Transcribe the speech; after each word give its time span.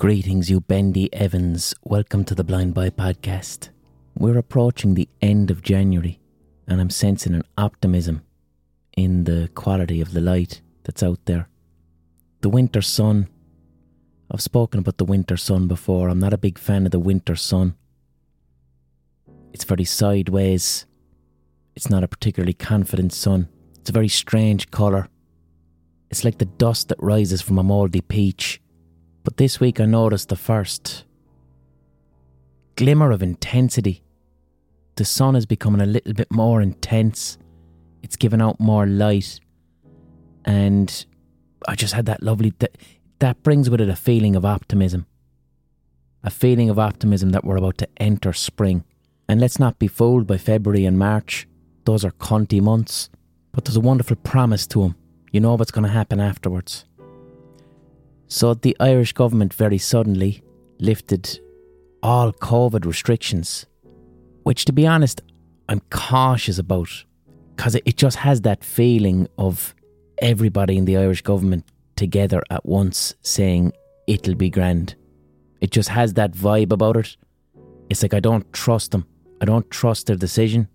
Greetings, 0.00 0.48
you 0.48 0.62
bendy 0.62 1.12
Evans. 1.12 1.74
Welcome 1.84 2.24
to 2.24 2.34
the 2.34 2.42
Blind 2.42 2.72
Boy 2.72 2.88
podcast. 2.88 3.68
We're 4.16 4.38
approaching 4.38 4.94
the 4.94 5.10
end 5.20 5.50
of 5.50 5.60
January, 5.60 6.18
and 6.66 6.80
I'm 6.80 6.88
sensing 6.88 7.34
an 7.34 7.42
optimism 7.58 8.22
in 8.96 9.24
the 9.24 9.50
quality 9.54 10.00
of 10.00 10.14
the 10.14 10.22
light 10.22 10.62
that's 10.84 11.02
out 11.02 11.18
there. 11.26 11.50
The 12.40 12.48
winter 12.48 12.80
sun. 12.80 13.28
I've 14.30 14.40
spoken 14.40 14.80
about 14.80 14.96
the 14.96 15.04
winter 15.04 15.36
sun 15.36 15.68
before. 15.68 16.08
I'm 16.08 16.18
not 16.18 16.32
a 16.32 16.38
big 16.38 16.56
fan 16.56 16.86
of 16.86 16.92
the 16.92 16.98
winter 16.98 17.36
sun. 17.36 17.76
It's 19.52 19.64
very 19.64 19.84
sideways. 19.84 20.86
It's 21.76 21.90
not 21.90 22.04
a 22.04 22.08
particularly 22.08 22.54
confident 22.54 23.12
sun. 23.12 23.50
It's 23.78 23.90
a 23.90 23.92
very 23.92 24.08
strange 24.08 24.70
colour. 24.70 25.10
It's 26.08 26.24
like 26.24 26.38
the 26.38 26.46
dust 26.46 26.88
that 26.88 27.02
rises 27.02 27.42
from 27.42 27.58
a 27.58 27.62
mouldy 27.62 28.00
peach 28.00 28.59
but 29.22 29.36
this 29.36 29.60
week 29.60 29.80
I 29.80 29.86
noticed 29.86 30.28
the 30.28 30.36
first 30.36 31.04
glimmer 32.76 33.10
of 33.10 33.22
intensity. 33.22 34.02
The 34.96 35.04
sun 35.04 35.36
is 35.36 35.46
becoming 35.46 35.80
a 35.80 35.86
little 35.86 36.14
bit 36.14 36.30
more 36.30 36.60
intense. 36.60 37.38
It's 38.02 38.16
giving 38.16 38.40
out 38.40 38.58
more 38.58 38.86
light. 38.86 39.40
And 40.44 41.04
I 41.68 41.74
just 41.74 41.94
had 41.94 42.06
that 42.06 42.22
lovely 42.22 42.54
that 42.58 42.78
that 43.18 43.42
brings 43.42 43.68
with 43.68 43.82
it 43.82 43.88
a 43.88 43.96
feeling 43.96 44.34
of 44.34 44.46
optimism. 44.46 45.06
A 46.24 46.30
feeling 46.30 46.70
of 46.70 46.78
optimism 46.78 47.30
that 47.30 47.44
we're 47.44 47.58
about 47.58 47.78
to 47.78 47.88
enter 47.98 48.32
spring. 48.32 48.84
And 49.28 49.40
let's 49.40 49.58
not 49.58 49.78
be 49.78 49.86
fooled 49.86 50.26
by 50.26 50.38
February 50.38 50.86
and 50.86 50.98
March. 50.98 51.46
Those 51.84 52.04
are 52.04 52.12
cunty 52.12 52.60
months. 52.60 53.10
But 53.52 53.64
there's 53.64 53.76
a 53.76 53.80
wonderful 53.80 54.16
promise 54.16 54.66
to 54.68 54.82
them. 54.82 54.96
You 55.32 55.40
know 55.40 55.54
what's 55.54 55.70
going 55.70 55.84
to 55.84 55.90
happen 55.90 56.20
afterwards. 56.20 56.84
So 58.32 58.54
the 58.54 58.76
Irish 58.78 59.12
government 59.12 59.52
very 59.52 59.76
suddenly 59.76 60.44
lifted 60.78 61.40
all 62.00 62.32
COVID 62.32 62.84
restrictions, 62.84 63.66
which 64.44 64.64
to 64.66 64.72
be 64.72 64.86
honest, 64.86 65.20
I'm 65.68 65.80
cautious 65.90 66.56
about 66.56 67.04
because 67.56 67.74
it 67.74 67.96
just 67.96 68.18
has 68.18 68.42
that 68.42 68.62
feeling 68.62 69.26
of 69.36 69.74
everybody 70.18 70.78
in 70.78 70.84
the 70.84 70.96
Irish 70.96 71.22
government 71.22 71.64
together 71.96 72.40
at 72.50 72.64
once 72.64 73.16
saying 73.22 73.72
it'll 74.06 74.36
be 74.36 74.48
grand. 74.48 74.94
It 75.60 75.72
just 75.72 75.88
has 75.88 76.14
that 76.14 76.30
vibe 76.32 76.70
about 76.70 76.98
it. 76.98 77.16
It's 77.90 78.02
like 78.02 78.14
I 78.14 78.20
don't 78.20 78.50
trust 78.52 78.92
them. 78.92 79.06
I 79.40 79.44
don't 79.44 79.68
trust 79.72 80.06
their 80.06 80.16
decision. 80.16 80.68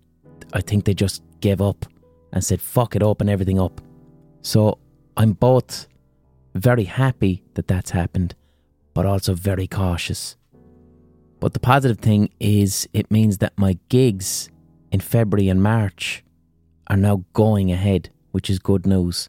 I 0.52 0.60
think 0.60 0.84
they 0.84 0.94
just 0.94 1.22
gave 1.40 1.62
up 1.62 1.86
and 2.34 2.44
said, 2.44 2.60
fuck 2.60 2.94
it, 2.94 3.02
open 3.02 3.30
everything 3.30 3.58
up. 3.58 3.80
So 4.42 4.78
I'm 5.16 5.32
both 5.32 5.88
very 6.56 6.84
happy 6.84 7.44
that 7.54 7.68
that's 7.68 7.90
happened, 7.90 8.34
but 8.94 9.06
also 9.06 9.34
very 9.34 9.66
cautious. 9.66 10.36
But 11.40 11.52
the 11.52 11.60
positive 11.60 11.98
thing 11.98 12.30
is, 12.40 12.88
it 12.92 13.10
means 13.10 13.38
that 13.38 13.52
my 13.56 13.78
gigs 13.88 14.48
in 14.90 15.00
February 15.00 15.48
and 15.48 15.62
March 15.62 16.24
are 16.88 16.96
now 16.96 17.24
going 17.32 17.70
ahead, 17.70 18.10
which 18.32 18.48
is 18.48 18.58
good 18.58 18.86
news. 18.86 19.28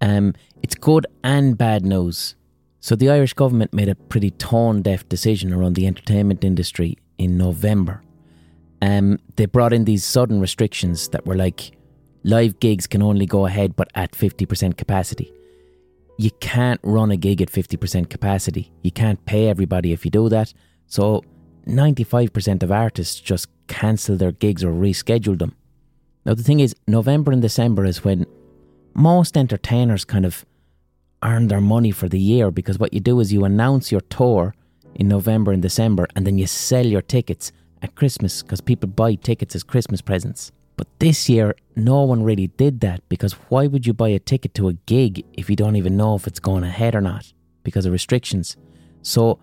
Um, 0.00 0.34
it's 0.62 0.74
good 0.74 1.06
and 1.24 1.58
bad 1.58 1.84
news. 1.84 2.36
So 2.80 2.96
the 2.96 3.10
Irish 3.10 3.34
government 3.34 3.74
made 3.74 3.88
a 3.88 3.94
pretty 3.94 4.30
tone 4.30 4.82
deaf 4.82 5.08
decision 5.08 5.52
around 5.52 5.74
the 5.74 5.86
entertainment 5.86 6.44
industry 6.44 6.96
in 7.18 7.36
November. 7.36 8.02
Um, 8.80 9.18
they 9.36 9.44
brought 9.46 9.74
in 9.74 9.84
these 9.84 10.04
sudden 10.04 10.40
restrictions 10.40 11.08
that 11.08 11.26
were 11.26 11.36
like 11.36 11.72
live 12.22 12.60
gigs 12.60 12.86
can 12.86 13.02
only 13.02 13.26
go 13.26 13.46
ahead 13.46 13.76
but 13.76 13.88
at 13.94 14.12
50% 14.12 14.76
capacity 14.76 15.32
you 16.20 16.30
can't 16.32 16.80
run 16.82 17.10
a 17.10 17.16
gig 17.16 17.40
at 17.40 17.50
50% 17.50 18.10
capacity. 18.10 18.70
You 18.82 18.90
can't 18.90 19.24
pay 19.24 19.48
everybody 19.48 19.94
if 19.94 20.04
you 20.04 20.10
do 20.10 20.28
that. 20.28 20.52
So 20.86 21.24
95% 21.66 22.62
of 22.62 22.70
artists 22.70 23.18
just 23.18 23.48
cancel 23.68 24.16
their 24.16 24.32
gigs 24.32 24.62
or 24.62 24.70
reschedule 24.70 25.38
them. 25.38 25.56
Now, 26.26 26.34
the 26.34 26.42
thing 26.42 26.60
is, 26.60 26.76
November 26.86 27.32
and 27.32 27.40
December 27.40 27.86
is 27.86 28.04
when 28.04 28.26
most 28.92 29.34
entertainers 29.34 30.04
kind 30.04 30.26
of 30.26 30.44
earn 31.22 31.48
their 31.48 31.62
money 31.62 31.90
for 31.90 32.06
the 32.06 32.20
year 32.20 32.50
because 32.50 32.78
what 32.78 32.92
you 32.92 33.00
do 33.00 33.18
is 33.20 33.32
you 33.32 33.46
announce 33.46 33.90
your 33.90 34.02
tour 34.02 34.54
in 34.94 35.08
November 35.08 35.52
and 35.52 35.62
December 35.62 36.06
and 36.14 36.26
then 36.26 36.36
you 36.36 36.46
sell 36.46 36.84
your 36.84 37.00
tickets 37.00 37.50
at 37.80 37.94
Christmas 37.94 38.42
because 38.42 38.60
people 38.60 38.90
buy 38.90 39.14
tickets 39.14 39.54
as 39.54 39.62
Christmas 39.62 40.02
presents. 40.02 40.52
But 40.80 40.98
this 40.98 41.28
year, 41.28 41.56
no 41.76 42.04
one 42.04 42.22
really 42.22 42.46
did 42.46 42.80
that 42.80 43.06
because 43.10 43.34
why 43.50 43.66
would 43.66 43.86
you 43.86 43.92
buy 43.92 44.08
a 44.08 44.18
ticket 44.18 44.54
to 44.54 44.68
a 44.68 44.72
gig 44.72 45.26
if 45.34 45.50
you 45.50 45.54
don't 45.54 45.76
even 45.76 45.98
know 45.98 46.14
if 46.14 46.26
it's 46.26 46.40
going 46.40 46.64
ahead 46.64 46.94
or 46.94 47.02
not 47.02 47.34
because 47.64 47.84
of 47.84 47.92
restrictions? 47.92 48.56
So 49.02 49.40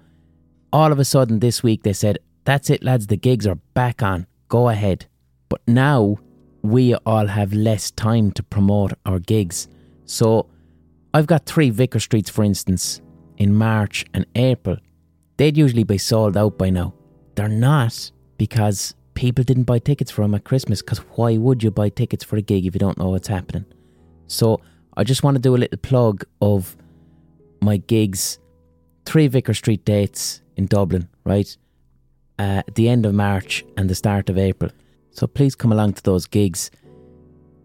all 0.74 0.92
of 0.92 0.98
a 0.98 1.06
sudden 1.06 1.38
this 1.38 1.62
week 1.62 1.84
they 1.84 1.94
said, 1.94 2.18
that's 2.44 2.72
it, 2.72 2.84
lads, 2.84 3.06
the 3.06 3.18
gigs 3.18 3.46
are 3.46 3.60
back 3.76 4.02
on, 4.02 4.26
go 4.48 4.70
ahead. 4.70 5.06
But 5.48 5.62
now 5.68 6.18
we 6.64 6.96
all 7.06 7.28
have 7.28 7.54
less 7.54 7.92
time 7.92 8.32
to 8.32 8.42
promote 8.42 8.94
our 9.06 9.20
gigs. 9.20 9.68
So 10.06 10.50
I've 11.14 11.28
got 11.28 11.46
three 11.46 11.70
Vicar 11.70 12.00
Streets, 12.00 12.32
for 12.32 12.44
instance, 12.44 13.00
in 13.38 13.54
March 13.54 14.08
and 14.16 14.26
April. 14.34 14.78
They'd 15.38 15.56
usually 15.56 15.84
be 15.84 16.00
sold 16.00 16.36
out 16.36 16.58
by 16.58 16.72
now. 16.72 16.96
They're 17.36 17.48
not 17.48 18.10
because 18.40 18.96
people 19.18 19.44
didn't 19.44 19.64
buy 19.64 19.80
tickets 19.80 20.12
for 20.12 20.22
him 20.22 20.36
at 20.36 20.44
Christmas 20.44 20.84
because 20.84 21.00
why 21.16 21.38
would 21.38 21.64
you 21.64 21.72
buy 21.72 21.90
tickets 21.90 22.24
for 22.24 22.38
a 22.38 22.42
gig 22.42 22.68
if 22.68 22.76
you 22.76 22.80
don't 22.80 23.00
know 23.00 23.10
what's 23.10 23.28
happening? 23.28 23.66
So 24.28 24.62
I 24.96 25.04
just 25.04 25.24
want 25.24 25.34
to 25.36 25.42
do 25.42 25.56
a 25.56 25.58
little 25.58 25.80
plug 25.80 26.24
of 26.40 26.78
my 27.60 27.78
gigs, 27.78 28.38
three 29.08 29.28
Vicar 29.28 29.56
Street 29.56 29.84
dates 29.84 30.44
in 30.56 30.68
Dublin, 30.68 31.10
right? 31.24 31.58
Uh, 32.38 32.62
at 32.68 32.76
the 32.76 32.88
end 32.88 33.08
of 33.08 33.16
March 33.16 33.66
and 33.76 33.90
the 33.90 33.96
start 33.96 34.30
of 34.30 34.38
April. 34.38 34.72
So 35.10 35.26
please 35.26 35.56
come 35.56 35.72
along 35.72 35.94
to 35.94 36.04
those 36.04 36.28
gigs. 36.28 36.70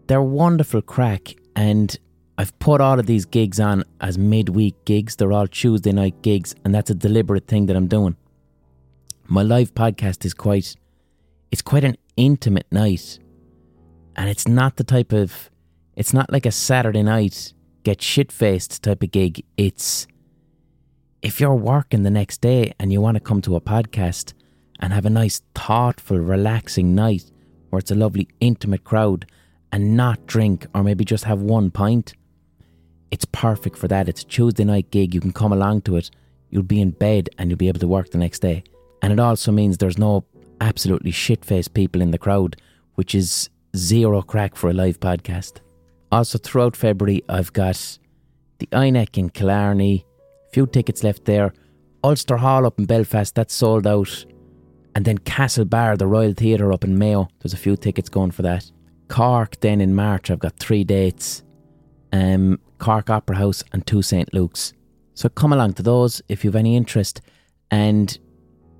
They're 0.07 0.23
wonderful 0.23 0.81
crack, 0.81 1.35
and 1.55 1.95
I've 2.35 2.57
put 2.57 2.81
all 2.81 2.99
of 2.99 3.05
these 3.05 3.25
gigs 3.25 3.59
on 3.59 3.83
as 4.01 4.17
midweek 4.17 4.85
gigs. 4.85 5.17
They're 5.17 5.31
all 5.31 5.45
Tuesday 5.45 5.91
night 5.91 6.19
gigs, 6.23 6.55
and 6.65 6.73
that's 6.73 6.89
a 6.89 6.95
deliberate 6.95 7.45
thing 7.45 7.67
that 7.67 7.75
I'm 7.75 7.87
doing. 7.87 8.15
My 9.27 9.43
live 9.43 9.75
podcast 9.75 10.25
is 10.25 10.33
quite 10.33 10.75
it's 11.53 11.61
quite 11.61 11.83
an 11.83 11.95
intimate 12.17 12.65
night. 12.71 13.19
And 14.15 14.27
it's 14.27 14.47
not 14.47 14.77
the 14.77 14.83
type 14.83 15.13
of, 15.13 15.51
it's 15.95 16.11
not 16.11 16.31
like 16.31 16.47
a 16.47 16.51
Saturday 16.51 17.03
night, 17.03 17.53
get 17.83 18.01
shit 18.01 18.31
faced 18.31 18.81
type 18.81 19.03
of 19.03 19.11
gig. 19.11 19.45
It's, 19.55 20.07
if 21.21 21.39
you're 21.39 21.53
working 21.53 22.01
the 22.01 22.09
next 22.09 22.41
day 22.41 22.73
and 22.79 22.91
you 22.91 22.99
want 23.01 23.17
to 23.17 23.21
come 23.21 23.39
to 23.43 23.55
a 23.55 23.61
podcast 23.61 24.33
and 24.79 24.93
have 24.93 25.05
a 25.05 25.11
nice, 25.11 25.43
thoughtful, 25.53 26.17
relaxing 26.17 26.95
night 26.95 27.31
where 27.69 27.77
it's 27.77 27.91
a 27.91 27.95
lovely, 27.95 28.27
intimate 28.39 28.83
crowd 28.83 29.27
and 29.71 29.95
not 29.95 30.25
drink 30.25 30.65
or 30.73 30.81
maybe 30.81 31.05
just 31.05 31.25
have 31.25 31.41
one 31.41 31.69
pint, 31.69 32.15
it's 33.11 33.25
perfect 33.25 33.77
for 33.77 33.87
that. 33.89 34.09
It's 34.09 34.23
a 34.23 34.25
Tuesday 34.25 34.63
night 34.63 34.89
gig. 34.89 35.13
You 35.13 35.21
can 35.21 35.33
come 35.33 35.53
along 35.53 35.81
to 35.81 35.97
it. 35.97 36.09
You'll 36.49 36.63
be 36.63 36.81
in 36.81 36.89
bed 36.89 37.29
and 37.37 37.51
you'll 37.51 37.57
be 37.57 37.67
able 37.67 37.79
to 37.81 37.87
work 37.87 38.09
the 38.09 38.17
next 38.17 38.39
day. 38.39 38.63
And 39.03 39.13
it 39.13 39.19
also 39.19 39.51
means 39.51 39.77
there's 39.77 39.99
no 39.99 40.25
absolutely 40.61 41.11
shit 41.11 41.43
faced 41.45 41.73
people 41.73 42.01
in 42.01 42.11
the 42.11 42.17
crowd, 42.17 42.55
which 42.95 43.15
is 43.15 43.49
zero 43.75 44.21
crack 44.21 44.55
for 44.55 44.69
a 44.69 44.73
live 44.73 44.99
podcast. 44.99 45.59
Also, 46.11 46.37
throughout 46.37 46.75
February, 46.75 47.23
I've 47.27 47.53
got 47.53 47.97
the 48.59 48.67
INEC 48.67 49.17
in 49.17 49.29
Killarney, 49.29 50.05
few 50.51 50.67
tickets 50.67 51.03
left 51.03 51.25
there. 51.25 51.53
Ulster 52.03 52.37
Hall 52.37 52.65
up 52.65 52.77
in 52.79 52.85
Belfast, 52.85 53.33
that's 53.33 53.53
sold 53.53 53.87
out. 53.87 54.25
And 54.95 55.05
then 55.05 55.17
Castlebar, 55.19 55.97
the 55.97 56.05
Royal 56.05 56.33
Theatre 56.33 56.71
up 56.71 56.83
in 56.83 56.97
Mayo, 56.97 57.29
there's 57.39 57.53
a 57.53 57.57
few 57.57 57.75
tickets 57.75 58.09
going 58.09 58.31
for 58.31 58.43
that. 58.43 58.69
Cork, 59.07 59.59
then 59.61 59.81
in 59.81 59.95
March, 59.95 60.29
I've 60.29 60.39
got 60.39 60.59
three 60.59 60.83
dates 60.83 61.43
um, 62.13 62.59
Cork 62.77 63.09
Opera 63.09 63.35
House 63.35 63.63
and 63.73 63.85
two 63.85 64.01
St. 64.01 64.33
Luke's. 64.33 64.73
So 65.15 65.27
come 65.29 65.51
along 65.51 65.73
to 65.73 65.83
those 65.83 66.21
if 66.29 66.45
you've 66.45 66.55
any 66.55 66.77
interest. 66.77 67.21
And 67.71 68.17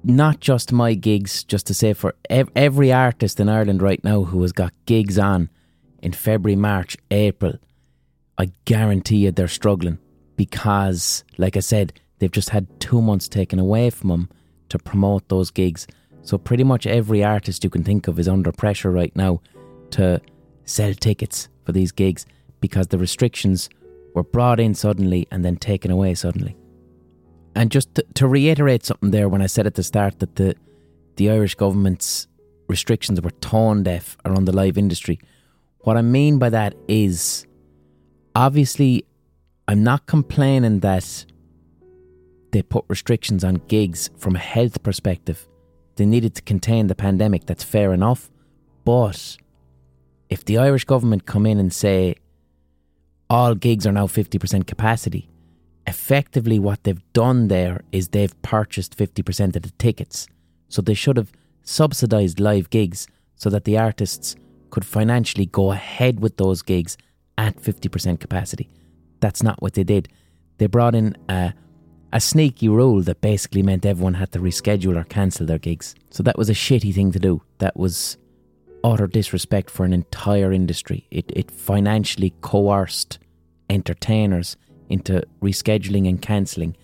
not 0.04 0.40
just 0.40 0.72
my 0.72 0.94
gigs, 0.94 1.44
just 1.44 1.68
to 1.68 1.74
say 1.74 1.94
for 1.94 2.16
ev- 2.30 2.50
every 2.56 2.92
artist 2.92 3.40
in 3.40 3.50
Ireland 3.50 3.82
right 3.82 4.04
now 4.04 4.24
who 4.24 4.42
has 4.42 4.52
got 4.52 4.74
gigs 4.86 5.18
on 5.18 5.50
in 6.02 6.12
February, 6.12 6.56
March, 6.56 6.98
April, 7.10 7.54
I 8.38 8.52
guarantee 8.66 9.18
you 9.18 9.32
they're 9.32 9.48
struggling 9.48 10.00
because, 10.36 11.24
like 11.38 11.56
I 11.56 11.62
said, 11.62 11.94
they've 12.20 12.32
just 12.32 12.50
had 12.50 12.68
two 12.80 13.02
months 13.02 13.28
taken 13.28 13.60
away 13.60 13.90
from 13.90 14.10
them 14.10 14.30
to 14.70 14.80
promote 14.80 15.30
those 15.30 15.52
gigs. 15.52 15.88
So 16.24 16.38
pretty 16.38 16.64
much 16.64 16.88
every 16.88 17.24
artist 17.24 17.64
you 17.64 17.70
can 17.70 17.84
think 17.84 18.08
of 18.08 18.20
is 18.20 18.28
under 18.28 18.52
pressure 18.52 18.92
right 18.92 19.16
now 19.16 19.42
to 19.92 20.20
sell 20.66 20.94
tickets 20.94 21.48
for 21.66 21.72
these 21.72 21.92
gigs 21.92 22.26
because 22.60 22.88
the 22.88 22.98
restrictions 22.98 23.70
were 24.16 24.24
brought 24.24 24.60
in 24.60 24.74
suddenly 24.74 25.28
and 25.32 25.44
then 25.44 25.58
taken 25.58 25.92
away 25.92 26.14
suddenly. 26.14 26.56
And 27.56 27.72
just 27.72 27.94
to, 27.96 28.06
to 28.16 28.28
reiterate 28.28 28.86
something 28.86 29.12
there, 29.12 29.30
when 29.30 29.42
I 29.42 29.48
said 29.48 29.68
at 29.68 29.76
the 29.76 29.84
start 29.84 30.20
that 30.20 30.36
the 30.36 30.56
the 31.16 31.30
Irish 31.30 31.54
government's 31.54 32.28
restrictions 32.68 33.22
were 33.22 33.30
tone 33.30 33.84
deaf 33.84 34.18
around 34.26 34.46
the 34.46 34.56
live 34.56 34.78
industry, 34.78 35.20
what 35.80 35.96
I 35.98 36.02
mean 36.02 36.40
by 36.40 36.50
that 36.50 36.74
is 36.88 37.46
obviously 38.36 39.06
I'm 39.68 39.84
not 39.84 40.08
complaining 40.08 40.80
that 40.80 41.26
they 42.52 42.62
put 42.62 42.86
restrictions 42.88 43.44
on 43.44 43.56
gigs 43.68 44.10
from 44.18 44.36
a 44.36 44.40
health 44.40 44.82
perspective. 44.84 45.48
They 45.96 46.06
needed 46.06 46.36
to 46.36 46.42
contain 46.42 46.88
the 46.88 46.96
pandemic, 46.96 47.46
that's 47.46 47.64
fair 47.64 47.94
enough. 47.94 48.32
But 48.86 49.38
if 50.30 50.46
the 50.46 50.58
Irish 50.58 50.86
government 50.86 51.26
come 51.26 51.46
in 51.46 51.60
and 51.60 51.72
say 51.72 52.16
all 53.30 53.56
gigs 53.56 53.88
are 53.88 53.92
now 53.92 54.08
50% 54.08 54.68
capacity, 54.68 55.30
effectively 55.88 56.60
what 56.60 56.84
they've 56.84 57.14
done 57.14 57.48
there 57.48 57.82
is 57.92 58.10
they've 58.10 58.40
purchased 58.42 58.98
50% 58.98 59.56
of 59.56 59.62
the 59.64 59.72
tickets. 59.72 60.28
So 60.70 60.82
they 60.82 60.94
should 60.94 61.18
have 61.18 61.32
subsidised 61.64 62.40
live 62.40 62.70
gigs 62.70 63.08
so 63.36 63.50
that 63.50 63.66
the 63.66 63.78
artists 63.78 64.36
could 64.70 64.86
financially 64.86 65.46
go 65.46 65.72
ahead 65.72 66.20
with 66.20 66.38
those 66.38 66.62
gigs 66.62 66.98
at 67.38 67.58
50% 67.58 68.20
capacity. 68.20 68.70
That's 69.20 69.44
not 69.44 69.62
what 69.62 69.74
they 69.74 69.84
did. 69.84 70.10
They 70.58 70.68
brought 70.68 70.96
in 70.96 71.16
a, 71.30 71.54
a 72.12 72.20
sneaky 72.20 72.70
rule 72.70 73.02
that 73.02 73.22
basically 73.22 73.64
meant 73.64 73.86
everyone 73.86 74.16
had 74.16 74.32
to 74.32 74.40
reschedule 74.40 74.98
or 74.98 75.04
cancel 75.04 75.46
their 75.46 75.60
gigs. 75.60 75.96
So 76.10 76.24
that 76.24 76.38
was 76.38 76.50
a 76.50 76.54
shitty 76.54 76.94
thing 76.94 77.12
to 77.12 77.20
do. 77.20 77.42
That 77.60 77.78
was 77.78 78.18
utter 78.84 79.08
disrespect 79.08 79.70
for 79.70 79.86
an 79.86 79.94
entire 79.94 80.52
industry. 80.52 81.08
It, 81.10 81.32
it 81.36 81.50
financially 81.52 82.34
coerced 82.42 83.20
entertainers 83.70 84.58
into 84.90 85.24
rescheduling 85.42 86.08
and 86.08 86.22
cancelling. 86.22 86.76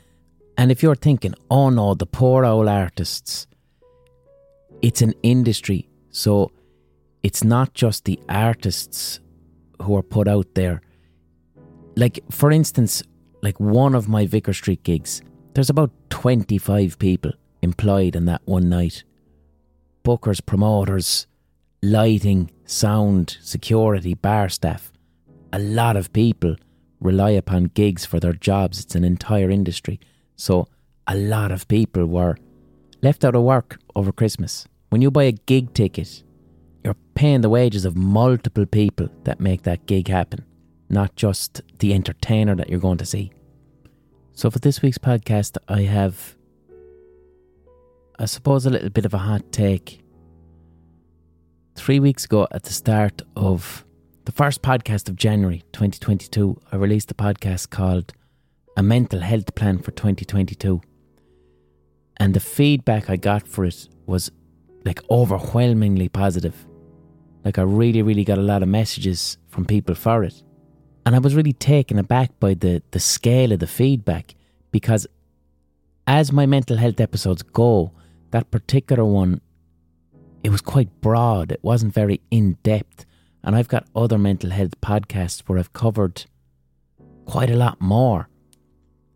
And 0.58 0.72
if 0.72 0.84
you're 0.84 0.96
thinking, 0.96 1.34
oh 1.50 1.70
no, 1.70 1.94
the 1.94 2.06
poor 2.06 2.46
old 2.46 2.68
artists, 2.68 3.48
it's 4.82 5.02
an 5.02 5.14
industry. 5.24 5.90
So 6.12 6.52
it's 7.24 7.44
not 7.44 7.74
just 7.74 8.06
the 8.06 8.20
artists 8.28 9.20
who 9.82 9.96
are 9.96 10.04
put 10.04 10.28
out 10.28 10.48
there. 10.56 10.82
Like, 11.96 12.20
for 12.30 12.52
instance, 12.52 13.04
like 13.42 13.60
one 13.60 13.96
of 13.96 14.08
my 14.08 14.26
Vicar 14.26 14.54
Street 14.54 14.84
gigs, 14.84 15.22
there's 15.54 15.70
about 15.70 15.92
25 16.10 17.00
people 17.00 17.32
employed 17.62 18.16
in 18.16 18.26
that 18.26 18.42
one 18.46 18.70
night. 18.70 19.04
Bookers, 20.04 20.46
promoters, 20.46 21.28
lighting, 21.82 22.52
sound, 22.66 23.38
security, 23.42 24.14
bar 24.14 24.50
staff. 24.50 24.92
A 25.52 25.60
lot 25.60 25.98
of 25.98 26.14
people 26.14 26.56
rely 27.00 27.32
upon 27.32 27.66
gigs 27.66 28.06
for 28.06 28.20
their 28.20 28.34
jobs. 28.34 28.80
It's 28.80 28.96
an 28.96 29.04
entire 29.04 29.50
industry. 29.50 30.00
So 30.36 30.68
a 31.08 31.16
lot 31.16 31.52
of 31.52 31.68
people 31.68 32.06
were 32.06 32.38
left 33.02 33.24
out 33.24 33.36
of 33.36 33.44
work 33.44 33.80
over 33.96 34.12
Christmas. 34.12 34.68
When 34.90 35.02
you 35.02 35.12
buy 35.12 35.24
a 35.24 35.32
gig 35.32 35.74
ticket, 35.74 36.24
you're 36.84 36.96
paying 37.16 37.42
the 37.42 37.50
wages 37.50 37.86
of 37.86 37.96
multiple 37.96 38.66
people 38.66 39.10
that 39.24 39.40
make 39.40 39.64
that 39.64 39.86
gig 39.86 40.08
happen, 40.08 40.46
not 40.90 41.16
just 41.16 41.62
the 41.80 41.94
entertainer 41.94 42.56
that 42.56 42.70
you're 42.70 42.80
going 42.80 42.98
to 42.98 43.06
see. 43.06 43.32
So 44.34 44.50
for 44.50 44.60
this 44.60 44.82
week's 44.82 44.98
podcast, 44.98 45.58
I 45.68 45.82
have, 45.82 46.36
I 48.18 48.26
suppose, 48.26 48.66
a 48.66 48.70
little 48.70 48.90
bit 48.90 49.06
of 49.06 49.14
a 49.14 49.18
hot 49.18 49.52
take. 49.52 50.02
Three 51.76 52.00
weeks 52.00 52.26
ago, 52.26 52.48
at 52.52 52.64
the 52.64 52.74
start 52.74 53.22
of 53.36 53.86
the 54.30 54.36
first 54.36 54.62
podcast 54.62 55.10
of 55.10 55.16
January 55.16 55.64
2022, 55.72 56.62
I 56.72 56.76
released 56.76 57.10
a 57.10 57.16
podcast 57.16 57.72
called 57.72 58.14
A 58.78 58.84
Mental 58.84 59.22
Health 59.22 59.56
Plan 59.56 59.80
for 59.80 59.90
2022. 59.90 60.80
And 62.18 62.36
the 62.36 62.40
feedback 62.40 63.10
I 63.10 63.16
got 63.16 63.48
for 63.48 63.66
it 63.66 63.88
was 64.06 64.30
like 64.86 65.02
overwhelmingly 65.10 66.10
positive. 66.10 66.68
Like 67.44 67.58
I 67.58 67.64
really, 67.64 68.04
really 68.04 68.24
got 68.24 68.38
a 68.38 68.44
lot 68.44 68.62
of 68.62 68.70
messages 68.70 69.40
from 69.48 69.66
people 69.66 69.96
for 69.96 70.24
it. 70.24 70.44
And 71.08 71.16
I 71.16 71.20
was 71.20 71.34
really 71.34 71.54
taken 71.54 71.98
aback 71.98 72.40
by 72.40 72.54
the, 72.54 72.84
the 72.92 73.00
scale 73.00 73.52
of 73.52 73.58
the 73.58 73.66
feedback 73.66 74.36
because 74.70 75.08
as 76.06 76.32
my 76.32 76.46
mental 76.46 76.78
health 76.78 77.00
episodes 77.00 77.42
go, 77.42 77.94
that 78.30 78.52
particular 78.52 79.04
one, 79.04 79.42
it 80.44 80.52
was 80.52 80.62
quite 80.62 81.02
broad. 81.02 81.52
It 81.52 81.64
wasn't 81.64 81.96
very 81.96 82.22
in 82.30 82.60
depth. 82.62 83.08
And 83.44 83.56
I've 83.56 83.68
got 83.68 83.88
other 83.96 84.18
mental 84.18 84.50
health 84.50 84.80
podcasts 84.82 85.42
where 85.42 85.58
I've 85.58 85.74
covered 85.74 86.26
quite 87.26 87.50
a 87.50 87.56
lot 87.56 87.80
more. 87.80 88.28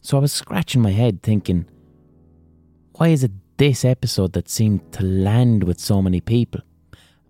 So 0.01 0.17
I 0.17 0.21
was 0.21 0.31
scratching 0.31 0.81
my 0.81 0.91
head 0.91 1.21
thinking, 1.23 1.65
why 2.93 3.09
is 3.09 3.23
it 3.23 3.31
this 3.57 3.83
episode 3.83 4.33
that 4.33 4.49
seemed 4.49 4.91
to 4.93 5.03
land 5.03 5.63
with 5.63 5.79
so 5.79 6.01
many 6.01 6.21
people? 6.21 6.61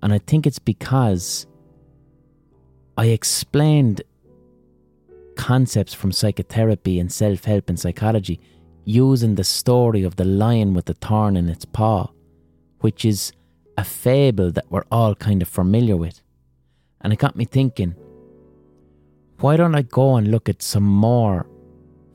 And 0.01 0.13
I 0.13 0.17
think 0.19 0.45
it's 0.45 0.59
because 0.59 1.47
I 2.97 3.05
explained 3.07 4.01
concepts 5.35 5.93
from 5.93 6.11
psychotherapy 6.11 6.99
and 6.99 7.11
self 7.11 7.45
help 7.45 7.69
and 7.69 7.79
psychology 7.79 8.39
using 8.85 9.35
the 9.35 9.43
story 9.43 10.03
of 10.03 10.17
the 10.17 10.25
lion 10.25 10.73
with 10.73 10.85
the 10.85 10.93
thorn 10.93 11.37
in 11.37 11.49
its 11.49 11.65
paw, 11.65 12.07
which 12.79 13.05
is 13.05 13.31
a 13.77 13.83
fable 13.83 14.51
that 14.51 14.69
we're 14.69 14.83
all 14.91 15.15
kind 15.15 15.41
of 15.41 15.47
familiar 15.47 15.97
with. 15.97 16.21
And 17.03 17.11
it 17.11 17.19
got 17.19 17.35
me 17.35 17.45
thinking 17.45 17.95
why 19.39 19.57
don't 19.57 19.75
I 19.75 19.81
go 19.81 20.15
and 20.15 20.31
look 20.31 20.47
at 20.47 20.61
some 20.61 20.83
more 20.83 21.45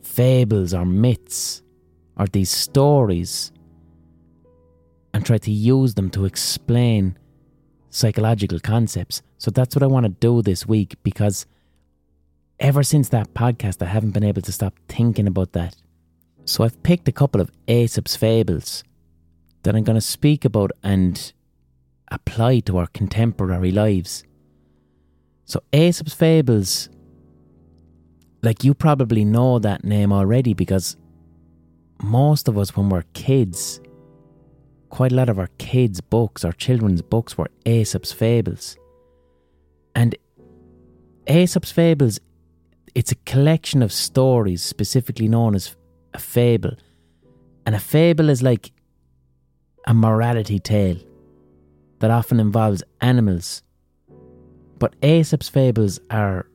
fables 0.03 0.73
or 0.73 0.87
myths 0.87 1.63
or 2.17 2.27
these 2.27 2.51
stories 2.51 3.53
and 5.13 5.27
try 5.27 5.37
to 5.39 5.51
use 5.51 5.95
them 5.95 6.09
to 6.11 6.25
explain 6.25 7.19
psychological 7.91 8.61
concepts? 8.61 9.21
So 9.37 9.51
that's 9.51 9.77
what 9.77 9.83
I 9.83 9.87
want 9.87 10.05
to 10.05 10.11
do 10.11 10.41
this 10.41 10.67
week 10.67 10.97
because 11.03 11.45
ever 12.59 12.83
since 12.83 13.11
that 13.11 13.35
podcast, 13.35 13.83
I 13.83 13.87
haven't 13.87 14.13
been 14.13 14.25
able 14.25 14.43
to 14.43 14.53
stop 14.53 14.75
thinking 14.89 15.27
about 15.27 15.53
that. 15.53 15.77
So 16.45 16.65
I've 16.65 16.83
picked 16.83 17.09
a 17.09 17.13
couple 17.13 17.41
of 17.41 17.51
Aesop's 17.67 18.17
fables 18.17 18.85
that 19.63 19.77
I'm 19.77 19.85
going 19.85 19.97
to 19.97 20.01
speak 20.01 20.45
about 20.45 20.73
and 20.83 21.33
apply 22.11 22.61
to 22.61 22.79
our 22.79 22.87
contemporary 22.87 23.71
lives. 23.71 24.25
So 25.49 25.63
Aesop's 25.73 26.13
Fables, 26.13 26.91
like 28.43 28.65
you 28.65 28.75
probably 28.75 29.25
know 29.25 29.59
that 29.59 29.83
name 29.83 30.13
already 30.13 30.53
because 30.53 30.99
most 32.03 32.49
of 32.49 32.59
us, 32.59 32.77
when 32.77 32.91
we're 32.91 33.05
kids, 33.15 33.81
quite 34.91 35.11
a 35.11 35.15
lot 35.15 35.31
of 35.31 35.39
our 35.39 35.49
kids' 35.57 36.03
books, 36.03 36.45
our 36.45 36.53
children's 36.53 37.01
books, 37.01 37.39
were 37.39 37.51
Aesop's 37.65 38.13
Fables. 38.13 38.77
And 39.95 40.15
Aesop's 41.27 41.73
Fables, 41.73 42.21
it's 42.95 43.13
a 43.13 43.17
collection 43.25 43.83
of 43.83 43.91
stories 43.91 44.63
specifically 44.63 45.29
known 45.29 45.55
as 45.55 45.75
a 46.13 46.19
fable. 46.19 46.77
And 47.65 47.75
a 47.75 47.81
fable 47.81 48.29
is 48.29 48.43
like 48.43 48.71
a 49.87 49.95
morality 49.95 50.59
tale 50.59 50.99
that 52.01 52.11
often 52.11 52.39
involves 52.39 52.83
animals 53.01 53.63
but 54.79 54.95
Aesop's 55.03 55.49
fables 55.49 56.01
are 56.11 56.47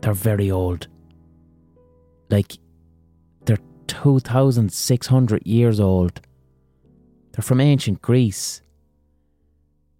they're 0.00 0.12
very 0.12 0.50
old. 0.50 0.86
Like 2.30 2.52
they're 3.44 3.58
2600 3.86 5.46
years 5.46 5.80
old. 5.80 6.20
They're 7.32 7.42
from 7.42 7.60
ancient 7.60 8.02
Greece. 8.02 8.60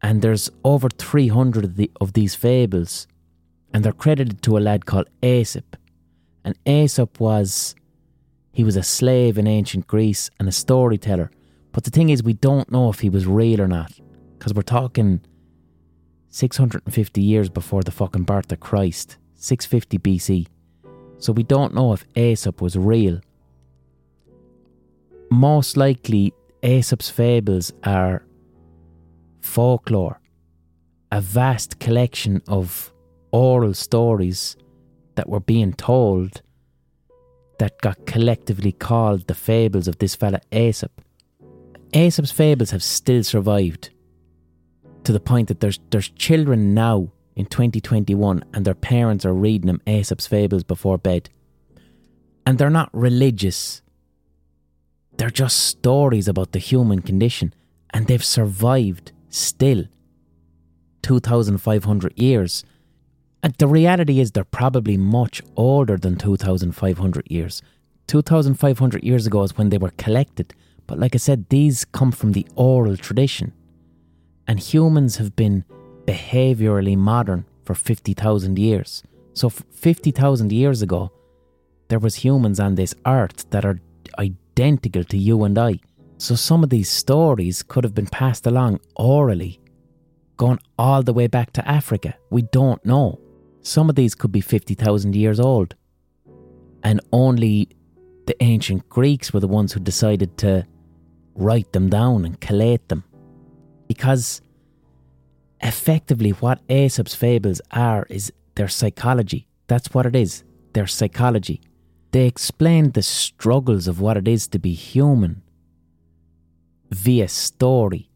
And 0.02 0.20
there's 0.20 0.50
over 0.64 0.90
300 0.90 1.64
of, 1.64 1.76
the, 1.76 1.90
of 2.00 2.12
these 2.12 2.34
fables 2.34 3.06
and 3.72 3.84
they're 3.84 3.92
credited 3.92 4.40
to 4.42 4.56
a 4.56 4.60
lad 4.60 4.86
called 4.86 5.08
Aesop. 5.22 5.76
And 6.44 6.56
Aesop 6.66 7.18
was 7.18 7.74
he 8.52 8.62
was 8.62 8.76
a 8.76 8.82
slave 8.82 9.36
in 9.36 9.48
ancient 9.48 9.88
Greece 9.88 10.30
and 10.38 10.48
a 10.48 10.52
storyteller. 10.52 11.30
But 11.72 11.82
the 11.82 11.90
thing 11.90 12.10
is 12.10 12.22
we 12.22 12.34
don't 12.34 12.70
know 12.70 12.88
if 12.88 13.00
he 13.00 13.10
was 13.10 13.26
real 13.26 13.60
or 13.60 13.66
not 13.66 13.92
because 14.38 14.54
we're 14.54 14.62
talking 14.62 15.20
650 16.34 17.22
years 17.22 17.48
before 17.48 17.84
the 17.84 17.92
fucking 17.92 18.24
birth 18.24 18.50
of 18.50 18.58
Christ, 18.58 19.18
650 19.36 19.98
BC. 20.00 20.46
So 21.18 21.32
we 21.32 21.44
don't 21.44 21.72
know 21.72 21.92
if 21.92 22.04
Aesop 22.16 22.60
was 22.60 22.76
real. 22.76 23.20
Most 25.30 25.76
likely, 25.76 26.34
Aesop's 26.60 27.08
fables 27.08 27.72
are 27.84 28.26
folklore, 29.42 30.20
a 31.12 31.20
vast 31.20 31.78
collection 31.78 32.42
of 32.48 32.92
oral 33.30 33.72
stories 33.72 34.56
that 35.14 35.28
were 35.28 35.38
being 35.38 35.72
told 35.72 36.42
that 37.60 37.80
got 37.80 38.06
collectively 38.06 38.72
called 38.72 39.28
the 39.28 39.34
fables 39.34 39.86
of 39.86 39.98
this 39.98 40.16
fella 40.16 40.40
Aesop. 40.50 41.00
Aesop's 41.92 42.32
fables 42.32 42.72
have 42.72 42.82
still 42.82 43.22
survived 43.22 43.90
to 45.04 45.12
the 45.12 45.20
point 45.20 45.48
that 45.48 45.60
there's 45.60 45.78
there's 45.90 46.08
children 46.10 46.74
now 46.74 47.10
in 47.36 47.46
2021 47.46 48.44
and 48.52 48.64
their 48.64 48.74
parents 48.74 49.24
are 49.24 49.34
reading 49.34 49.66
them 49.66 49.82
Aesop's 49.86 50.26
fables 50.26 50.64
before 50.64 50.98
bed. 50.98 51.30
And 52.46 52.58
they're 52.58 52.70
not 52.70 52.90
religious. 52.92 53.82
They're 55.16 55.30
just 55.30 55.58
stories 55.60 56.28
about 56.28 56.52
the 56.52 56.58
human 56.58 57.00
condition 57.02 57.54
and 57.92 58.06
they've 58.06 58.24
survived 58.24 59.12
still 59.28 59.84
2500 61.02 62.18
years. 62.18 62.64
And 63.42 63.54
the 63.54 63.68
reality 63.68 64.20
is 64.20 64.32
they're 64.32 64.44
probably 64.44 64.96
much 64.96 65.42
older 65.56 65.96
than 65.96 66.16
2500 66.16 67.30
years. 67.30 67.62
2,500 68.06 69.02
years 69.02 69.26
ago 69.26 69.42
is 69.42 69.56
when 69.56 69.70
they 69.70 69.78
were 69.78 69.92
collected. 69.96 70.54
But 70.86 70.98
like 70.98 71.14
I 71.14 71.18
said, 71.18 71.48
these 71.48 71.84
come 71.84 72.12
from 72.12 72.32
the 72.32 72.46
oral 72.54 72.96
tradition. 72.96 73.52
And 74.46 74.60
humans 74.60 75.16
have 75.16 75.34
been 75.34 75.64
behaviorally 76.06 76.96
modern 76.96 77.46
for 77.64 77.74
50,000 77.74 78.58
years. 78.58 79.02
So 79.32 79.48
50,000 79.48 80.52
years 80.52 80.82
ago, 80.82 81.10
there 81.88 81.98
was 81.98 82.16
humans 82.16 82.60
on 82.60 82.74
this 82.74 82.94
earth 83.06 83.48
that 83.50 83.64
are 83.64 83.80
identical 84.18 85.04
to 85.04 85.16
you 85.16 85.44
and 85.44 85.58
I. 85.58 85.80
So 86.18 86.34
some 86.34 86.62
of 86.62 86.70
these 86.70 86.90
stories 86.90 87.62
could 87.62 87.84
have 87.84 87.94
been 87.94 88.06
passed 88.06 88.46
along 88.46 88.80
orally, 88.96 89.60
going 90.36 90.60
all 90.78 91.02
the 91.02 91.12
way 91.12 91.26
back 91.26 91.52
to 91.54 91.68
Africa. 91.68 92.14
We 92.30 92.42
don't 92.42 92.84
know. 92.84 93.20
Some 93.62 93.88
of 93.88 93.96
these 93.96 94.14
could 94.14 94.32
be 94.32 94.40
50,000 94.40 95.16
years 95.16 95.40
old. 95.40 95.74
And 96.82 97.00
only 97.12 97.70
the 98.26 98.36
ancient 98.42 98.88
Greeks 98.88 99.32
were 99.32 99.40
the 99.40 99.48
ones 99.48 99.72
who 99.72 99.80
decided 99.80 100.36
to 100.38 100.66
write 101.34 101.72
them 101.72 101.88
down 101.88 102.24
and 102.24 102.40
collate 102.40 102.88
them. 102.88 103.04
Because 103.86 104.40
effectively, 105.60 106.30
what 106.30 106.60
Aesop's 106.68 107.14
fables 107.14 107.60
are 107.70 108.06
is 108.08 108.32
their 108.54 108.68
psychology. 108.68 109.46
That's 109.66 109.92
what 109.94 110.06
it 110.06 110.14
is, 110.14 110.44
their 110.72 110.86
psychology. 110.86 111.60
They 112.12 112.26
explain 112.26 112.92
the 112.92 113.02
struggles 113.02 113.88
of 113.88 114.00
what 114.00 114.16
it 114.16 114.28
is 114.28 114.46
to 114.48 114.58
be 114.58 114.72
human 114.72 115.42
via 116.90 117.28
story. 117.28 118.08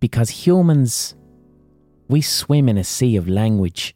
Because 0.00 0.30
humans, 0.30 1.14
we 2.08 2.20
swim 2.20 2.68
in 2.68 2.78
a 2.78 2.84
sea 2.84 3.16
of 3.16 3.28
language. 3.28 3.94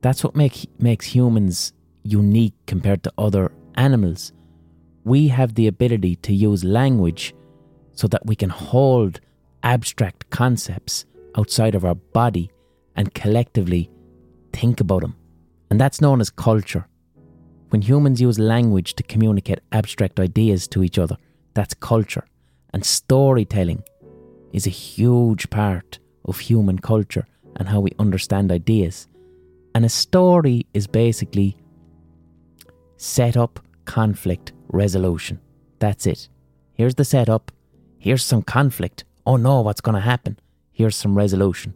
That's 0.00 0.22
what 0.22 0.36
make, 0.36 0.68
makes 0.80 1.06
humans 1.06 1.72
unique 2.02 2.54
compared 2.66 3.02
to 3.04 3.12
other 3.18 3.50
animals. 3.74 4.32
We 5.04 5.28
have 5.28 5.54
the 5.54 5.66
ability 5.66 6.16
to 6.16 6.32
use 6.32 6.62
language 6.64 7.34
so 7.92 8.06
that 8.08 8.26
we 8.26 8.36
can 8.36 8.50
hold 8.50 9.20
abstract 9.62 10.28
concepts 10.30 11.04
outside 11.36 11.74
of 11.74 11.84
our 11.84 11.94
body 11.94 12.50
and 12.96 13.14
collectively 13.14 13.90
think 14.52 14.80
about 14.80 15.02
them. 15.02 15.16
And 15.70 15.80
that's 15.80 16.00
known 16.00 16.20
as 16.20 16.30
culture. 16.30 16.86
When 17.70 17.82
humans 17.82 18.20
use 18.20 18.38
language 18.38 18.94
to 18.94 19.02
communicate 19.02 19.60
abstract 19.72 20.20
ideas 20.20 20.68
to 20.68 20.82
each 20.82 20.98
other, 20.98 21.16
that's 21.54 21.74
culture. 21.74 22.24
And 22.72 22.84
storytelling 22.84 23.82
is 24.52 24.66
a 24.66 24.70
huge 24.70 25.50
part 25.50 25.98
of 26.24 26.38
human 26.38 26.78
culture 26.78 27.26
and 27.56 27.68
how 27.68 27.80
we 27.80 27.92
understand 27.98 28.52
ideas. 28.52 29.08
And 29.74 29.84
a 29.84 29.88
story 29.88 30.66
is 30.74 30.86
basically 30.86 31.56
setup, 32.96 33.60
conflict, 33.84 34.52
resolution. 34.68 35.40
That's 35.78 36.06
it. 36.06 36.28
Here's 36.74 36.94
the 36.94 37.04
setup. 37.04 37.52
Here's 37.98 38.24
some 38.24 38.42
conflict. 38.42 39.04
Oh 39.26 39.36
no, 39.36 39.60
what's 39.60 39.80
going 39.80 39.96
to 39.96 40.00
happen? 40.00 40.38
Here's 40.72 40.94
some 40.94 41.16
resolution. 41.16 41.74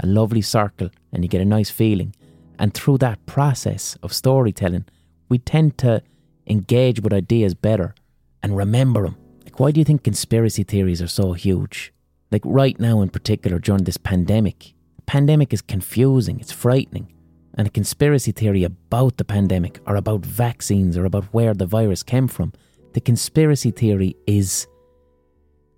A 0.00 0.06
lovely 0.06 0.40
circle, 0.40 0.88
and 1.12 1.22
you 1.22 1.28
get 1.28 1.42
a 1.42 1.44
nice 1.44 1.68
feeling. 1.68 2.14
And 2.58 2.72
through 2.72 2.98
that 2.98 3.26
process 3.26 3.98
of 4.02 4.14
storytelling, 4.14 4.86
we 5.28 5.38
tend 5.38 5.76
to 5.78 6.02
engage 6.46 7.00
with 7.00 7.12
ideas 7.12 7.52
better 7.52 7.94
and 8.42 8.56
remember 8.56 9.02
them. 9.02 9.16
Like, 9.44 9.60
why 9.60 9.70
do 9.70 9.80
you 9.80 9.84
think 9.84 10.02
conspiracy 10.02 10.62
theories 10.62 11.02
are 11.02 11.08
so 11.08 11.34
huge? 11.34 11.92
Like, 12.32 12.42
right 12.44 12.78
now, 12.80 13.02
in 13.02 13.10
particular, 13.10 13.58
during 13.58 13.84
this 13.84 13.98
pandemic, 13.98 14.72
the 14.96 15.02
pandemic 15.02 15.52
is 15.52 15.60
confusing, 15.60 16.40
it's 16.40 16.52
frightening. 16.52 17.12
And 17.54 17.66
a 17.66 17.70
conspiracy 17.70 18.32
theory 18.32 18.64
about 18.64 19.18
the 19.18 19.24
pandemic 19.24 19.80
or 19.86 19.96
about 19.96 20.24
vaccines 20.24 20.96
or 20.96 21.04
about 21.04 21.24
where 21.34 21.52
the 21.52 21.66
virus 21.66 22.02
came 22.02 22.28
from, 22.28 22.54
the 22.94 23.00
conspiracy 23.00 23.72
theory 23.72 24.16
is 24.26 24.66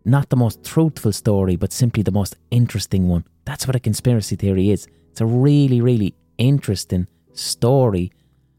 not 0.05 0.31
the 0.31 0.37
most 0.37 0.65
truthful 0.65 1.13
story, 1.13 1.57
but 1.57 1.73
simply 1.73 2.03
the 2.03 2.13
most 2.13 2.37
interesting 2.51 3.09
one. 3.09 3.25
That's 3.45 3.67
what 3.67 3.77
a 3.77 3.81
conspiracy 3.81 4.37
theory 4.37 4.71
is. 4.71 4.87
It's 5.11 5.21
a 5.21 5.27
really, 5.27 5.81
really 5.81 6.15
interesting 6.39 7.07
story 7.33 8.13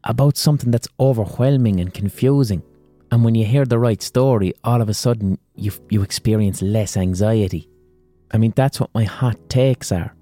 about 0.04 0.36
something 0.36 0.70
that's 0.70 0.88
overwhelming 0.98 1.80
and 1.80 1.92
confusing. 1.92 2.62
And 3.10 3.24
when 3.24 3.34
you 3.34 3.44
hear 3.44 3.64
the 3.64 3.78
right 3.78 4.00
story, 4.02 4.52
all 4.64 4.80
of 4.80 4.88
a 4.88 4.94
sudden 4.94 5.38
you, 5.54 5.72
you 5.90 6.02
experience 6.02 6.62
less 6.62 6.96
anxiety. 6.96 7.68
I 8.30 8.38
mean, 8.38 8.52
that's 8.56 8.80
what 8.80 8.94
my 8.94 9.04
hot 9.04 9.36
takes 9.48 9.92
are. 9.92 10.14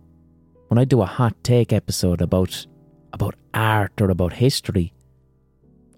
When 0.69 0.79
I 0.79 0.85
do 0.85 1.03
a 1.03 1.07
hot 1.07 1.35
take 1.43 1.73
episode 1.73 2.21
about 2.21 2.67
about 3.13 3.35
art 3.55 4.01
or 4.01 4.11
about 4.11 4.33
history, 4.33 4.93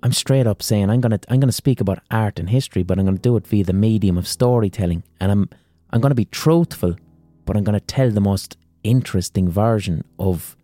I'm 0.02 0.12
straight 0.12 0.47
up 0.47 0.62
saying 0.62 0.90
I'm 0.90 1.00
gonna 1.00 1.21
I'm 1.28 1.38
gonna 1.40 1.52
speak 1.52 1.80
about 1.80 2.00
art 2.11 2.38
and 2.38 2.50
history, 2.50 2.82
but 2.82 2.99
I'm 2.99 3.04
gonna 3.04 3.18
do 3.18 3.37
it 3.37 3.47
via 3.47 3.64
the 3.64 3.73
medium 3.73 4.18
of 4.18 4.26
storytelling, 4.26 5.04
and 5.21 5.30
I'm 5.30 5.50
I'm 5.90 6.00
gonna 6.00 6.14
be 6.14 6.25
truthful, 6.25 6.97
but 7.44 7.56
I'm 7.56 7.64
gonna 7.64 7.80
tell 7.80 8.11
the 8.11 8.21
most 8.21 8.56
interesting 8.82 9.49
version 9.49 10.04
of 10.18 10.56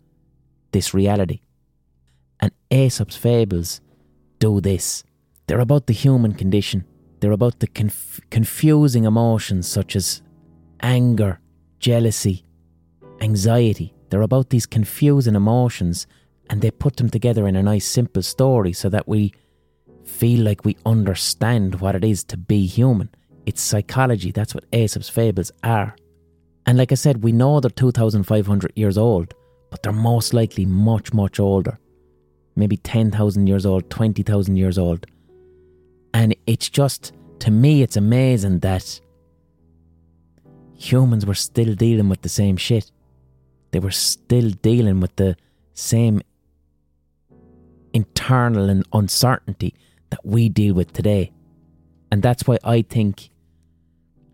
this 0.71 0.93
reality. 0.93 1.39
And 2.41 2.51
Aesop's 2.69 3.15
fables 3.15 3.81
do 4.39 4.59
this. 4.61 5.03
They're 5.47 5.59
about 5.59 5.87
the 5.87 5.93
human 5.93 6.33
condition. 6.33 6.85
They're 7.19 7.31
about 7.31 7.59
the 7.59 7.67
conf- 7.67 8.21
confusing 8.29 9.05
emotions 9.05 9.67
such 9.67 9.95
as 9.95 10.21
anger, 10.81 11.39
jealousy, 11.79 12.45
anxiety. 13.21 13.93
They're 14.09 14.21
about 14.21 14.49
these 14.49 14.65
confusing 14.65 15.35
emotions 15.35 16.07
and 16.49 16.61
they 16.61 16.71
put 16.71 16.97
them 16.97 17.09
together 17.09 17.47
in 17.47 17.55
a 17.55 17.63
nice 17.63 17.85
simple 17.85 18.23
story 18.23 18.73
so 18.73 18.89
that 18.89 19.07
we 19.07 19.33
feel 20.03 20.43
like 20.43 20.65
we 20.65 20.77
understand 20.85 21.79
what 21.79 21.95
it 21.95 22.03
is 22.03 22.23
to 22.25 22.37
be 22.37 22.65
human. 22.65 23.09
It's 23.45 23.61
psychology. 23.61 24.31
That's 24.31 24.55
what 24.55 24.65
Aesop's 24.73 25.09
fables 25.09 25.51
are. 25.63 25.95
And 26.65 26.77
like 26.77 26.91
I 26.91 26.95
said, 26.95 27.23
we 27.23 27.31
know 27.31 27.59
they're 27.59 27.69
2,500 27.69 28.73
years 28.75 28.97
old, 28.97 29.33
but 29.69 29.81
they're 29.83 29.91
most 29.93 30.33
likely 30.33 30.65
much, 30.65 31.13
much 31.13 31.39
older. 31.39 31.79
Maybe 32.55 32.77
10,000 32.77 33.47
years 33.47 33.65
old, 33.65 33.89
20,000 33.89 34.55
years 34.55 34.77
old. 34.77 35.05
And 36.13 36.35
it's 36.47 36.69
just, 36.69 37.13
to 37.39 37.51
me, 37.51 37.81
it's 37.81 37.95
amazing 37.95 38.59
that 38.59 38.99
humans 40.75 41.25
were 41.25 41.35
still 41.35 41.75
dealing 41.75 42.09
with 42.09 42.21
the 42.21 42.29
same 42.29 42.57
shit. 42.57 42.91
They 43.71 43.79
were 43.79 43.91
still 43.91 44.49
dealing 44.49 44.99
with 44.99 45.15
the 45.15 45.37
same 45.73 46.21
internal 47.93 48.69
and 48.69 48.85
uncertainty 48.93 49.73
that 50.09 50.25
we 50.25 50.49
deal 50.49 50.73
with 50.73 50.93
today. 50.93 51.31
And 52.11 52.21
that's 52.21 52.47
why 52.47 52.57
I 52.63 52.81
think 52.81 53.29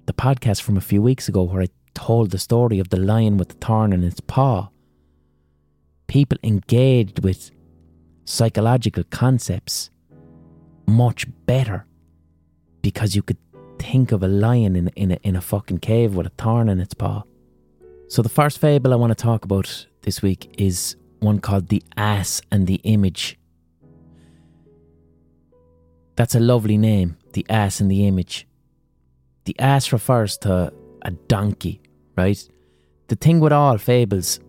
the 0.06 0.14
podcast 0.14 0.62
from 0.62 0.78
a 0.78 0.82
few 0.82 1.02
weeks 1.02 1.28
ago, 1.28 1.44
where 1.44 1.64
I 1.64 1.70
told 1.94 2.32
the 2.32 2.40
story 2.40 2.80
of 2.80 2.90
the 2.90 2.98
lion 2.98 3.38
with 3.38 3.50
the 3.50 3.56
thorn 3.56 3.94
in 3.94 4.04
its 4.04 4.20
paw, 4.20 4.70
people 6.08 6.38
engaged 6.44 7.24
with 7.24 7.52
psychological 8.26 9.04
concepts 9.10 9.90
much 10.88 11.26
better 11.46 11.86
because 12.82 13.16
you 13.16 13.24
could 13.24 13.38
think 13.80 14.12
of 14.12 14.24
a 14.24 14.28
lion 14.28 14.76
in, 14.76 14.88
in, 14.90 15.12
a, 15.12 15.18
in 15.24 15.36
a 15.36 15.42
fucking 15.42 15.80
cave 15.80 16.16
with 16.16 16.28
a 16.28 16.32
thorn 16.38 16.70
in 16.70 16.80
its 16.80 16.94
paw. 16.94 17.24
So, 18.08 18.22
the 18.22 18.30
first 18.30 18.60
fable 18.60 18.94
I 18.94 18.96
want 18.96 19.12
to 19.12 19.16
talk 19.16 19.46
about 19.46 19.88
this 20.04 20.22
week 20.22 20.54
is 20.60 20.96
one 21.20 21.40
called 21.40 21.70
The 21.70 21.84
Ass 21.98 22.42
and 22.52 22.68
the 22.68 22.80
Image. 22.84 23.38
That's 26.16 26.36
a 26.36 26.40
lovely 26.40 26.78
name, 26.78 27.18
The 27.34 27.46
Ass 27.50 27.82
in 27.82 27.88
the 27.88 28.08
Image. 28.08 28.48
The 29.46 29.60
ass 29.60 29.92
refers 29.92 30.38
to 30.40 30.74
a 31.04 31.12
donkey, 31.12 31.82
right? 32.18 32.42
The 33.08 33.16
thing 33.16 33.40
with 33.40 33.54
all 33.54 33.78
fables 33.78 34.40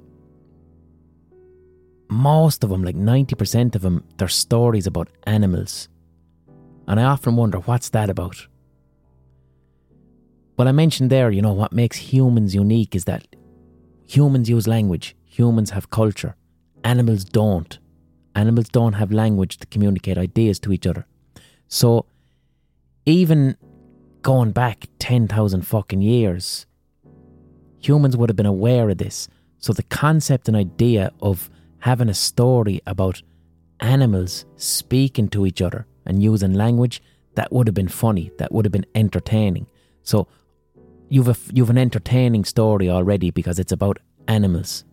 most 2.08 2.62
of 2.62 2.70
them, 2.70 2.84
like 2.84 2.96
90% 2.96 3.74
of 3.74 3.82
them, 3.82 4.04
they're 4.16 4.28
stories 4.28 4.86
about 4.86 5.08
animals. 5.24 5.88
And 6.86 7.00
I 7.00 7.04
often 7.04 7.36
wonder, 7.36 7.58
what's 7.58 7.90
that 7.90 8.10
about? 8.10 8.46
Well, 10.56 10.68
I 10.68 10.72
mentioned 10.72 11.10
there, 11.10 11.30
you 11.30 11.42
know, 11.42 11.52
what 11.52 11.72
makes 11.72 11.96
humans 11.96 12.54
unique 12.54 12.94
is 12.94 13.04
that 13.04 13.26
humans 14.06 14.48
use 14.48 14.66
language, 14.66 15.16
humans 15.24 15.70
have 15.70 15.90
culture, 15.90 16.36
animals 16.84 17.24
don't. 17.24 17.78
Animals 18.34 18.68
don't 18.68 18.92
have 18.94 19.12
language 19.12 19.58
to 19.58 19.66
communicate 19.66 20.18
ideas 20.18 20.58
to 20.60 20.72
each 20.72 20.86
other. 20.86 21.06
So, 21.68 22.06
even 23.04 23.56
going 24.22 24.52
back 24.52 24.86
10,000 24.98 25.62
fucking 25.62 26.02
years, 26.02 26.66
humans 27.78 28.16
would 28.16 28.28
have 28.28 28.36
been 28.36 28.46
aware 28.46 28.88
of 28.90 28.98
this. 28.98 29.28
So, 29.58 29.72
the 29.72 29.82
concept 29.84 30.48
and 30.48 30.56
idea 30.56 31.12
of 31.20 31.50
having 31.80 32.08
a 32.08 32.14
story 32.14 32.80
about 32.86 33.22
animals 33.80 34.44
speaking 34.56 35.28
to 35.28 35.46
each 35.46 35.60
other 35.62 35.86
and 36.04 36.22
using 36.22 36.54
language, 36.54 37.02
that 37.34 37.52
would 37.52 37.66
have 37.66 37.74
been 37.74 37.88
funny. 37.88 38.30
That 38.38 38.52
would 38.52 38.64
have 38.64 38.72
been 38.72 38.86
entertaining. 38.94 39.66
So 40.02 40.26
you've 41.08 41.28
a, 41.28 41.36
you've 41.52 41.70
an 41.70 41.78
entertaining 41.78 42.44
story 42.44 42.88
already 42.88 43.30
because 43.30 43.58
it's 43.58 43.72
about 43.72 43.98
animals. 44.28 44.84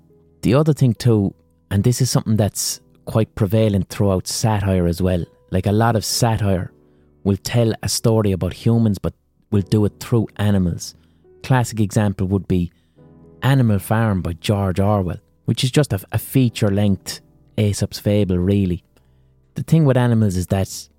The 0.42 0.54
other 0.54 0.74
thing 0.74 0.94
too, 0.94 1.34
and 1.72 1.84
this 1.84 2.02
is 2.02 2.10
something 2.10 2.36
that's 2.36 2.82
quite 3.06 3.34
prevalent 3.36 3.90
throughout 3.90 4.28
satire 4.28 4.88
as 4.88 5.02
well. 5.02 5.24
Like 5.54 5.68
a 5.68 5.72
lot 5.72 5.96
of 5.96 6.04
satire 6.04 6.72
will 7.24 7.38
tell 7.38 7.74
a 7.84 7.88
story 7.88 8.32
about 8.32 8.54
humans, 8.54 8.98
but 8.98 9.14
will 9.52 9.62
do 9.62 9.86
it 9.86 10.00
through 10.00 10.28
animals. 10.38 10.96
Classic 11.44 11.80
example 11.80 12.26
would 12.26 12.48
be 12.48 12.72
Animal 13.44 13.78
Farm 13.78 14.24
by 14.24 14.34
George 14.34 14.80
Orwell, 14.80 15.20
which 15.46 15.64
is 15.64 15.70
just 15.70 15.94
a, 15.94 16.04
a 16.12 16.18
feature 16.18 16.72
length 16.72 17.22
Aesop's 17.56 18.00
fable, 18.00 18.40
really. 18.40 18.84
The 19.54 19.62
thing 19.62 19.86
with 19.86 19.96
animals 19.96 20.38
is 20.38 20.48
that 20.48 20.90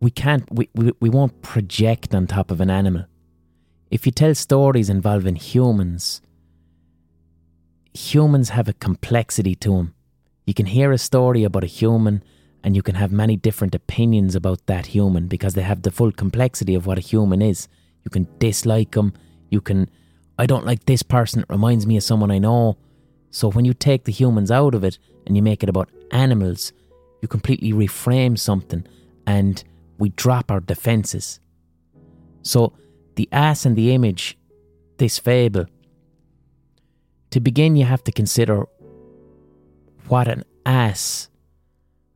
we 0.00 0.10
can't, 0.10 0.50
we, 0.50 0.70
we, 0.74 0.92
we 1.00 1.10
won't 1.10 1.42
project 1.42 2.14
on 2.14 2.26
top 2.26 2.50
of 2.50 2.62
an 2.62 2.70
animal. 2.70 3.04
If 3.90 4.06
you 4.06 4.12
tell 4.12 4.34
stories 4.34 4.88
involving 4.88 5.36
humans, 5.36 6.22
humans 7.92 8.48
have 8.48 8.66
a 8.66 8.72
complexity 8.72 9.54
to 9.56 9.76
them. 9.76 9.94
You 10.46 10.54
can 10.54 10.64
hear 10.64 10.90
a 10.90 10.96
story 10.96 11.44
about 11.44 11.64
a 11.64 11.66
human 11.66 12.24
and 12.62 12.74
you 12.74 12.82
can 12.82 12.96
have 12.96 13.12
many 13.12 13.36
different 13.36 13.74
opinions 13.74 14.34
about 14.34 14.66
that 14.66 14.86
human 14.86 15.28
because 15.28 15.54
they 15.54 15.62
have 15.62 15.82
the 15.82 15.90
full 15.90 16.12
complexity 16.12 16.74
of 16.74 16.86
what 16.86 16.98
a 16.98 17.02
human 17.02 17.40
is. 17.40 17.68
You 18.04 18.10
can 18.10 18.26
dislike 18.38 18.92
them. 18.92 19.12
You 19.50 19.60
can, 19.60 19.88
I 20.38 20.46
don't 20.46 20.66
like 20.66 20.84
this 20.84 21.02
person. 21.02 21.42
It 21.42 21.50
reminds 21.50 21.86
me 21.86 21.96
of 21.96 22.02
someone 22.02 22.30
I 22.30 22.38
know. 22.38 22.76
So 23.30 23.50
when 23.50 23.64
you 23.64 23.74
take 23.74 24.04
the 24.04 24.12
humans 24.12 24.50
out 24.50 24.74
of 24.74 24.84
it 24.84 24.98
and 25.26 25.36
you 25.36 25.42
make 25.42 25.62
it 25.62 25.68
about 25.68 25.90
animals, 26.10 26.72
you 27.22 27.28
completely 27.28 27.72
reframe 27.72 28.38
something 28.38 28.86
and 29.26 29.62
we 29.98 30.10
drop 30.10 30.50
our 30.50 30.60
defenses. 30.60 31.40
So 32.42 32.72
the 33.16 33.28
ass 33.32 33.66
and 33.66 33.76
the 33.76 33.92
image, 33.92 34.38
this 34.98 35.18
fable, 35.18 35.66
to 37.30 37.40
begin, 37.40 37.76
you 37.76 37.84
have 37.84 38.04
to 38.04 38.12
consider 38.12 38.66
what 40.08 40.28
an 40.28 40.44
ass 40.64 41.28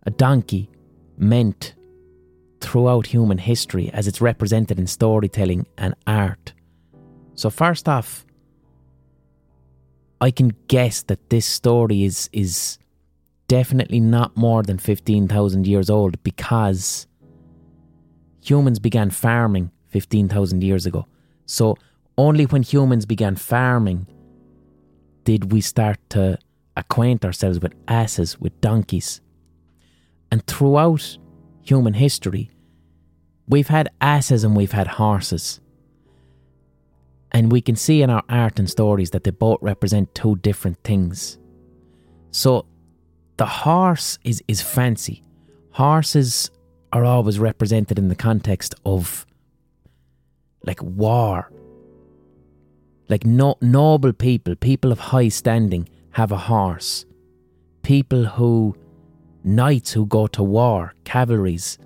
a 0.04 0.11
donkey 0.11 0.71
meant 1.16 1.75
throughout 2.61 3.07
human 3.07 3.38
history 3.38 3.90
as 3.92 4.07
it's 4.07 4.21
represented 4.21 4.78
in 4.78 4.87
storytelling 4.87 5.66
and 5.78 5.95
art. 6.07 6.52
So, 7.35 7.50
first 7.50 7.88
off, 7.88 8.26
I 10.21 10.30
can 10.30 10.54
guess 10.69 11.02
that 11.04 11.30
this 11.30 11.47
story 11.47 12.04
is 12.04 12.28
is 12.33 12.78
definitely 13.49 13.99
not 13.99 14.37
more 14.37 14.62
than 14.62 14.78
15,000 14.78 15.66
years 15.66 15.90
old 15.90 16.23
because 16.23 17.09
humans 18.40 18.78
began 18.78 19.11
farming 19.11 19.73
15,000 19.88 20.62
years 20.62 20.87
ago. 20.87 21.07
So, 21.47 21.76
only 22.16 22.45
when 22.45 22.62
humans 22.62 23.07
began 23.07 23.37
farming 23.37 24.07
did 25.25 25.52
we 25.52 25.61
start 25.61 25.99
to 26.11 26.38
acquaint 26.76 27.25
ourselves 27.25 27.59
with 27.61 27.75
asses, 27.88 28.38
with 28.38 28.61
donkeys. 28.61 29.21
And 30.31 30.47
throughout 30.47 31.19
human 31.63 31.95
history, 31.95 32.51
we've 33.49 33.69
had 33.69 33.89
asses 34.01 34.45
and 34.45 34.57
we've 34.57 34.73
had 34.73 34.87
horses. 34.87 35.61
And 37.33 37.53
we 37.53 37.61
can 37.61 37.77
see 37.77 38.03
in 38.03 38.11
our 38.11 38.25
art 38.29 38.59
and 38.59 38.69
stories 38.69 39.11
that 39.11 39.25
they 39.25 39.31
both 39.31 39.59
represent 39.61 40.15
two 40.15 40.37
different 40.37 40.83
things. 40.83 41.39
So 42.33 42.67
the 43.37 43.47
horse 43.47 44.19
is, 44.25 44.43
is 44.49 44.61
fancy. 44.61 45.23
Horses 45.73 46.51
are 46.93 47.05
always 47.05 47.39
represented 47.39 47.99
in 47.99 48.09
the 48.09 48.17
context 48.17 48.75
of 48.85 49.27
like 50.65 50.83
war. 50.83 51.51
Like 53.09 53.25
no, 53.25 53.57
noble 53.61 54.13
people, 54.13 54.55
people 54.57 54.93
of 54.93 54.99
high 54.99 55.29
standing, 55.29 55.89
have 56.13 56.33
a 56.33 56.37
horse. 56.37 57.07
People 57.83 58.25
who 58.25 58.77
knights 59.45 59.93
who 59.93 60.07
go 60.07 60.27
to 60.29 60.43
war, 60.43 60.95
cavalries. 61.05 61.79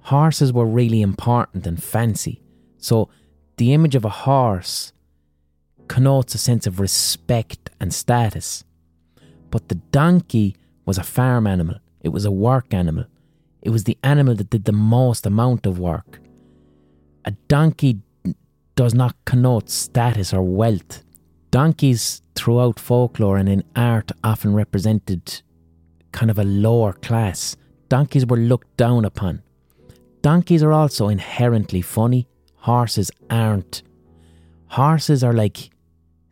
Horses 0.00 0.52
were 0.52 0.66
really 0.66 1.02
important 1.02 1.66
and 1.66 1.82
fancy, 1.82 2.42
so 2.78 3.08
the 3.56 3.72
image 3.72 3.94
of 3.94 4.04
a 4.04 4.10
horse 4.10 4.92
connotes 5.88 6.34
a 6.34 6.38
sense 6.38 6.66
of 6.66 6.80
respect 6.80 7.70
and 7.80 7.92
status. 7.92 8.64
But 9.50 9.68
the 9.68 9.76
donkey 9.76 10.56
was 10.84 10.98
a 10.98 11.02
farm 11.02 11.46
animal, 11.46 11.76
it 12.00 12.10
was 12.10 12.24
a 12.24 12.30
work 12.30 12.74
animal, 12.74 13.06
it 13.62 13.70
was 13.70 13.84
the 13.84 13.98
animal 14.02 14.34
that 14.34 14.50
did 14.50 14.64
the 14.64 14.72
most 14.72 15.26
amount 15.26 15.66
of 15.66 15.78
work. 15.78 16.20
A 17.24 17.30
donkey 17.48 18.00
does 18.76 18.94
not 18.94 19.16
connote 19.24 19.70
status 19.70 20.34
or 20.34 20.42
wealth. 20.42 21.02
Donkeys 21.50 22.20
throughout 22.34 22.80
folklore 22.80 23.36
and 23.38 23.48
in 23.48 23.62
art 23.76 24.10
often 24.22 24.54
represented 24.54 25.42
kind 26.14 26.30
of 26.30 26.38
a 26.38 26.44
lower 26.44 26.92
class. 26.92 27.56
Donkeys 27.88 28.24
were 28.24 28.38
looked 28.38 28.76
down 28.78 29.04
upon. 29.04 29.42
Donkeys 30.22 30.62
are 30.62 30.72
also 30.72 31.08
inherently 31.08 31.82
funny. 31.82 32.26
Horses 32.54 33.10
aren't. 33.28 33.82
Horses 34.68 35.22
are 35.22 35.34
like 35.34 35.70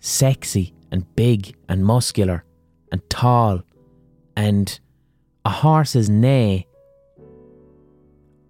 sexy 0.01 0.73
and 0.91 1.05
big 1.17 1.55
and 1.69 1.85
muscular 1.85 2.45
and 2.91 3.03
tall. 3.11 3.61
And 4.37 4.81
a 5.45 5.51
horse's 5.51 6.09
neigh 6.09 6.67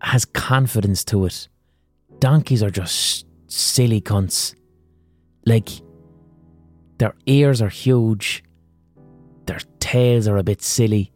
has 0.01 0.25
confidence 0.25 1.03
to 1.07 1.25
it. 1.25 1.49
Donkeys 2.19 2.63
are 2.63 2.71
just 2.71 3.27
silly 3.49 4.01
cunts. 4.01 4.55
Like, 5.47 5.71
their 6.99 7.15
ears 7.27 7.61
are 7.63 7.69
huge, 7.69 8.45
their 9.47 9.61
tails 9.81 10.29
are 10.29 10.37
a 10.37 10.45
bit 10.45 10.63
silly, 10.63 11.11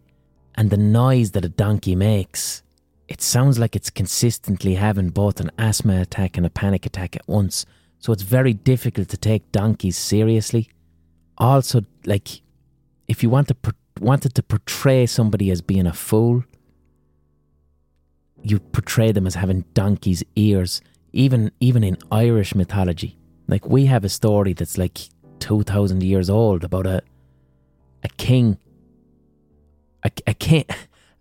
and 0.56 0.70
the 0.70 0.76
noise 0.76 1.32
that 1.32 1.44
a 1.44 1.48
donkey 1.48 1.94
makes, 1.94 2.62
it 3.08 3.20
sounds 3.20 3.58
like 3.58 3.76
it's 3.76 3.90
consistently 3.90 4.74
having 4.74 5.10
both 5.10 5.40
an 5.40 5.50
asthma 5.58 6.00
attack 6.00 6.36
and 6.36 6.46
a 6.46 6.50
panic 6.50 6.86
attack 6.86 7.14
at 7.16 7.28
once. 7.28 7.66
So 7.98 8.12
it's 8.12 8.22
very 8.22 8.52
difficult 8.52 9.08
to 9.10 9.16
take 9.16 9.52
donkeys 9.52 9.96
seriously. 9.96 10.68
Also, 11.38 11.82
like, 12.04 12.40
if 13.08 13.22
you 13.22 13.30
want 13.30 13.48
to 13.48 13.56
wanted 14.00 14.34
to 14.34 14.42
portray 14.42 15.06
somebody 15.06 15.50
as 15.50 15.62
being 15.62 15.86
a 15.86 15.92
fool, 15.92 16.44
you 18.42 18.58
portray 18.58 19.12
them 19.12 19.26
as 19.26 19.34
having 19.34 19.64
donkey's 19.74 20.22
ears. 20.34 20.80
Even 21.12 21.50
even 21.60 21.82
in 21.82 21.96
Irish 22.10 22.54
mythology, 22.54 23.16
like 23.48 23.66
we 23.66 23.86
have 23.86 24.04
a 24.04 24.08
story 24.08 24.52
that's 24.52 24.76
like 24.76 24.98
two 25.38 25.62
thousand 25.62 26.02
years 26.02 26.28
old 26.28 26.64
about 26.64 26.86
a 26.86 27.00
a 28.02 28.08
king 28.16 28.58
a, 30.06 30.10
a 30.26 30.34
king, 30.34 30.64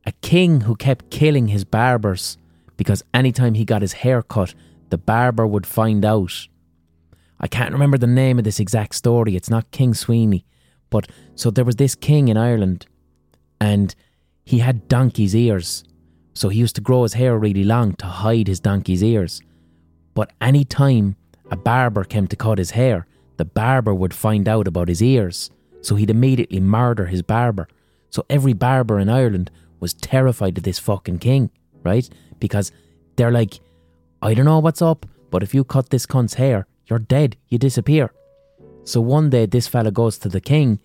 a 0.06 0.12
king 0.22 0.62
who 0.62 0.76
kept 0.76 1.10
killing 1.10 1.48
his 1.48 1.66
barbers 1.66 2.38
because 2.78 3.04
anytime 3.14 3.56
he 3.56 3.66
got 3.66 3.82
his 3.82 3.94
hair 3.94 4.22
cut, 4.22 4.54
the 4.90 4.98
barber 4.98 5.48
would 5.48 5.66
find 5.66 6.06
out. 6.06 6.48
I 7.40 7.48
can't 7.48 7.74
remember 7.74 7.98
the 7.98 8.08
name 8.08 8.38
of 8.38 8.46
this 8.46 8.60
exact 8.60 8.96
story. 8.96 9.36
It's 9.36 9.50
not 9.50 9.72
King 9.72 9.94
Sweeney, 9.94 10.46
but 10.90 11.08
so 11.36 11.50
there 11.50 11.66
was 11.66 11.78
this 11.78 11.96
king 11.96 12.28
in 12.28 12.38
Ireland, 12.38 12.86
and 13.60 13.94
he 14.46 14.60
had 14.60 14.88
donkey's 14.88 15.36
ears. 15.36 15.84
So 16.34 16.50
he 16.50 16.60
used 16.60 16.76
to 16.76 16.82
grow 16.82 17.04
his 17.04 17.14
hair 17.14 17.38
really 17.38 17.64
long 17.64 17.94
to 17.96 18.06
hide 18.06 18.48
his 18.48 18.60
donkey's 18.60 19.04
ears. 19.04 19.42
But 20.14 20.32
any 20.40 20.64
time 20.64 21.16
a 21.50 21.56
barber 21.56 22.04
came 22.04 22.28
to 22.28 22.36
cut 22.36 22.58
his 22.58 22.72
hair, 22.72 23.08
the 23.38 23.46
barber 23.46 23.94
would 23.94 24.14
find 24.14 24.48
out 24.48 24.68
about 24.68 24.90
his 24.90 25.02
ears. 25.02 25.50
So 25.82 25.96
he'd 25.96 26.10
immediately 26.10 26.60
murder 26.60 27.06
his 27.06 27.22
barber. 27.22 27.68
So 28.16 28.26
every 28.30 28.54
barber 28.54 28.98
in 28.98 29.10
Ireland 29.10 29.52
was 29.82 29.94
terrified 29.94 30.58
of 30.58 30.64
this 30.64 30.80
fucking 30.80 31.20
king, 31.20 31.50
right? 31.84 32.10
Because 32.40 32.72
they're 33.18 33.30
like, 33.30 33.60
I 34.22 34.34
don't 34.34 34.46
know 34.46 34.60
what's 34.60 34.82
up, 34.82 35.06
but 35.32 35.44
if 35.44 35.54
you 35.54 35.66
cut 35.66 35.90
this 35.90 36.06
cunt's 36.06 36.36
hair, 36.36 36.66
you're 36.88 36.98
dead, 36.98 37.36
you 37.50 37.58
disappear. 37.58 38.14
So 38.86 39.02
one 39.02 39.32
day 39.32 39.48
this 39.48 39.68
fella 39.68 39.92
goes 39.92 40.18
to 40.20 40.30
the 40.30 40.40
king 40.40 40.80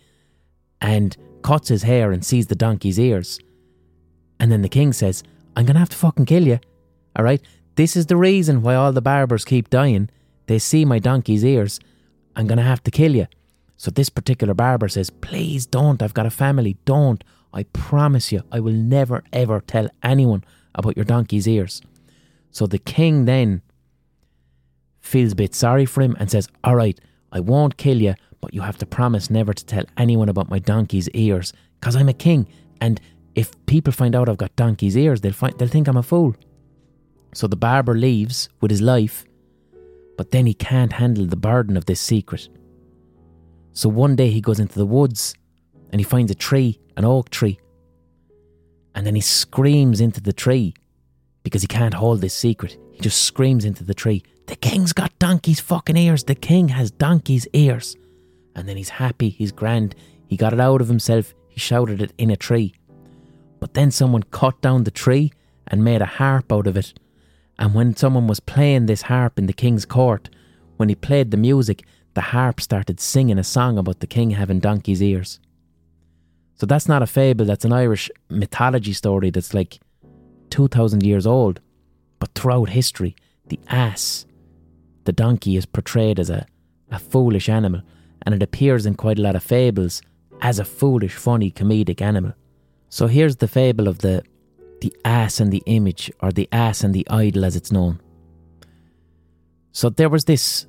and 0.80 1.16
cuts 1.42 1.68
his 1.68 1.84
hair 1.84 2.10
and 2.10 2.24
sees 2.24 2.48
the 2.48 2.56
donkey's 2.56 2.98
ears. 2.98 3.38
And 4.40 4.50
then 4.50 4.62
the 4.62 4.68
king 4.68 4.92
says, 4.92 5.22
I'm 5.54 5.66
gonna 5.66 5.78
have 5.78 5.90
to 5.90 5.96
fucking 5.96 6.26
kill 6.26 6.48
you. 6.48 6.58
Alright? 7.16 7.42
This 7.76 7.94
is 7.94 8.06
the 8.06 8.16
reason 8.16 8.60
why 8.60 8.74
all 8.74 8.90
the 8.90 9.00
barbers 9.00 9.44
keep 9.44 9.70
dying. 9.70 10.10
They 10.48 10.58
see 10.58 10.84
my 10.84 10.98
donkey's 10.98 11.44
ears. 11.44 11.78
I'm 12.34 12.48
gonna 12.48 12.64
have 12.64 12.82
to 12.82 12.90
kill 12.90 13.14
you. 13.14 13.28
So 13.80 13.90
this 13.90 14.10
particular 14.10 14.52
barber 14.52 14.88
says, 14.90 15.08
Please 15.08 15.64
don't, 15.64 16.02
I've 16.02 16.12
got 16.12 16.26
a 16.26 16.30
family, 16.30 16.76
don't. 16.84 17.24
I 17.54 17.62
promise 17.62 18.30
you, 18.30 18.42
I 18.52 18.60
will 18.60 18.74
never 18.74 19.24
ever 19.32 19.62
tell 19.62 19.88
anyone 20.02 20.44
about 20.74 20.96
your 20.96 21.06
donkey's 21.06 21.48
ears. 21.48 21.80
So 22.50 22.66
the 22.66 22.78
king 22.78 23.24
then 23.24 23.62
feels 25.00 25.32
a 25.32 25.36
bit 25.36 25.54
sorry 25.54 25.86
for 25.86 26.02
him 26.02 26.14
and 26.20 26.30
says, 26.30 26.46
All 26.62 26.76
right, 26.76 27.00
I 27.32 27.40
won't 27.40 27.78
kill 27.78 28.02
you, 28.02 28.16
but 28.42 28.52
you 28.52 28.60
have 28.60 28.76
to 28.76 28.84
promise 28.84 29.30
never 29.30 29.54
to 29.54 29.64
tell 29.64 29.86
anyone 29.96 30.28
about 30.28 30.50
my 30.50 30.58
donkey's 30.58 31.08
ears, 31.14 31.54
because 31.80 31.96
I'm 31.96 32.10
a 32.10 32.12
king, 32.12 32.48
and 32.82 33.00
if 33.34 33.50
people 33.64 33.94
find 33.94 34.14
out 34.14 34.28
I've 34.28 34.36
got 34.36 34.54
donkey's 34.56 34.94
ears, 34.94 35.22
they'll 35.22 35.32
find, 35.32 35.58
they'll 35.58 35.68
think 35.68 35.88
I'm 35.88 35.96
a 35.96 36.02
fool. 36.02 36.36
So 37.32 37.46
the 37.46 37.56
barber 37.56 37.94
leaves 37.94 38.50
with 38.60 38.70
his 38.70 38.82
life, 38.82 39.24
but 40.18 40.32
then 40.32 40.44
he 40.44 40.52
can't 40.52 40.92
handle 40.92 41.24
the 41.24 41.34
burden 41.34 41.78
of 41.78 41.86
this 41.86 42.02
secret. 42.02 42.50
So 43.72 43.88
one 43.88 44.16
day 44.16 44.30
he 44.30 44.40
goes 44.40 44.60
into 44.60 44.78
the 44.78 44.86
woods 44.86 45.34
and 45.90 46.00
he 46.00 46.04
finds 46.04 46.30
a 46.30 46.34
tree, 46.34 46.80
an 46.96 47.04
oak 47.04 47.30
tree. 47.30 47.58
And 48.94 49.06
then 49.06 49.14
he 49.14 49.20
screams 49.20 50.00
into 50.00 50.20
the 50.20 50.32
tree 50.32 50.74
because 51.42 51.62
he 51.62 51.68
can't 51.68 51.94
hold 51.94 52.20
this 52.20 52.34
secret. 52.34 52.78
He 52.92 53.00
just 53.00 53.22
screams 53.22 53.64
into 53.64 53.84
the 53.84 53.94
tree, 53.94 54.22
The 54.46 54.56
king's 54.56 54.92
got 54.92 55.18
donkey's 55.18 55.60
fucking 55.60 55.96
ears. 55.96 56.24
The 56.24 56.34
king 56.34 56.68
has 56.68 56.90
donkey's 56.90 57.46
ears. 57.52 57.96
And 58.54 58.68
then 58.68 58.76
he's 58.76 58.88
happy, 58.88 59.28
he's 59.30 59.52
grand. 59.52 59.94
He 60.26 60.36
got 60.36 60.52
it 60.52 60.60
out 60.60 60.80
of 60.80 60.88
himself. 60.88 61.34
He 61.48 61.60
shouted 61.60 62.02
it 62.02 62.12
in 62.18 62.30
a 62.30 62.36
tree. 62.36 62.74
But 63.60 63.74
then 63.74 63.90
someone 63.90 64.24
cut 64.24 64.60
down 64.60 64.84
the 64.84 64.90
tree 64.90 65.32
and 65.66 65.84
made 65.84 66.02
a 66.02 66.06
harp 66.06 66.52
out 66.52 66.66
of 66.66 66.76
it. 66.76 66.94
And 67.58 67.74
when 67.74 67.94
someone 67.94 68.26
was 68.26 68.40
playing 68.40 68.86
this 68.86 69.02
harp 69.02 69.38
in 69.38 69.46
the 69.46 69.52
king's 69.52 69.84
court, 69.84 70.30
when 70.76 70.88
he 70.88 70.94
played 70.94 71.30
the 71.30 71.36
music, 71.36 71.84
the 72.14 72.20
harp 72.20 72.60
started 72.60 73.00
singing 73.00 73.38
a 73.38 73.44
song 73.44 73.78
about 73.78 74.00
the 74.00 74.06
king 74.06 74.30
having 74.30 74.60
donkey's 74.60 75.02
ears. 75.02 75.40
So 76.56 76.66
that's 76.66 76.88
not 76.88 77.02
a 77.02 77.06
fable, 77.06 77.44
that's 77.44 77.64
an 77.64 77.72
Irish 77.72 78.10
mythology 78.28 78.92
story 78.92 79.30
that's 79.30 79.54
like 79.54 79.80
2,000 80.50 81.02
years 81.02 81.26
old. 81.26 81.60
But 82.18 82.34
throughout 82.34 82.68
history, 82.68 83.16
the 83.46 83.58
ass, 83.68 84.26
the 85.04 85.12
donkey, 85.12 85.56
is 85.56 85.64
portrayed 85.64 86.20
as 86.20 86.28
a, 86.28 86.46
a 86.90 86.98
foolish 86.98 87.48
animal, 87.48 87.80
and 88.22 88.34
it 88.34 88.42
appears 88.42 88.84
in 88.84 88.94
quite 88.94 89.18
a 89.18 89.22
lot 89.22 89.36
of 89.36 89.42
fables 89.42 90.02
as 90.42 90.58
a 90.58 90.64
foolish, 90.64 91.14
funny, 91.14 91.50
comedic 91.50 92.02
animal. 92.02 92.34
So 92.90 93.06
here's 93.06 93.36
the 93.36 93.48
fable 93.48 93.88
of 93.88 93.98
the 93.98 94.22
the 94.80 94.94
ass 95.04 95.40
and 95.40 95.52
the 95.52 95.62
image, 95.66 96.10
or 96.20 96.32
the 96.32 96.48
ass 96.52 96.82
and 96.82 96.94
the 96.94 97.06
idol 97.10 97.44
as 97.44 97.54
it's 97.54 97.70
known. 97.70 98.00
So 99.72 99.90
there 99.90 100.08
was 100.08 100.24
this 100.24 100.66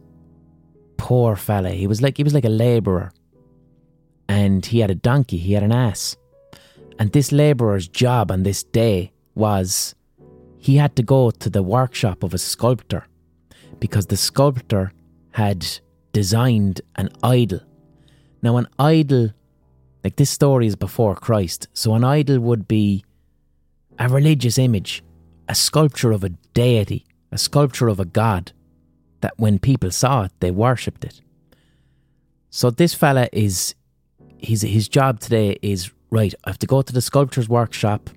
poor 1.02 1.36
fella. 1.36 1.72
He 1.72 1.88
was 1.88 2.00
like 2.00 2.16
he 2.18 2.24
was 2.24 2.36
like 2.36 2.46
a 2.46 2.58
labourer. 2.66 3.12
And 4.30 4.64
he 4.64 4.80
had 4.80 4.92
a 4.92 4.96
donkey, 5.10 5.38
he 5.38 5.54
had 5.54 5.64
an 5.64 5.72
ass. 5.72 6.16
And 7.00 7.12
this 7.12 7.32
labourer's 7.32 7.88
job 7.88 8.32
on 8.32 8.44
this 8.44 8.62
day 8.64 9.12
was 9.34 9.96
he 10.60 10.78
had 10.78 10.96
to 10.98 11.04
go 11.04 11.32
to 11.32 11.50
the 11.50 11.64
workshop 11.64 12.22
of 12.22 12.36
a 12.36 12.38
sculptor 12.38 13.08
because 13.80 14.06
the 14.06 14.16
sculptor 14.16 14.94
had 15.32 15.66
designed 16.14 16.82
an 16.98 17.10
idol. 17.24 17.62
Now, 18.44 18.58
an 18.58 18.68
idol, 18.78 19.32
like 20.04 20.18
this 20.18 20.30
story 20.30 20.68
is 20.68 20.76
before 20.76 21.16
Christ, 21.16 21.68
so 21.74 21.96
an 21.96 22.04
idol 22.04 22.40
would 22.40 22.68
be 22.68 23.04
a 23.98 24.08
religious 24.08 24.60
image, 24.60 25.04
a 25.50 25.56
sculpture 25.56 26.12
of 26.12 26.24
a 26.24 26.30
deity, 26.54 27.06
a 27.32 27.40
sculpture 27.40 27.88
of 27.88 28.00
a 28.00 28.06
god, 28.06 28.52
that 29.21 29.34
when 29.38 29.60
people 29.60 29.91
saw 29.91 30.23
it, 30.23 30.31
they 30.39 30.51
worshipped 30.51 31.03
it. 31.05 31.21
So 32.49 32.69
this 32.69 32.93
fella 32.93 33.29
is, 33.31 33.75
his, 34.38 34.62
his 34.62 34.89
job 34.89 35.19
today 35.19 35.57
is, 35.62 35.91
right, 36.10 36.34
I 36.43 36.49
have 36.49 36.60
to 36.60 36.67
go 36.67 36.81
to 36.81 36.93
the 36.93 37.01
sculptor's 37.01 37.47
workshop, 37.47 38.10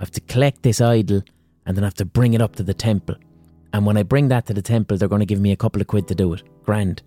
I 0.00 0.04
have 0.04 0.10
to 0.12 0.20
collect 0.22 0.62
this 0.62 0.80
idol, 0.80 1.22
and 1.66 1.76
then 1.76 1.84
I 1.84 1.88
have 1.88 1.94
to 1.94 2.04
bring 2.04 2.34
it 2.34 2.40
up 2.40 2.56
to 2.56 2.62
the 2.62 2.74
temple. 2.74 3.16
And 3.72 3.86
when 3.86 3.96
I 3.96 4.02
bring 4.02 4.28
that 4.28 4.46
to 4.46 4.54
the 4.54 4.62
temple, 4.62 4.96
they're 4.96 5.08
going 5.08 5.20
to 5.20 5.26
give 5.26 5.40
me 5.40 5.52
a 5.52 5.56
couple 5.56 5.80
of 5.80 5.86
quid 5.86 6.08
to 6.08 6.14
do 6.14 6.32
it. 6.32 6.42
Grand. 6.64 7.02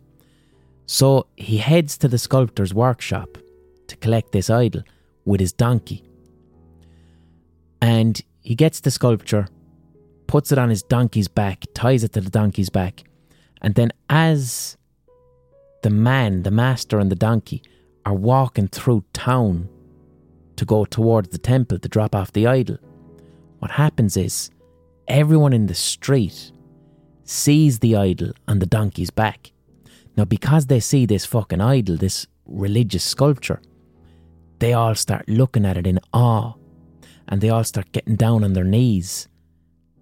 So 0.88 1.28
he 1.36 1.58
heads 1.58 1.98
to 2.00 2.08
the 2.08 2.18
sculptor's 2.18 2.74
workshop 2.74 3.38
to 3.88 3.96
collect 3.98 4.32
this 4.32 4.50
idol 4.50 4.84
with 5.26 5.40
his 5.40 5.54
donkey. 5.54 6.04
And 7.82 8.22
he 8.42 8.56
gets 8.56 8.80
the 8.80 8.92
sculpture, 8.92 9.48
puts 10.28 10.52
it 10.52 10.58
on 10.58 10.70
his 10.70 10.84
donkey's 10.84 11.28
back, 11.28 11.66
ties 11.74 12.04
it 12.04 12.14
to 12.14 12.22
the 12.22 12.30
donkey's 12.30 12.70
back, 12.70 13.04
and 13.66 13.74
then 13.74 13.92
as 14.12 14.78
the 15.82 15.90
man, 15.90 16.44
the 16.44 16.52
master, 16.52 17.00
and 17.00 17.12
the 17.12 17.16
donkey 17.16 17.64
are 18.06 18.14
walking 18.14 18.68
through 18.68 19.04
town 19.12 19.68
to 20.56 20.66
go 20.66 20.86
towards 20.86 21.30
the 21.30 21.40
temple 21.40 21.80
to 21.80 21.90
drop 21.90 22.14
off 22.14 22.32
the 22.32 22.46
idol, 22.46 22.78
what 23.58 23.72
happens 23.72 24.16
is 24.18 24.52
everyone 25.08 25.52
in 25.52 25.66
the 25.66 25.74
street 25.74 26.52
sees 27.24 27.80
the 27.80 27.96
idol 27.96 28.34
on 28.48 28.60
the 28.60 28.68
donkey's 28.68 29.10
back. 29.10 29.52
Now, 30.16 30.26
because 30.26 30.68
they 30.68 30.80
see 30.80 31.08
this 31.08 31.26
fucking 31.26 31.60
idol, 31.60 31.98
this 31.98 32.28
religious 32.46 33.04
sculpture, 33.04 33.64
they 34.60 34.74
all 34.74 34.94
start 34.94 35.28
looking 35.28 35.66
at 35.66 35.76
it 35.76 35.88
in 35.88 36.00
awe 36.14 36.54
and 37.28 37.42
they 37.42 37.50
all 37.50 37.64
start 37.64 37.92
getting 37.94 38.16
down 38.16 38.44
on 38.44 38.54
their 38.54 38.64
knees 38.64 39.28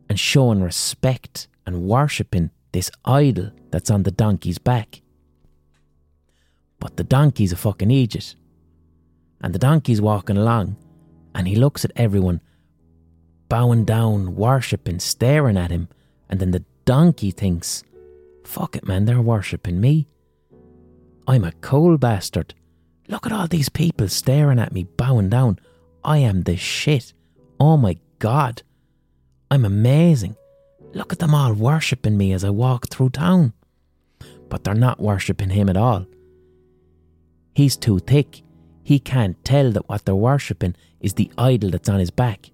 and 0.09 0.19
showing 0.19 0.61
respect 0.61 1.47
and 1.65 1.83
worshipping 1.83 2.51
this 2.73 2.91
idol 3.05 3.51
that's 3.71 3.89
on 3.89 4.03
the 4.03 4.11
donkey's 4.11 4.57
back. 4.57 5.01
But 6.79 6.97
the 6.97 7.03
donkey's 7.03 7.53
a 7.53 7.55
fucking 7.55 7.89
idiot. 7.89 8.35
And 9.41 9.53
the 9.55 9.59
donkey's 9.59 10.01
walking 10.01 10.37
along 10.37 10.75
and 11.35 11.47
he 11.47 11.55
looks 11.55 11.83
at 11.83 11.91
everyone 11.95 12.41
bowing 13.49 13.85
down, 13.85 14.35
worshipping, 14.35 14.99
staring 14.99 15.57
at 15.57 15.71
him, 15.71 15.87
and 16.29 16.39
then 16.39 16.51
the 16.51 16.65
donkey 16.85 17.31
thinks, 17.31 17.83
Fuck 18.43 18.75
it, 18.75 18.87
man, 18.87 19.05
they're 19.05 19.21
worshipping 19.21 19.79
me. 19.79 20.07
I'm 21.27 21.43
a 21.43 21.53
cold 21.53 21.99
bastard. 21.99 22.53
Look 23.07 23.25
at 23.25 23.31
all 23.31 23.47
these 23.47 23.69
people 23.69 24.09
staring 24.09 24.59
at 24.59 24.73
me, 24.73 24.83
bowing 24.83 25.29
down. 25.29 25.59
I 26.03 26.17
am 26.17 26.41
the 26.41 26.57
shit. 26.57 27.13
Oh 27.59 27.77
my 27.77 27.97
god. 28.19 28.63
I'm 29.49 29.65
amazing. 29.65 30.35
Look 30.93 31.11
at 31.11 31.19
them 31.19 31.33
all 31.33 31.53
worshipping 31.53 32.17
me 32.17 32.33
as 32.33 32.43
I 32.43 32.49
walk 32.49 32.89
through 32.89 33.09
town. 33.09 33.53
But 34.49 34.63
they're 34.63 34.75
not 34.75 34.99
worshipping 34.99 35.49
him 35.49 35.69
at 35.69 35.77
all. 35.77 36.05
He's 37.55 37.75
too 37.75 37.99
thick. 37.99 38.43
He 38.83 38.99
can't 38.99 39.43
tell 39.43 39.71
that 39.71 39.89
what 39.89 40.05
they're 40.05 40.15
worshipping 40.15 40.75
is 40.99 41.13
the 41.13 41.31
idol 41.37 41.71
that's 41.71 41.89
on 41.89 41.99
his 41.99 42.11
back. 42.11 42.51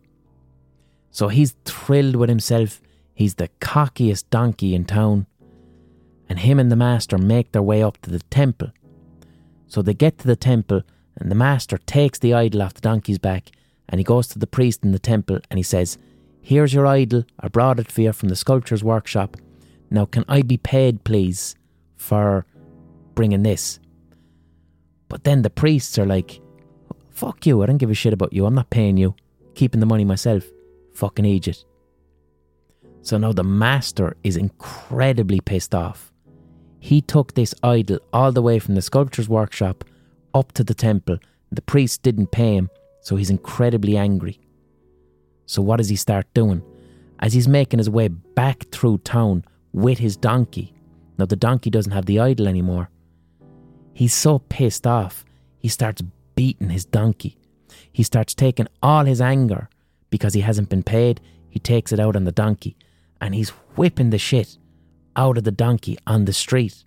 So 1.12 1.28
he's 1.28 1.56
thrilled 1.66 2.16
with 2.16 2.30
himself. 2.30 2.82
He's 3.14 3.36
the 3.36 3.50
cockiest 3.60 4.30
donkey 4.30 4.74
in 4.74 4.86
town. 4.86 5.26
And 6.30 6.40
him 6.40 6.60
and 6.60 6.72
the 6.72 6.76
master 6.76 7.18
make 7.18 7.52
their 7.52 7.62
way 7.62 7.84
up 7.84 8.00
to 8.02 8.10
the 8.10 8.20
temple. 8.20 8.72
So 9.68 9.82
they 9.82 9.94
get 9.94 10.18
to 10.20 10.28
the 10.28 10.36
temple, 10.36 10.84
and 11.16 11.30
the 11.30 11.36
master 11.36 11.78
takes 11.78 12.20
the 12.20 12.34
idol 12.34 12.62
off 12.62 12.76
the 12.76 12.82
donkey's 12.82 13.20
back, 13.20 13.52
and 13.88 14.00
he 14.00 14.04
goes 14.04 14.28
to 14.28 14.40
the 14.40 14.48
priest 14.48 14.84
in 14.84 14.92
the 14.92 15.00
temple 15.00 15.40
and 15.50 15.58
he 15.58 15.64
says, 15.64 15.98
Here's 16.42 16.74
your 16.74 16.88
idol. 16.88 17.26
I 17.40 17.48
brought 17.48 17.80
it 17.80 17.92
for 17.92 18.02
you 18.02 18.12
from 18.12 18.30
the 18.30 18.36
sculptor's 18.36 18.84
workshop. 18.84 19.38
Now, 19.92 20.06
can 20.06 20.26
I 20.28 20.42
be 20.42 20.58
paid, 20.58 21.04
please, 21.04 21.56
for 21.96 22.46
bringing 23.16 23.44
this? 23.44 23.80
But 25.10 25.24
then 25.24 25.42
the 25.42 25.50
priests 25.50 25.98
are 25.98 26.06
like, 26.06 26.42
Fuck 27.20 27.46
you, 27.46 27.62
I 27.62 27.66
don't 27.66 27.78
give 27.78 27.90
a 27.90 27.94
shit 27.94 28.14
about 28.14 28.32
you. 28.32 28.46
I'm 28.46 28.56
not 28.56 28.70
paying 28.70 28.96
you. 28.96 29.14
Keeping 29.54 29.82
the 29.82 29.86
money 29.86 30.06
myself. 30.06 30.46
Fucking 30.94 31.26
idiot. 31.26 31.66
So 33.02 33.18
now 33.18 33.34
the 33.34 33.44
master 33.44 34.16
is 34.24 34.38
incredibly 34.38 35.42
pissed 35.42 35.76
off. 35.76 36.14
He 36.80 37.02
took 37.02 37.34
this 37.34 37.54
idol 37.62 38.00
all 38.14 38.32
the 38.32 38.42
way 38.42 38.58
from 38.58 38.76
the 38.76 38.82
sculptor's 38.82 39.28
workshop 39.28 39.84
up 40.34 40.54
to 40.54 40.64
the 40.64 40.74
temple. 40.74 41.18
The 41.52 41.62
priest 41.62 42.04
didn't 42.04 42.32
pay 42.32 42.56
him, 42.56 42.70
so 43.02 43.18
he's 43.18 43.30
incredibly 43.30 43.98
angry. 43.98 44.40
So 45.50 45.64
what 45.64 45.78
does 45.78 45.90
he 45.90 45.96
start 45.96 46.32
doing? 46.36 46.62
As 47.22 47.34
he's 47.34 47.48
making 47.48 47.80
his 47.80 47.90
way 47.90 48.08
back 48.08 48.70
through 48.72 49.00
town 49.00 49.44
with 49.74 49.98
his 49.98 50.16
donkey. 50.16 50.76
Now 51.18 51.26
the 51.26 51.36
donkey 51.36 51.72
doesn't 51.72 51.92
have 51.92 52.06
the 52.06 52.20
idol 52.20 52.48
anymore. 52.48 52.92
He's 53.92 54.14
so 54.14 54.38
pissed 54.38 54.86
off, 54.86 55.26
he 55.58 55.68
starts 55.68 56.04
beating 56.36 56.70
his 56.70 56.86
donkey. 56.86 57.36
He 57.92 58.04
starts 58.04 58.36
taking 58.36 58.68
all 58.84 59.06
his 59.06 59.22
anger 59.22 59.70
because 60.12 60.36
he 60.36 60.42
hasn't 60.42 60.70
been 60.70 60.84
paid, 60.84 61.20
he 61.50 61.58
takes 61.58 61.92
it 61.92 62.00
out 62.00 62.16
on 62.16 62.26
the 62.26 62.32
donkey 62.32 62.78
and 63.20 63.34
he's 63.34 63.50
whipping 63.76 64.12
the 64.12 64.20
shit 64.20 64.56
out 65.16 65.36
of 65.36 65.46
the 65.46 65.52
donkey 65.52 65.98
on 66.06 66.26
the 66.26 66.34
street. 66.34 66.84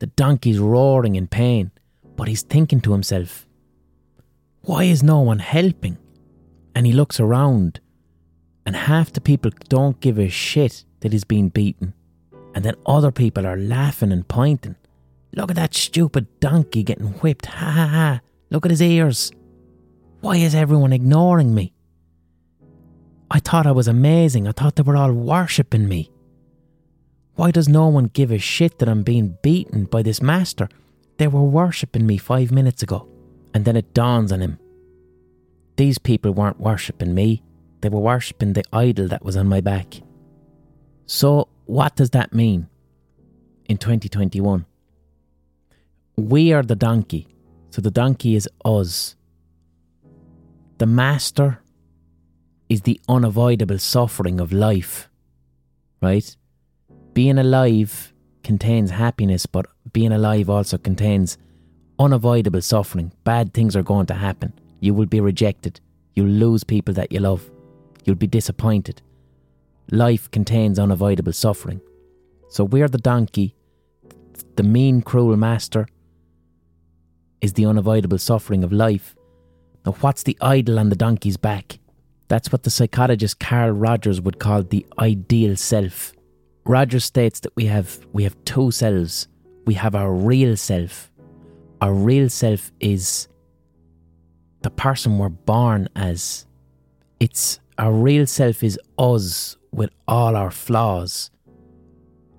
The 0.00 0.08
donkey's 0.08 0.58
roaring 0.58 1.14
in 1.14 1.28
pain, 1.28 1.70
but 2.16 2.26
he's 2.26 2.42
thinking 2.42 2.80
to 2.80 2.90
himself, 2.90 3.46
why 4.62 4.82
is 4.82 5.04
no 5.04 5.20
one 5.20 5.38
helping? 5.38 5.96
And 6.74 6.86
he 6.86 6.92
looks 6.92 7.18
around, 7.18 7.80
and 8.64 8.76
half 8.76 9.12
the 9.12 9.20
people 9.20 9.50
don't 9.68 10.00
give 10.00 10.18
a 10.18 10.28
shit 10.28 10.84
that 11.00 11.12
he's 11.12 11.24
been 11.24 11.48
beaten. 11.48 11.94
And 12.54 12.64
then 12.64 12.74
other 12.86 13.10
people 13.10 13.46
are 13.46 13.56
laughing 13.56 14.12
and 14.12 14.26
pointing. 14.26 14.76
Look 15.34 15.50
at 15.50 15.56
that 15.56 15.74
stupid 15.74 16.26
donkey 16.40 16.82
getting 16.82 17.08
whipped. 17.20 17.46
Ha 17.46 17.70
ha 17.70 17.86
ha. 17.86 18.20
Look 18.50 18.64
at 18.64 18.70
his 18.70 18.82
ears. 18.82 19.30
Why 20.20 20.36
is 20.36 20.54
everyone 20.54 20.92
ignoring 20.92 21.54
me? 21.54 21.72
I 23.30 23.40
thought 23.40 23.66
I 23.66 23.72
was 23.72 23.88
amazing. 23.88 24.48
I 24.48 24.52
thought 24.52 24.76
they 24.76 24.82
were 24.82 24.96
all 24.96 25.12
worshipping 25.12 25.88
me. 25.88 26.10
Why 27.34 27.50
does 27.50 27.68
no 27.68 27.86
one 27.88 28.06
give 28.06 28.32
a 28.32 28.38
shit 28.38 28.78
that 28.78 28.88
I'm 28.88 29.02
being 29.02 29.36
beaten 29.42 29.84
by 29.84 30.02
this 30.02 30.22
master? 30.22 30.68
They 31.18 31.28
were 31.28 31.42
worshipping 31.42 32.06
me 32.06 32.16
five 32.16 32.50
minutes 32.50 32.82
ago. 32.82 33.06
And 33.54 33.64
then 33.64 33.76
it 33.76 33.94
dawns 33.94 34.32
on 34.32 34.40
him. 34.40 34.58
These 35.78 35.98
people 35.98 36.32
weren't 36.32 36.58
worshipping 36.58 37.14
me, 37.14 37.40
they 37.82 37.88
were 37.88 38.00
worshipping 38.00 38.54
the 38.54 38.64
idol 38.72 39.06
that 39.08 39.24
was 39.24 39.36
on 39.36 39.46
my 39.46 39.60
back. 39.60 40.02
So, 41.06 41.46
what 41.66 41.94
does 41.94 42.10
that 42.10 42.34
mean 42.34 42.66
in 43.66 43.78
2021? 43.78 44.66
We 46.16 46.52
are 46.52 46.64
the 46.64 46.74
donkey, 46.74 47.28
so 47.70 47.80
the 47.80 47.92
donkey 47.92 48.34
is 48.34 48.48
us. 48.64 49.14
The 50.78 50.86
master 50.86 51.60
is 52.68 52.82
the 52.82 53.00
unavoidable 53.08 53.78
suffering 53.78 54.40
of 54.40 54.52
life, 54.52 55.08
right? 56.02 56.36
Being 57.14 57.38
alive 57.38 58.12
contains 58.42 58.90
happiness, 58.90 59.46
but 59.46 59.66
being 59.92 60.10
alive 60.10 60.50
also 60.50 60.76
contains 60.76 61.38
unavoidable 62.00 62.62
suffering. 62.62 63.12
Bad 63.22 63.54
things 63.54 63.76
are 63.76 63.84
going 63.84 64.06
to 64.06 64.14
happen. 64.14 64.52
You 64.80 64.94
will 64.94 65.06
be 65.06 65.20
rejected. 65.20 65.80
You'll 66.14 66.28
lose 66.28 66.64
people 66.64 66.94
that 66.94 67.12
you 67.12 67.20
love. 67.20 67.50
You'll 68.04 68.16
be 68.16 68.26
disappointed. 68.26 69.02
Life 69.90 70.30
contains 70.30 70.78
unavoidable 70.78 71.32
suffering. 71.32 71.80
So 72.48 72.64
we're 72.64 72.88
the 72.88 72.98
donkey, 72.98 73.54
the 74.56 74.62
mean, 74.62 75.02
cruel 75.02 75.36
master 75.36 75.86
is 77.40 77.52
the 77.52 77.66
unavoidable 77.66 78.18
suffering 78.18 78.64
of 78.64 78.72
life. 78.72 79.14
Now, 79.86 79.92
what's 80.00 80.24
the 80.24 80.36
idol 80.40 80.78
on 80.78 80.88
the 80.88 80.96
donkey's 80.96 81.36
back? 81.36 81.78
That's 82.26 82.52
what 82.52 82.64
the 82.64 82.70
psychologist 82.70 83.38
Carl 83.38 83.70
Rogers 83.70 84.20
would 84.20 84.38
call 84.38 84.62
the 84.62 84.84
ideal 84.98 85.56
self. 85.56 86.12
Rogers 86.64 87.04
states 87.04 87.40
that 87.40 87.54
we 87.56 87.66
have 87.66 88.06
we 88.12 88.24
have 88.24 88.36
two 88.44 88.70
selves. 88.70 89.28
We 89.64 89.74
have 89.74 89.94
our 89.94 90.12
real 90.12 90.56
self. 90.56 91.10
Our 91.80 91.94
real 91.94 92.28
self 92.28 92.72
is 92.80 93.28
the 94.62 94.70
person 94.70 95.18
we're 95.18 95.28
born 95.28 95.88
as. 95.94 96.46
It's 97.20 97.60
our 97.78 97.92
real 97.92 98.26
self 98.26 98.62
is 98.62 98.78
us 98.98 99.56
with 99.72 99.90
all 100.06 100.36
our 100.36 100.50
flaws. 100.50 101.30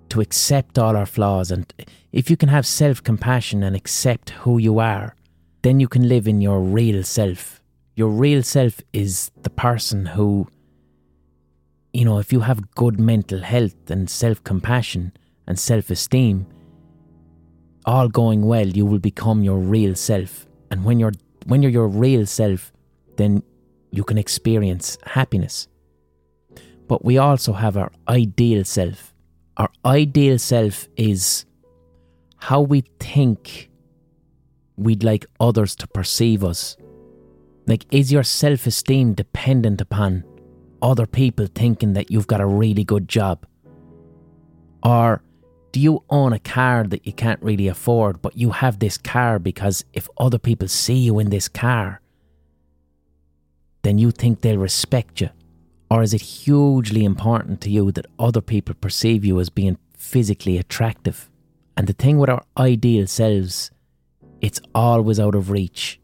To 0.09 0.21
accept 0.21 0.79
all 0.79 0.97
our 0.97 1.05
flaws 1.05 1.51
and 1.51 1.71
if 2.11 2.31
you 2.31 2.37
can 2.37 2.49
have 2.49 2.65
self-compassion 2.65 3.61
and 3.61 3.75
accept 3.75 4.31
who 4.31 4.57
you 4.57 4.79
are, 4.79 5.15
then 5.61 5.79
you 5.79 5.87
can 5.87 6.09
live 6.09 6.27
in 6.27 6.41
your 6.41 6.61
real 6.61 7.03
self. 7.03 7.61
Your 7.95 8.09
real 8.09 8.41
self 8.41 8.81
is 8.91 9.29
the 9.43 9.51
person 9.51 10.07
who 10.07 10.47
you 11.93 12.05
know, 12.05 12.19
if 12.19 12.31
you 12.31 12.41
have 12.41 12.71
good 12.75 12.99
mental 12.99 13.39
health 13.39 13.89
and 13.89 14.09
self 14.09 14.43
compassion 14.43 15.11
and 15.47 15.57
self 15.57 15.89
esteem, 15.89 16.45
all 17.85 18.07
going 18.07 18.45
well, 18.45 18.67
you 18.67 18.85
will 18.85 18.99
become 18.99 19.43
your 19.43 19.57
real 19.57 19.95
self. 19.95 20.45
And 20.69 20.85
when 20.85 20.99
you're 20.99 21.13
when 21.45 21.61
you're 21.61 21.71
your 21.71 21.87
real 21.87 22.25
self, 22.25 22.71
then 23.17 23.43
you 23.91 24.03
can 24.03 24.17
experience 24.17 24.97
happiness. 25.05 25.67
But 26.87 27.05
we 27.05 27.17
also 27.17 27.53
have 27.53 27.77
our 27.77 27.91
ideal 28.07 28.63
self. 28.63 29.13
Our 29.57 29.69
ideal 29.85 30.39
self 30.39 30.87
is 30.95 31.45
how 32.37 32.61
we 32.61 32.81
think 32.99 33.69
we'd 34.77 35.03
like 35.03 35.25
others 35.39 35.75
to 35.75 35.87
perceive 35.87 36.43
us. 36.43 36.77
Like, 37.67 37.85
is 37.91 38.11
your 38.11 38.23
self 38.23 38.65
esteem 38.65 39.13
dependent 39.13 39.81
upon 39.81 40.23
other 40.81 41.05
people 41.05 41.47
thinking 41.53 41.93
that 41.93 42.09
you've 42.09 42.27
got 42.27 42.41
a 42.41 42.45
really 42.45 42.83
good 42.83 43.07
job? 43.07 43.45
Or 44.81 45.21
do 45.71 45.79
you 45.79 46.03
own 46.09 46.33
a 46.33 46.39
car 46.39 46.83
that 46.85 47.05
you 47.05 47.13
can't 47.13 47.41
really 47.41 47.67
afford, 47.67 48.21
but 48.21 48.37
you 48.37 48.51
have 48.51 48.79
this 48.79 48.97
car 48.97 49.39
because 49.39 49.85
if 49.93 50.09
other 50.17 50.39
people 50.39 50.67
see 50.67 50.97
you 50.97 51.19
in 51.19 51.29
this 51.29 51.47
car, 51.47 52.01
then 53.83 53.97
you 53.97 54.11
think 54.11 54.41
they'll 54.41 54.57
respect 54.57 55.21
you? 55.21 55.29
Or 55.91 56.03
is 56.03 56.13
it 56.13 56.21
hugely 56.21 57.03
important 57.03 57.61
to 57.61 57.69
you 57.69 57.91
that 57.93 58.05
other 58.17 58.41
people 58.41 58.75
perceive 58.75 59.25
you 59.25 59.39
as 59.39 59.49
being 59.49 59.77
physically 59.97 60.57
attractive? 60.57 61.29
And 61.75 61.87
the 61.87 61.93
thing 61.93 62.17
with 62.17 62.29
our 62.29 62.43
ideal 62.57 63.07
selves, 63.07 63.71
it's 64.41 64.61
always 64.75 65.19
out 65.19 65.35
of 65.35 65.49
reach 65.49 65.99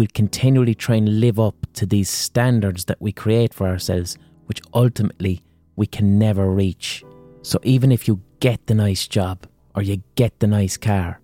we 0.00 0.06
continually 0.06 0.74
try 0.74 0.96
and 0.96 1.20
live 1.20 1.38
up 1.38 1.66
to 1.74 1.84
these 1.84 2.08
standards 2.08 2.86
that 2.86 3.02
we 3.02 3.12
create 3.12 3.52
for 3.52 3.66
ourselves, 3.68 4.16
which 4.46 4.62
ultimately 4.72 5.42
we 5.76 5.86
can 5.86 6.18
never 6.18 6.50
reach. 6.50 7.04
So 7.42 7.58
even 7.62 7.90
if 7.92 8.06
you 8.06 8.20
get 8.40 8.66
the 8.66 8.74
nice 8.74 9.08
job 9.08 9.46
or 9.74 9.82
you 9.82 10.02
get 10.14 10.40
the 10.40 10.46
nice 10.46 10.76
car, 10.76 11.20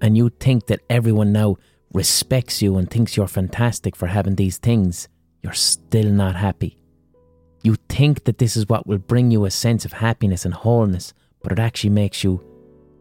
and 0.00 0.18
you 0.18 0.28
think 0.38 0.66
that 0.66 0.80
everyone 0.90 1.32
now 1.32 1.56
respects 1.94 2.60
you 2.60 2.76
and 2.76 2.90
thinks 2.90 3.16
you're 3.16 3.26
fantastic 3.26 3.96
for 3.96 4.06
having 4.06 4.34
these 4.34 4.58
things, 4.58 5.08
you're 5.42 5.54
still 5.54 6.10
not 6.10 6.36
happy. 6.36 6.76
You 7.62 7.76
think 7.88 8.24
that 8.24 8.36
this 8.36 8.56
is 8.56 8.68
what 8.68 8.86
will 8.86 8.98
bring 8.98 9.30
you 9.30 9.46
a 9.46 9.50
sense 9.50 9.86
of 9.86 9.94
happiness 9.94 10.44
and 10.44 10.52
wholeness, 10.52 11.14
but 11.42 11.52
it 11.52 11.58
actually 11.58 11.90
makes 11.90 12.22
you 12.22 12.44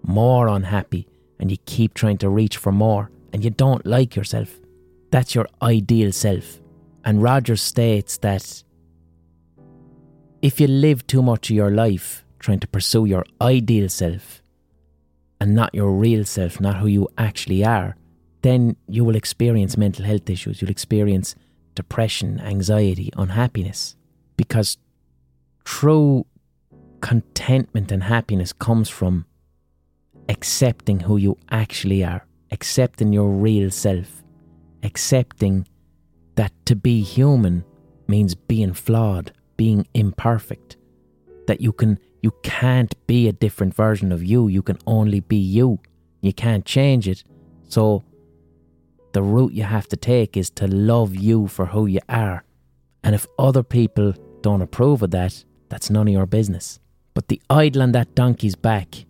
more 0.04 0.48
unhappy 0.48 1.08
and 1.40 1.52
you 1.52 1.58
keep 1.66 1.94
trying 1.94 2.18
to 2.20 2.30
reach 2.30 2.56
for 2.56 2.72
more 2.72 3.10
and 3.34 3.44
you 3.44 3.50
don't 3.50 3.86
like 3.86 4.16
yourself. 4.16 4.60
That's 5.12 5.36
your 5.36 5.48
ideal 5.62 6.12
self. 6.14 6.62
And 7.04 7.22
Rogers 7.22 7.62
states 7.62 8.18
that 8.20 8.64
if 10.42 10.62
you 10.62 10.68
live 10.68 11.06
too 11.08 11.22
much 11.22 11.50
of 11.50 11.56
your 11.56 11.72
life 11.72 12.23
trying 12.44 12.60
to 12.60 12.68
pursue 12.68 13.06
your 13.06 13.26
ideal 13.42 13.90
self 13.90 14.42
and 15.40 15.56
not 15.56 15.74
your 15.74 15.92
real 15.92 16.24
self, 16.26 16.60
not 16.60 16.78
who 16.78 16.88
you 16.88 17.08
actually 17.18 17.66
are, 17.66 17.96
then 18.42 18.76
you 18.88 19.04
will 19.04 19.16
experience 19.16 19.78
mental 19.78 20.06
health 20.06 20.30
issues. 20.30 20.62
You'll 20.62 20.72
experience 20.72 21.36
depression, 21.76 22.40
anxiety, 22.42 23.10
unhappiness. 23.18 23.96
Because 24.38 24.78
true 25.64 26.26
contentment 27.02 27.92
and 27.92 28.04
happiness 28.04 28.52
comes 28.52 28.90
from 28.90 29.26
accepting 30.30 31.00
who 31.00 31.18
you 31.18 31.38
actually 31.50 32.04
are, 32.04 32.26
accepting 32.52 33.14
your 33.14 33.30
real 33.30 33.72
self 33.72 34.24
accepting 34.84 35.66
that 36.36 36.52
to 36.66 36.76
be 36.76 37.02
human 37.02 37.64
means 38.08 38.36
being 38.36 38.74
flawed, 38.74 39.32
being 39.58 39.88
imperfect, 39.94 40.78
that 41.48 41.62
you 41.62 41.72
can 41.72 41.98
you 42.24 42.32
can't 42.42 42.96
be 43.06 43.28
a 43.28 43.32
different 43.32 43.76
version 43.76 44.12
of 44.12 44.24
you, 44.24 44.48
you 44.48 44.64
can 44.64 44.80
only 44.88 45.20
be 45.20 45.38
you. 45.38 45.80
You 46.22 46.34
can't 46.34 46.66
change 46.66 47.08
it. 47.08 47.24
So 47.70 48.04
the 49.12 49.22
route 49.22 49.54
you 49.54 49.64
have 49.64 49.88
to 49.90 49.98
take 49.98 50.36
is 50.36 50.50
to 50.52 50.66
love 50.66 51.16
you 51.16 51.48
for 51.48 51.68
who 51.68 51.86
you 51.86 52.00
are. 52.10 52.44
And 53.04 53.14
if 53.14 53.28
other 53.38 53.62
people 53.62 54.14
don't 54.42 54.64
approve 54.64 55.04
of 55.04 55.12
that, 55.12 55.44
that's 55.70 55.92
none 55.92 56.08
of 56.08 56.14
your 56.14 56.26
business. 56.26 56.80
But 57.14 57.28
the 57.28 57.42
idol 57.50 57.84
on 57.84 57.92
that 57.92 58.16
donkey's 58.16 58.56
back, 58.56 59.06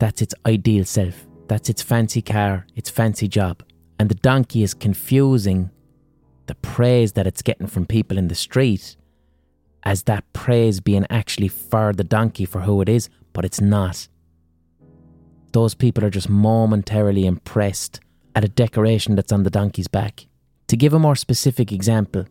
that's 0.00 0.22
its 0.22 0.34
ideal 0.44 0.84
self. 0.84 1.26
That's 1.46 1.68
its 1.68 1.82
fancy 1.82 2.22
car, 2.22 2.66
its 2.74 2.90
fancy 2.90 3.28
job 3.28 3.62
and 4.02 4.10
the 4.10 4.16
donkey 4.16 4.64
is 4.64 4.74
confusing 4.74 5.70
the 6.46 6.56
praise 6.56 7.12
that 7.12 7.24
it's 7.24 7.40
getting 7.40 7.68
from 7.68 7.86
people 7.86 8.18
in 8.18 8.26
the 8.26 8.34
street 8.34 8.96
as 9.84 10.04
that 10.04 10.24
praise 10.32 10.80
being 10.80 11.06
actually 11.10 11.48
for 11.48 11.92
the 11.92 12.04
donkey 12.04 12.44
for 12.44 12.60
who 12.60 12.80
it 12.80 12.88
is, 12.88 13.08
but 13.32 13.44
it's 13.44 13.60
not. 13.60 14.08
Those 15.52 15.74
people 15.74 16.04
are 16.04 16.10
just 16.10 16.28
momentarily 16.28 17.26
impressed 17.26 18.00
at 18.34 18.44
a 18.44 18.48
decoration 18.48 19.16
that's 19.16 19.32
on 19.32 19.42
the 19.42 19.50
donkey's 19.50 19.88
back. 19.88 20.26
To 20.68 20.76
give 20.76 20.94
a 20.94 20.98
more 20.98 21.16
specific 21.16 21.72
example, 21.72 22.24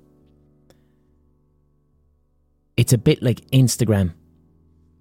it's 2.77 2.93
a 2.93 2.97
bit 2.97 3.21
like 3.21 3.41
Instagram. 3.51 4.13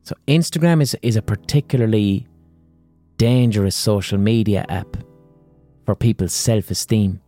So, 0.02 0.14
Instagram 0.26 0.82
is, 0.82 0.96
is 1.02 1.16
a 1.16 1.22
particularly 1.22 2.26
dangerous 3.16 3.76
social 3.76 4.18
media 4.18 4.66
app 4.68 4.96
for 5.86 5.94
people's 5.94 6.34
self 6.34 6.70
esteem. 6.70 7.20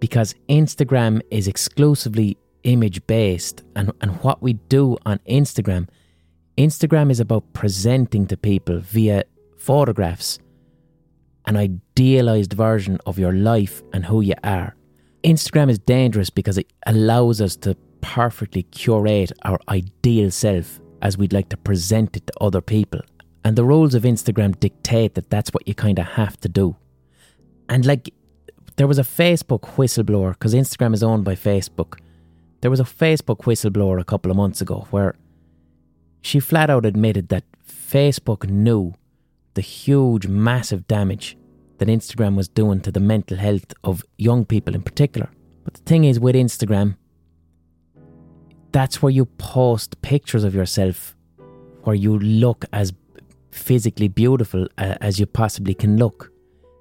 Because 0.00 0.34
Instagram 0.48 1.20
is 1.30 1.46
exclusively 1.46 2.38
image 2.64 3.06
based, 3.06 3.62
and, 3.76 3.92
and 4.00 4.12
what 4.22 4.42
we 4.42 4.54
do 4.54 4.96
on 5.06 5.18
Instagram, 5.28 5.88
Instagram 6.56 7.10
is 7.10 7.20
about 7.20 7.52
presenting 7.52 8.26
to 8.26 8.36
people 8.36 8.80
via 8.80 9.24
photographs 9.58 10.38
an 11.46 11.56
idealized 11.56 12.52
version 12.52 12.98
of 13.06 13.18
your 13.18 13.32
life 13.32 13.82
and 13.92 14.04
who 14.04 14.20
you 14.20 14.34
are. 14.44 14.76
Instagram 15.24 15.70
is 15.70 15.78
dangerous 15.78 16.30
because 16.30 16.58
it 16.58 16.72
allows 16.86 17.40
us 17.40 17.56
to 17.56 17.74
perfectly 18.00 18.62
curate 18.64 19.32
our 19.42 19.58
ideal 19.68 20.30
self 20.30 20.80
as 21.02 21.18
we'd 21.18 21.32
like 21.32 21.48
to 21.48 21.56
present 21.56 22.16
it 22.16 22.26
to 22.26 22.32
other 22.40 22.60
people. 22.60 23.00
And 23.44 23.56
the 23.56 23.64
rules 23.64 23.94
of 23.94 24.02
Instagram 24.02 24.58
dictate 24.60 25.14
that 25.14 25.30
that's 25.30 25.50
what 25.50 25.66
you 25.66 25.74
kind 25.74 25.98
of 25.98 26.06
have 26.06 26.38
to 26.40 26.48
do. 26.48 26.76
And 27.68 27.86
like, 27.86 28.12
there 28.76 28.86
was 28.86 28.98
a 28.98 29.02
Facebook 29.02 29.62
whistleblower, 29.76 30.32
because 30.32 30.54
Instagram 30.54 30.94
is 30.94 31.02
owned 31.02 31.24
by 31.24 31.34
Facebook. 31.34 31.98
There 32.60 32.70
was 32.70 32.80
a 32.80 32.84
Facebook 32.84 33.44
whistleblower 33.44 34.00
a 34.00 34.04
couple 34.04 34.30
of 34.30 34.36
months 34.36 34.60
ago 34.60 34.86
where 34.90 35.14
she 36.20 36.40
flat 36.40 36.70
out 36.70 36.84
admitted 36.84 37.28
that 37.28 37.44
Facebook 37.66 38.48
knew 38.48 38.94
the 39.54 39.62
huge, 39.62 40.26
massive 40.26 40.86
damage 40.86 41.36
that 41.78 41.88
Instagram 41.88 42.36
was 42.36 42.48
doing 42.48 42.80
to 42.80 42.92
the 42.92 43.00
mental 43.00 43.38
health 43.38 43.72
of 43.82 44.04
young 44.18 44.44
people 44.44 44.74
in 44.74 44.82
particular. 44.82 45.30
But 45.64 45.74
the 45.74 45.80
thing 45.80 46.04
is, 46.04 46.20
with 46.20 46.34
Instagram, 46.34 46.96
that's 48.72 49.02
where 49.02 49.10
you 49.10 49.24
post 49.24 50.00
pictures 50.02 50.44
of 50.44 50.54
yourself 50.54 51.16
where 51.84 51.96
you 51.96 52.18
look 52.18 52.66
as 52.72 52.92
physically 53.50 54.08
beautiful 54.08 54.68
uh, 54.78 54.96
as 55.00 55.18
you 55.18 55.26
possibly 55.26 55.74
can 55.74 55.96
look. 55.96 56.30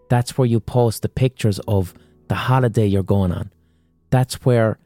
That's 0.10 0.38
where 0.38 0.46
you 0.46 0.60
post 0.60 1.02
the 1.02 1.10
pictures 1.10 1.60
of 1.68 1.94
the 2.28 2.36
holiday 2.36 2.86
you're 2.86 3.04
going 3.04 3.32
on. 3.32 3.52
That's 4.10 4.36
where 4.46 4.78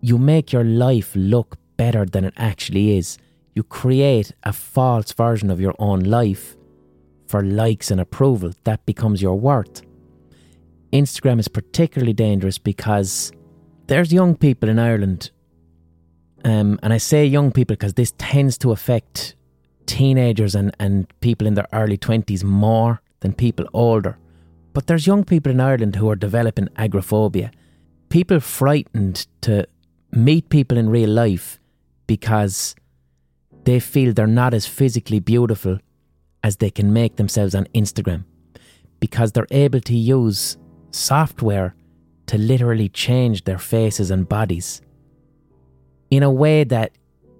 you 0.00 0.18
make 0.18 0.52
your 0.52 0.64
life 0.64 1.12
look 1.14 1.56
better 1.76 2.04
than 2.04 2.24
it 2.24 2.34
actually 2.36 2.96
is. 2.96 3.18
You 3.54 3.62
create 3.62 4.32
a 4.42 4.52
false 4.52 5.12
version 5.12 5.50
of 5.50 5.60
your 5.60 5.74
own 5.78 6.00
life 6.00 6.56
for 7.26 7.42
likes 7.42 7.90
and 7.90 8.00
approval. 8.00 8.52
That 8.64 8.84
becomes 8.86 9.22
your 9.22 9.38
worth. 9.38 9.82
Instagram 10.92 11.38
is 11.38 11.48
particularly 11.48 12.12
dangerous 12.12 12.58
because 12.58 13.32
there's 13.86 14.12
young 14.12 14.36
people 14.36 14.68
in 14.68 14.78
Ireland, 14.78 15.30
um, 16.44 16.78
and 16.82 16.92
I 16.92 16.98
say 16.98 17.26
young 17.26 17.50
people 17.52 17.74
because 17.74 17.94
this 17.94 18.12
tends 18.18 18.56
to 18.58 18.72
affect 18.72 19.34
teenagers 19.86 20.54
and, 20.54 20.74
and 20.78 21.06
people 21.20 21.46
in 21.46 21.54
their 21.54 21.68
early 21.72 21.98
20s 21.98 22.44
more 22.44 23.00
than 23.20 23.32
people 23.32 23.66
older. 23.72 24.18
But 24.72 24.86
there's 24.86 25.06
young 25.06 25.24
people 25.24 25.52
in 25.52 25.60
Ireland 25.60 25.96
who 25.96 26.10
are 26.10 26.16
developing 26.16 26.68
agoraphobia. 26.76 27.50
People 28.08 28.40
frightened 28.40 29.26
to 29.42 29.66
meet 30.16 30.48
people 30.48 30.78
in 30.78 30.88
real 30.88 31.10
life 31.10 31.60
because 32.06 32.74
they 33.64 33.80
feel 33.80 34.12
they're 34.12 34.26
not 34.26 34.54
as 34.54 34.66
physically 34.66 35.20
beautiful 35.20 35.78
as 36.42 36.56
they 36.56 36.70
can 36.70 36.92
make 36.92 37.16
themselves 37.16 37.54
on 37.54 37.66
Instagram. 37.74 38.24
Because 39.00 39.32
they're 39.32 39.46
able 39.50 39.80
to 39.80 39.94
use 39.94 40.56
software 40.90 41.74
to 42.26 42.38
literally 42.38 42.88
change 42.88 43.44
their 43.44 43.58
faces 43.58 44.10
and 44.10 44.28
bodies 44.28 44.80
in 46.10 46.22
a 46.22 46.30
way 46.30 46.64
that 46.64 46.92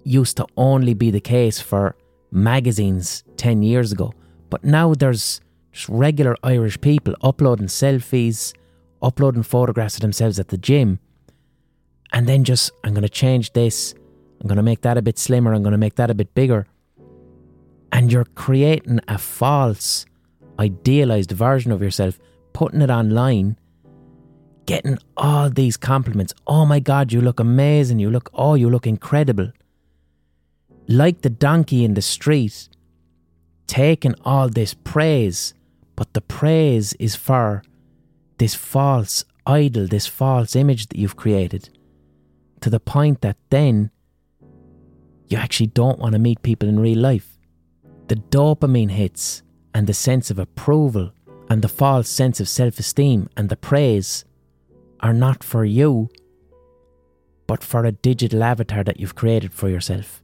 used 0.03 0.37
to 0.37 0.45
only 0.55 0.93
be 0.93 1.11
the 1.11 1.19
case 1.19 1.59
for 1.59 1.95
magazines 2.31 3.23
10 3.37 3.63
years 3.63 3.91
ago. 3.91 4.13
But 4.49 4.63
now 4.63 4.93
there's 4.93 5.41
just 5.71 5.89
regular 5.89 6.35
Irish 6.43 6.79
people 6.79 7.15
uploading 7.21 7.67
selfies, 7.67 8.53
uploading 9.01 9.43
photographs 9.43 9.95
of 9.95 10.01
themselves 10.01 10.39
at 10.39 10.49
the 10.49 10.57
gym, 10.57 10.99
and 12.13 12.27
then 12.27 12.43
just, 12.43 12.71
I'm 12.83 12.93
going 12.93 13.03
to 13.03 13.09
change 13.09 13.53
this, 13.53 13.93
I'm 14.41 14.47
going 14.47 14.57
to 14.57 14.63
make 14.63 14.81
that 14.81 14.97
a 14.97 15.01
bit 15.01 15.17
slimmer, 15.17 15.53
I'm 15.53 15.63
going 15.63 15.71
to 15.71 15.77
make 15.77 15.95
that 15.95 16.09
a 16.09 16.15
bit 16.15 16.33
bigger. 16.33 16.67
And 17.91 18.11
you're 18.11 18.25
creating 18.35 18.99
a 19.07 19.17
false, 19.17 20.05
idealized 20.59 21.31
version 21.31 21.71
of 21.71 21.81
yourself, 21.81 22.19
putting 22.53 22.81
it 22.81 22.89
online, 22.89 23.57
getting 24.65 24.97
all 25.15 25.49
these 25.49 25.77
compliments. 25.77 26.33
Oh 26.45 26.65
my 26.65 26.79
God, 26.79 27.13
you 27.13 27.21
look 27.21 27.39
amazing. 27.39 27.99
You 27.99 28.09
look, 28.09 28.29
oh, 28.33 28.55
you 28.55 28.69
look 28.69 28.85
incredible 28.85 29.51
like 30.87 31.21
the 31.21 31.29
donkey 31.29 31.83
in 31.83 31.93
the 31.93 32.01
street, 32.01 32.69
taking 33.67 34.15
all 34.23 34.47
this 34.49 34.73
praise, 34.73 35.53
but 35.95 36.13
the 36.13 36.21
praise 36.21 36.93
is 36.93 37.15
for 37.15 37.63
this 38.37 38.55
false 38.55 39.25
idol, 39.45 39.87
this 39.87 40.07
false 40.07 40.55
image 40.55 40.87
that 40.87 40.97
you've 40.97 41.15
created, 41.15 41.69
to 42.61 42.69
the 42.69 42.79
point 42.79 43.21
that 43.21 43.37
then 43.49 43.91
you 45.27 45.37
actually 45.37 45.67
don't 45.67 45.99
want 45.99 46.13
to 46.13 46.19
meet 46.19 46.41
people 46.41 46.69
in 46.69 46.79
real 46.79 46.99
life. 46.99 47.37
The 48.07 48.15
dopamine 48.15 48.91
hits 48.91 49.43
and 49.73 49.87
the 49.87 49.93
sense 49.93 50.31
of 50.31 50.39
approval 50.39 51.11
and 51.49 51.61
the 51.61 51.67
false 51.67 52.09
sense 52.09 52.39
of 52.39 52.49
self 52.49 52.79
esteem 52.79 53.29
and 53.35 53.49
the 53.49 53.57
praise 53.57 54.25
are 55.01 55.13
not 55.13 55.43
for 55.43 55.63
you, 55.65 56.09
but 57.45 57.63
for 57.63 57.85
a 57.85 57.91
digital 57.91 58.43
avatar 58.43 58.83
that 58.83 58.99
you've 58.99 59.15
created 59.15 59.53
for 59.53 59.69
yourself. 59.69 60.23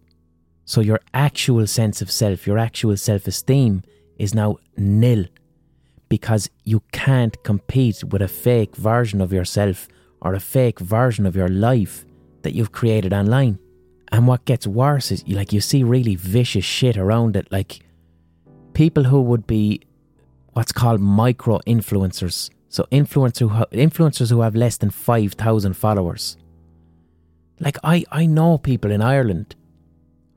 So 0.65 0.81
your 0.81 1.01
actual 1.13 1.67
sense 1.67 2.01
of 2.01 2.09
self, 2.09 2.47
your 2.47 2.57
actual 2.57 2.97
self 2.97 3.27
esteem 3.27 3.83
is 4.17 4.33
now 4.33 4.57
nil 4.77 5.25
because 6.07 6.49
you 6.63 6.81
can't 6.91 7.41
compete 7.43 8.03
with 8.03 8.21
a 8.21 8.27
fake 8.27 8.75
version 8.75 9.19
of 9.19 9.33
yourself 9.33 9.87
or 10.21 10.33
a 10.33 10.39
fake 10.39 10.79
version 10.79 11.25
of 11.25 11.35
your 11.35 11.49
life 11.49 12.05
that 12.43 12.53
you've 12.53 12.71
created 12.71 13.13
online. 13.13 13.59
And 14.11 14.27
what 14.27 14.45
gets 14.45 14.67
worse 14.67 15.11
is 15.11 15.27
like 15.27 15.51
you 15.51 15.61
see 15.61 15.83
really 15.83 16.15
vicious 16.15 16.65
shit 16.65 16.97
around 16.97 17.35
it 17.35 17.51
like 17.51 17.79
people 18.73 19.03
who 19.03 19.21
would 19.21 19.47
be 19.47 19.81
what's 20.53 20.71
called 20.71 21.01
micro 21.01 21.59
influencers. 21.65 22.49
So 22.69 22.85
influencers 22.91 23.39
who 23.39 23.49
influencers 23.77 24.29
who 24.29 24.41
have 24.41 24.55
less 24.55 24.77
than 24.77 24.91
5,000 24.91 25.73
followers. 25.73 26.37
Like 27.59 27.77
I 27.83 28.05
I 28.11 28.25
know 28.25 28.57
people 28.57 28.91
in 28.91 29.01
Ireland 29.01 29.55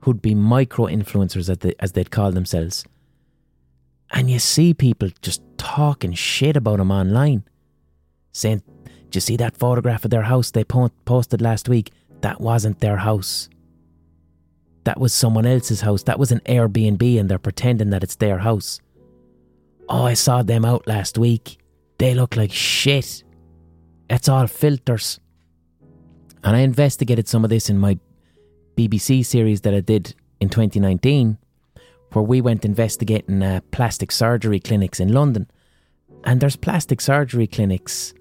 who'd 0.01 0.21
be 0.21 0.33
micro 0.33 0.85
influencers, 0.85 1.49
as, 1.49 1.57
they, 1.57 1.73
as 1.79 1.91
they'd 1.91 2.11
call 2.11 2.31
themselves. 2.31 2.85
And 4.11 4.31
you 4.31 4.39
see 4.39 4.73
people 4.73 5.09
just 5.21 5.41
talking 5.57 6.13
shit 6.13 6.55
about 6.55 6.77
them 6.77 6.91
online, 6.91 7.43
saying, 8.31 8.63
"Do 9.09 9.17
you 9.17 9.21
see 9.21 9.37
that 9.37 9.57
photograph 9.57 10.05
of 10.05 10.11
their 10.11 10.23
house 10.23 10.51
they 10.51 10.63
po- 10.63 10.91
posted 11.05 11.41
last 11.41 11.69
week? 11.69 11.91
That 12.21 12.41
wasn't 12.41 12.79
their 12.79 12.97
house. 12.97 13.49
That 14.83 14.99
was 14.99 15.13
someone 15.13 15.45
else's 15.45 15.81
house. 15.81 16.03
That 16.03 16.19
was 16.19 16.31
an 16.31 16.41
Airbnb, 16.45 17.19
and 17.19 17.29
they're 17.29 17.39
pretending 17.39 17.89
that 17.91 18.03
it's 18.03 18.15
their 18.15 18.39
house. 18.39 18.79
Oh, 19.89 20.03
I 20.03 20.13
saw 20.13 20.43
them 20.43 20.65
out 20.65 20.87
last 20.87 21.17
week. 21.17 21.57
They 21.97 22.13
look 22.13 22.35
like 22.35 22.51
shit. 22.51 23.23
It's 24.09 24.29
all 24.29 24.47
filters." 24.47 25.19
And 26.43 26.55
I 26.55 26.59
investigated 26.59 27.27
some 27.27 27.43
of 27.43 27.49
this 27.49 27.69
in 27.69 27.77
my 27.77 27.99
BBC 28.77 29.25
series 29.25 29.61
that 29.61 29.73
I 29.73 29.79
did 29.81 30.13
in 30.39 30.49
2019, 30.49 31.37
where 32.13 32.23
we 32.23 32.41
went 32.41 32.63
investigating 32.63 33.41
uh, 33.41 33.61
plastic 33.71 34.11
surgery 34.11 34.59
clinics 34.59 34.99
in 34.99 35.11
London. 35.11 35.49
And 36.23 36.39
there's 36.39 36.55
plastic 36.55 37.01
surgery 37.01 37.47
clinics 37.47 38.13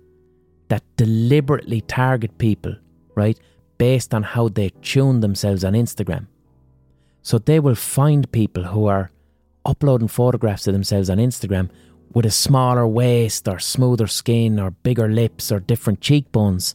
that 0.69 0.83
deliberately 0.97 1.81
target 1.83 2.39
people, 2.39 2.75
right, 3.15 3.39
based 3.79 4.15
on 4.15 4.23
how 4.23 4.49
they 4.49 4.71
tune 4.83 5.21
themselves 5.21 5.65
on 5.65 5.75
Instagram. 5.75 6.27
So 7.23 7.39
they 7.39 7.61
will 7.61 7.75
find 7.75 8.31
people 8.31 8.65
who 8.65 8.87
are 8.87 9.11
uploading 9.65 10.09
photographs 10.09 10.67
of 10.67 10.73
themselves 10.73 11.11
on 11.11 11.19
Instagram 11.19 11.71
with 12.13 12.25
a 12.25 12.31
smaller 12.31 12.87
waist 12.87 13.49
or 13.49 13.59
smoother 13.59 14.07
skin 14.07 14.59
or 14.61 14.71
bigger 14.71 15.09
lips 15.09 15.51
or 15.51 15.61
different 15.61 16.01
cheekbones 16.01 16.75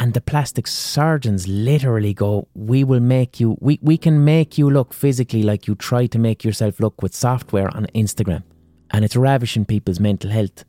and 0.00 0.14
the 0.14 0.20
plastic 0.22 0.66
surgeons 0.66 1.46
literally 1.46 2.14
go, 2.14 2.48
We 2.54 2.84
will 2.84 3.00
make 3.00 3.38
you, 3.38 3.58
we, 3.60 3.78
we 3.82 3.98
can 3.98 4.24
make 4.24 4.56
you 4.56 4.70
look 4.70 4.94
physically 4.94 5.42
like 5.42 5.68
you 5.68 5.74
try 5.74 6.06
to 6.06 6.18
make 6.18 6.42
yourself 6.42 6.80
look 6.80 7.02
with 7.02 7.14
software 7.14 7.68
on 7.76 7.86
Instagram. 7.94 8.42
And 8.90 9.04
it's 9.04 9.14
ravishing 9.14 9.66
people's 9.66 10.00
mental 10.00 10.30
health, 10.30 10.64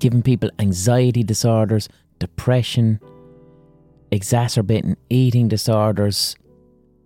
giving 0.00 0.22
people 0.22 0.50
anxiety 0.58 1.22
disorders, 1.22 1.88
depression, 2.18 3.00
exacerbating 4.10 4.96
eating 5.08 5.48
disorders, 5.48 6.36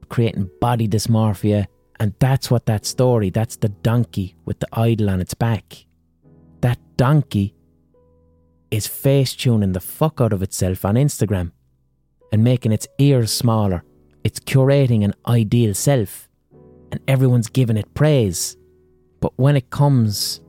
creating 0.08 0.50
body 0.60 0.88
dysmorphia. 0.88 1.66
And 2.00 2.14
that's 2.18 2.50
what 2.50 2.66
that 2.66 2.86
story, 2.86 3.30
that's 3.30 3.56
the 3.56 3.68
donkey 3.68 4.34
with 4.44 4.58
the 4.60 4.68
idol 4.72 5.10
on 5.10 5.20
its 5.20 5.34
back. 5.34 5.86
That 6.60 6.78
donkey 6.96 7.54
is 8.70 8.86
face 8.86 9.34
tuning 9.34 9.72
the 9.72 9.80
fuck 9.80 10.20
out 10.20 10.32
of 10.32 10.42
itself 10.42 10.84
on 10.84 10.96
Instagram 10.96 11.52
and 12.32 12.42
making 12.42 12.72
its 12.72 12.88
ears 12.98 13.32
smaller. 13.32 13.84
It's 14.24 14.40
curating 14.40 15.04
an 15.04 15.14
ideal 15.28 15.74
self, 15.74 16.28
and 16.90 17.00
everyone's 17.06 17.48
giving 17.48 17.76
it 17.76 17.94
praise. 17.94 18.56
But 19.20 19.32
when 19.36 19.56
it 19.56 19.70
comes 19.70 20.40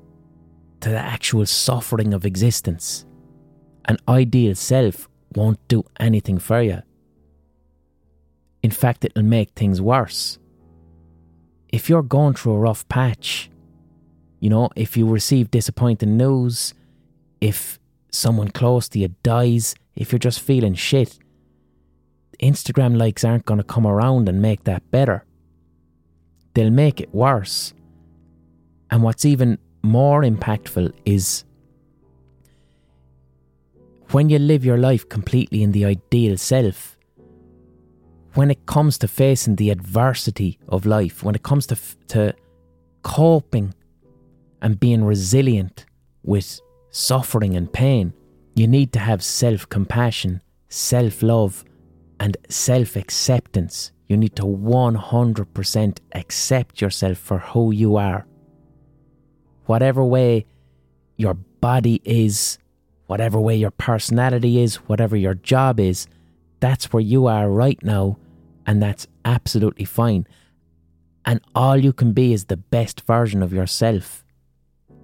to 0.86 0.91
the 0.91 1.00
actual 1.00 1.48
suffering 1.48 2.13
of 2.13 2.28
existence, 2.28 3.08
an 3.86 3.98
ideal 4.08 4.54
self 4.54 5.10
won't 5.36 5.58
do 5.67 5.84
anything 6.00 6.38
for 6.38 6.62
you. 6.62 6.84
In 8.62 8.69
fact, 8.69 9.04
it'll 9.04 9.24
make 9.24 9.50
things 9.56 9.82
worse. 9.82 10.38
If 11.69 11.89
you're 11.89 12.04
going 12.04 12.36
through 12.36 12.54
a 12.54 12.60
rough 12.60 12.88
patch, 12.88 13.50
you 14.39 14.52
know, 14.52 14.69
if 14.76 14.95
you 14.95 15.08
receive 15.10 15.50
disappointing 15.50 16.17
news, 16.17 16.76
if 17.41 17.80
someone 18.12 18.50
close 18.50 18.88
to 18.90 19.00
you 19.00 19.15
dies, 19.23 19.73
if 19.96 20.12
you're 20.12 20.19
just 20.19 20.40
feeling 20.40 20.75
shit, 20.75 21.17
Instagram 22.40 22.96
likes 22.96 23.23
aren't 23.23 23.46
going 23.46 23.58
to 23.58 23.63
come 23.63 23.88
around 23.88 24.29
and 24.29 24.40
make 24.40 24.65
that 24.65 24.92
better. 24.92 25.25
They'll 26.54 26.69
make 26.69 27.02
it 27.02 27.12
worse. 27.12 27.73
And 28.92 29.02
what's 29.02 29.25
even 29.25 29.58
more 29.86 30.21
impactful 30.23 30.92
is 31.06 31.44
when 34.12 34.29
you 34.29 34.40
live 34.40 34.65
your 34.65 34.77
life 34.77 35.08
completely 35.08 35.63
in 35.63 35.71
the 35.71 35.86
ideal 35.86 36.38
self, 36.38 36.98
when 38.33 38.52
it 38.52 38.65
comes 38.65 38.98
to 38.98 39.08
facing 39.08 39.56
the 39.56 39.69
adversity 39.69 40.60
of 40.67 40.86
life, 40.86 41.23
when 41.23 41.36
it 41.36 41.44
comes 41.44 41.67
to, 41.67 41.77
to 42.08 42.33
coping 43.04 43.73
and 44.62 44.79
being 44.79 45.04
resilient 45.04 45.86
with 46.23 46.60
suffering 46.90 47.56
and 47.56 47.71
pain, 47.71 48.13
you 48.56 48.67
need 48.67 48.92
to 48.94 49.00
have 49.00 49.23
self 49.23 49.69
compassion, 49.69 50.42
self 50.69 51.21
love, 51.21 51.63
and 52.19 52.36
self 52.50 52.96
acceptance. 52.96 53.92
You 54.08 54.17
need 54.17 54.36
to 54.36 54.44
100% 54.44 55.98
accept 56.13 56.81
yourself 56.81 57.17
for 57.17 57.40
who 57.40 57.71
you 57.71 57.96
are. 57.96 58.27
Whatever 59.65 60.03
way 60.03 60.45
your 61.17 61.33
body 61.33 62.01
is, 62.03 62.59
whatever 63.07 63.39
way 63.39 63.55
your 63.55 63.71
personality 63.71 64.59
is, 64.59 64.75
whatever 64.87 65.15
your 65.15 65.33
job 65.33 65.79
is, 65.79 66.07
that's 66.59 66.91
where 66.91 67.01
you 67.01 67.27
are 67.27 67.49
right 67.49 67.81
now, 67.83 68.17
and 68.65 68.81
that's 68.81 69.07
absolutely 69.23 69.85
fine. 69.85 70.27
And 71.25 71.41
all 71.53 71.77
you 71.77 71.93
can 71.93 72.13
be 72.13 72.33
is 72.33 72.45
the 72.45 72.57
best 72.57 73.01
version 73.01 73.41
of 73.41 73.53
yourself. 73.53 74.23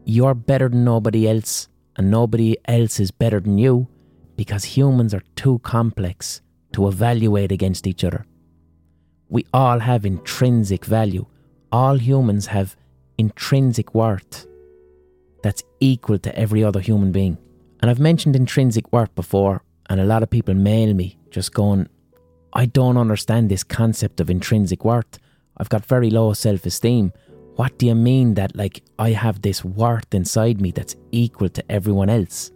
You're 0.05 0.35
better 0.35 0.69
than 0.69 0.83
nobody 0.83 1.27
else, 1.27 1.67
and 1.95 2.11
nobody 2.11 2.57
else 2.65 2.99
is 2.99 3.11
better 3.11 3.39
than 3.39 3.57
you 3.57 3.87
because 4.35 4.63
humans 4.63 5.13
are 5.13 5.23
too 5.35 5.59
complex 5.59 6.41
to 6.73 6.87
evaluate 6.87 7.51
against 7.51 7.85
each 7.85 8.03
other. 8.03 8.25
We 9.29 9.45
all 9.53 9.79
have 9.79 10.05
intrinsic 10.05 10.85
value. 10.85 11.25
All 11.71 11.97
humans 11.97 12.47
have 12.47 12.75
intrinsic 13.17 13.93
worth 13.93 14.47
that's 15.41 15.63
equal 15.79 16.19
to 16.19 16.35
every 16.37 16.63
other 16.63 16.79
human 16.79 17.11
being. 17.11 17.37
And 17.81 17.89
I've 17.89 17.99
mentioned 17.99 18.35
intrinsic 18.35 18.91
worth 18.93 19.13
before, 19.15 19.63
and 19.89 19.99
a 19.99 20.05
lot 20.05 20.23
of 20.23 20.29
people 20.29 20.53
mail 20.53 20.93
me 20.93 21.17
just 21.31 21.53
going, 21.53 21.87
I 22.53 22.65
don't 22.65 22.97
understand 22.97 23.49
this 23.49 23.63
concept 23.63 24.19
of 24.19 24.29
intrinsic 24.29 24.85
worth. 24.85 25.19
I've 25.57 25.69
got 25.69 25.85
very 25.85 26.09
low 26.09 26.33
self 26.33 26.65
esteem. 26.65 27.13
What 27.55 27.77
do 27.77 27.85
you 27.85 27.95
mean 27.95 28.35
that, 28.35 28.55
like, 28.55 28.81
I 28.97 29.11
have 29.11 29.41
this 29.41 29.63
worth 29.63 30.13
inside 30.13 30.61
me 30.61 30.71
that's 30.71 30.95
equal 31.11 31.49
to 31.49 31.71
everyone 31.71 32.09
else? 32.09 32.51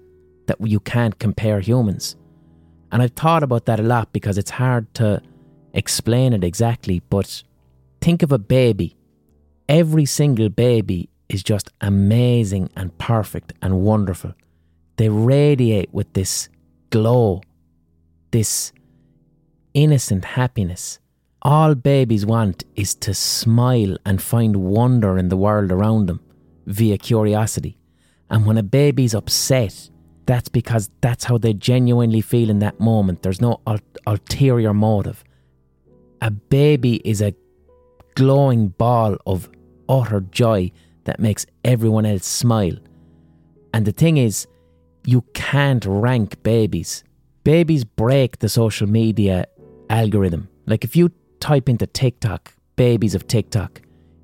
That 0.48 0.58
you 0.62 0.80
can't 0.80 1.18
compare 1.20 1.60
humans? 1.60 2.16
And 2.92 3.02
I've 3.02 3.12
thought 3.12 3.44
about 3.44 3.66
that 3.66 3.80
a 3.80 3.84
lot 3.84 4.14
because 4.14 4.38
it's 4.38 4.52
hard 4.52 4.94
to 4.96 5.22
explain 5.74 6.34
it 6.34 6.44
exactly, 6.44 7.02
but 7.10 7.44
think 8.00 8.24
of 8.24 8.32
a 8.32 8.40
baby. 8.40 8.96
Every 9.68 10.06
single 10.06 10.50
baby 10.50 11.10
is 11.30 11.44
just 11.44 11.72
amazing 11.82 12.70
and 12.76 12.98
perfect 12.98 13.54
and 13.62 13.82
wonderful. 13.82 14.34
They 14.98 15.10
radiate 15.10 15.94
with 15.94 16.14
this 16.14 16.50
glow, 16.90 17.42
this 18.32 18.72
innocent 19.74 20.26
happiness. 20.26 21.00
All 21.42 21.76
babies 21.76 22.26
want 22.26 22.64
is 22.76 22.96
to 22.96 23.14
smile 23.14 23.98
and 24.06 24.22
find 24.22 24.56
wonder 24.58 25.18
in 25.18 25.30
the 25.30 25.38
world 25.38 25.72
around 25.72 26.08
them 26.08 26.22
via 26.66 26.98
curiosity. 26.98 27.78
And 28.30 28.46
when 28.46 28.58
a 28.58 28.64
baby's 28.64 29.14
upset, 29.14 29.90
that's 30.26 30.50
because 30.50 30.90
that's 31.02 31.26
how 31.26 31.38
they 31.38 31.54
genuinely 31.54 32.22
feel 32.22 32.50
in 32.50 32.60
that 32.60 32.80
moment. 32.80 33.22
There's 33.22 33.42
no 33.42 33.62
ul- 33.68 33.80
ulterior 34.08 34.74
motive. 34.74 35.24
A 36.22 36.32
baby 36.32 36.96
is 37.06 37.22
a 37.22 37.36
glowing 38.16 38.70
ball 38.70 39.18
of 39.28 39.50
utter 39.88 40.22
joy 40.22 40.72
that 41.06 41.20
makes 41.20 41.46
everyone 41.64 42.06
else 42.06 42.26
smile. 42.26 42.78
And 43.74 43.86
the 43.86 43.92
thing 43.92 44.18
is, 44.18 44.48
you 45.06 45.22
can't 45.34 45.86
rank 45.86 46.42
babies. 46.44 47.04
Babies 47.44 47.84
break 47.84 48.40
the 48.40 48.50
social 48.50 48.88
media 48.88 49.46
algorithm. 49.90 50.50
Like 50.66 50.84
if 50.84 50.96
you 50.96 51.12
type 51.40 51.70
into 51.70 51.86
TikTok, 51.88 52.54
babies 52.76 53.16
of 53.16 53.28
TikTok, 53.28 53.82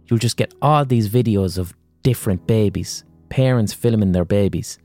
you'll 0.07 0.19
just 0.19 0.37
get 0.37 0.53
all 0.61 0.85
these 0.85 1.09
videos 1.09 1.57
of 1.57 1.73
different 2.03 2.47
babies, 2.47 3.03
parents 3.29 3.73
filming 3.73 4.11
their 4.11 4.25
babies. 4.25 4.79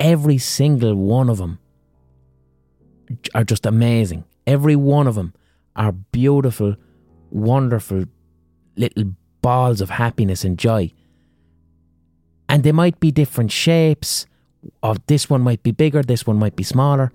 Every 0.00 0.38
single 0.38 0.94
one 0.94 1.28
of 1.28 1.38
them 1.38 1.58
are 3.34 3.44
just 3.44 3.66
amazing. 3.66 4.24
Every 4.46 4.76
one 4.76 5.06
of 5.06 5.14
them 5.14 5.34
are 5.74 5.92
beautiful, 5.92 6.76
wonderful 7.30 8.04
little 8.76 9.14
balls 9.46 9.80
of 9.80 9.90
happiness 9.90 10.44
and 10.44 10.58
joy. 10.58 10.92
And 12.48 12.64
they 12.64 12.72
might 12.72 12.98
be 12.98 13.12
different 13.12 13.52
shapes, 13.52 14.26
or 14.82 14.96
this 15.06 15.30
one 15.30 15.42
might 15.48 15.62
be 15.62 15.70
bigger, 15.70 16.02
this 16.02 16.26
one 16.26 16.36
might 16.36 16.56
be 16.56 16.64
smaller, 16.64 17.12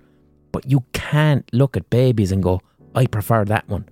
but 0.53 0.63
you 0.73 0.79
can't 0.93 1.45
look 1.51 1.75
at 1.75 1.89
babies 1.89 2.31
and 2.31 2.41
go, 2.41 2.61
I 2.95 3.05
prefer 3.05 3.43
that 3.45 3.67
one. 3.67 3.85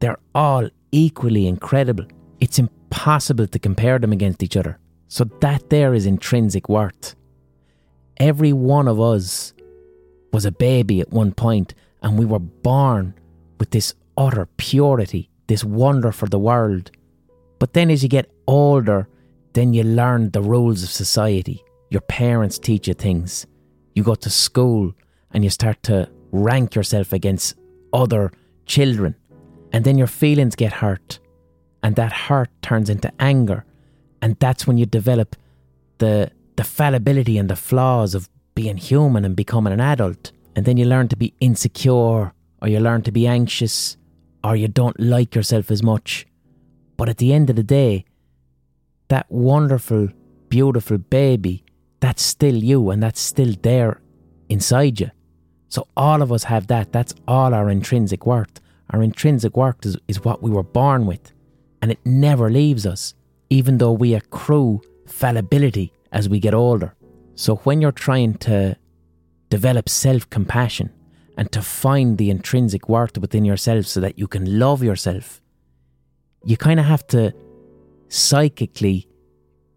They're 0.00 0.18
all 0.34 0.68
equally 0.92 1.46
incredible. 1.46 2.06
It's 2.38 2.58
impossible 2.58 3.46
to 3.46 3.58
compare 3.58 3.98
them 3.98 4.12
against 4.12 4.42
each 4.42 4.58
other. 4.58 4.78
So 5.08 5.24
that 5.40 5.70
there 5.70 5.94
is 5.94 6.04
intrinsic 6.04 6.68
worth. 6.68 7.14
Every 8.18 8.52
one 8.52 8.88
of 8.88 9.00
us 9.00 9.54
was 10.34 10.44
a 10.44 10.52
baby 10.52 11.00
at 11.00 11.12
one 11.22 11.32
point, 11.32 11.72
and 12.02 12.18
we 12.18 12.26
were 12.26 12.46
born 12.70 13.14
with 13.58 13.70
this 13.70 13.94
utter 14.18 14.46
purity, 14.58 15.30
this 15.46 15.64
wonder 15.64 16.12
for 16.12 16.28
the 16.28 16.38
world, 16.50 16.90
but 17.58 17.72
then 17.72 17.90
as 17.90 18.02
you 18.02 18.08
get 18.08 18.30
older, 18.46 19.08
then 19.52 19.72
you 19.72 19.82
learn 19.82 20.30
the 20.30 20.42
rules 20.42 20.82
of 20.82 20.90
society. 20.90 21.64
Your 21.90 22.02
parents 22.02 22.58
teach 22.58 22.88
you 22.88 22.94
things. 22.94 23.46
You 23.94 24.02
go 24.02 24.14
to 24.14 24.30
school 24.30 24.92
and 25.32 25.42
you 25.44 25.50
start 25.50 25.82
to 25.84 26.10
rank 26.32 26.74
yourself 26.74 27.12
against 27.12 27.56
other 27.92 28.32
children. 28.66 29.14
And 29.72 29.84
then 29.84 29.96
your 29.98 30.06
feelings 30.06 30.54
get 30.54 30.72
hurt. 30.72 31.18
And 31.82 31.96
that 31.96 32.12
hurt 32.12 32.50
turns 32.62 32.90
into 32.90 33.12
anger. 33.20 33.64
And 34.20 34.36
that's 34.38 34.66
when 34.66 34.76
you 34.78 34.86
develop 34.86 35.36
the, 35.98 36.30
the 36.56 36.64
fallibility 36.64 37.38
and 37.38 37.48
the 37.48 37.56
flaws 37.56 38.14
of 38.14 38.28
being 38.54 38.76
human 38.76 39.24
and 39.24 39.36
becoming 39.36 39.72
an 39.72 39.80
adult. 39.80 40.32
And 40.54 40.64
then 40.64 40.76
you 40.76 40.84
learn 40.86 41.08
to 41.08 41.16
be 41.16 41.34
insecure, 41.40 42.32
or 42.62 42.68
you 42.68 42.80
learn 42.80 43.02
to 43.02 43.12
be 43.12 43.26
anxious, 43.26 43.96
or 44.42 44.56
you 44.56 44.68
don't 44.68 44.98
like 44.98 45.34
yourself 45.34 45.70
as 45.70 45.82
much. 45.82 46.26
But 46.96 47.08
at 47.08 47.18
the 47.18 47.32
end 47.32 47.50
of 47.50 47.56
the 47.56 47.62
day, 47.62 48.04
that 49.08 49.30
wonderful, 49.30 50.08
beautiful 50.48 50.98
baby, 50.98 51.64
that's 52.00 52.22
still 52.22 52.54
you 52.54 52.90
and 52.90 53.02
that's 53.02 53.20
still 53.20 53.54
there 53.62 54.00
inside 54.48 55.00
you. 55.00 55.10
So 55.68 55.86
all 55.96 56.22
of 56.22 56.32
us 56.32 56.44
have 56.44 56.68
that. 56.68 56.92
That's 56.92 57.14
all 57.26 57.52
our 57.54 57.68
intrinsic 57.68 58.26
worth. 58.26 58.60
Our 58.90 59.02
intrinsic 59.02 59.56
worth 59.56 59.84
is, 59.84 59.96
is 60.08 60.24
what 60.24 60.42
we 60.42 60.50
were 60.50 60.62
born 60.62 61.06
with. 61.06 61.32
And 61.82 61.90
it 61.90 61.98
never 62.04 62.50
leaves 62.50 62.86
us, 62.86 63.14
even 63.50 63.78
though 63.78 63.92
we 63.92 64.14
accrue 64.14 64.80
fallibility 65.06 65.92
as 66.12 66.28
we 66.28 66.40
get 66.40 66.54
older. 66.54 66.94
So 67.34 67.56
when 67.56 67.80
you're 67.80 67.92
trying 67.92 68.34
to 68.38 68.76
develop 69.50 69.88
self 69.88 70.28
compassion 70.30 70.92
and 71.36 71.50
to 71.52 71.60
find 71.60 72.16
the 72.16 72.30
intrinsic 72.30 72.88
worth 72.88 73.18
within 73.18 73.44
yourself 73.44 73.86
so 73.86 74.00
that 74.00 74.18
you 74.18 74.26
can 74.26 74.58
love 74.58 74.82
yourself, 74.82 75.42
you 76.46 76.56
kind 76.56 76.78
of 76.78 76.86
have 76.86 77.04
to 77.08 77.34
psychically 78.08 79.08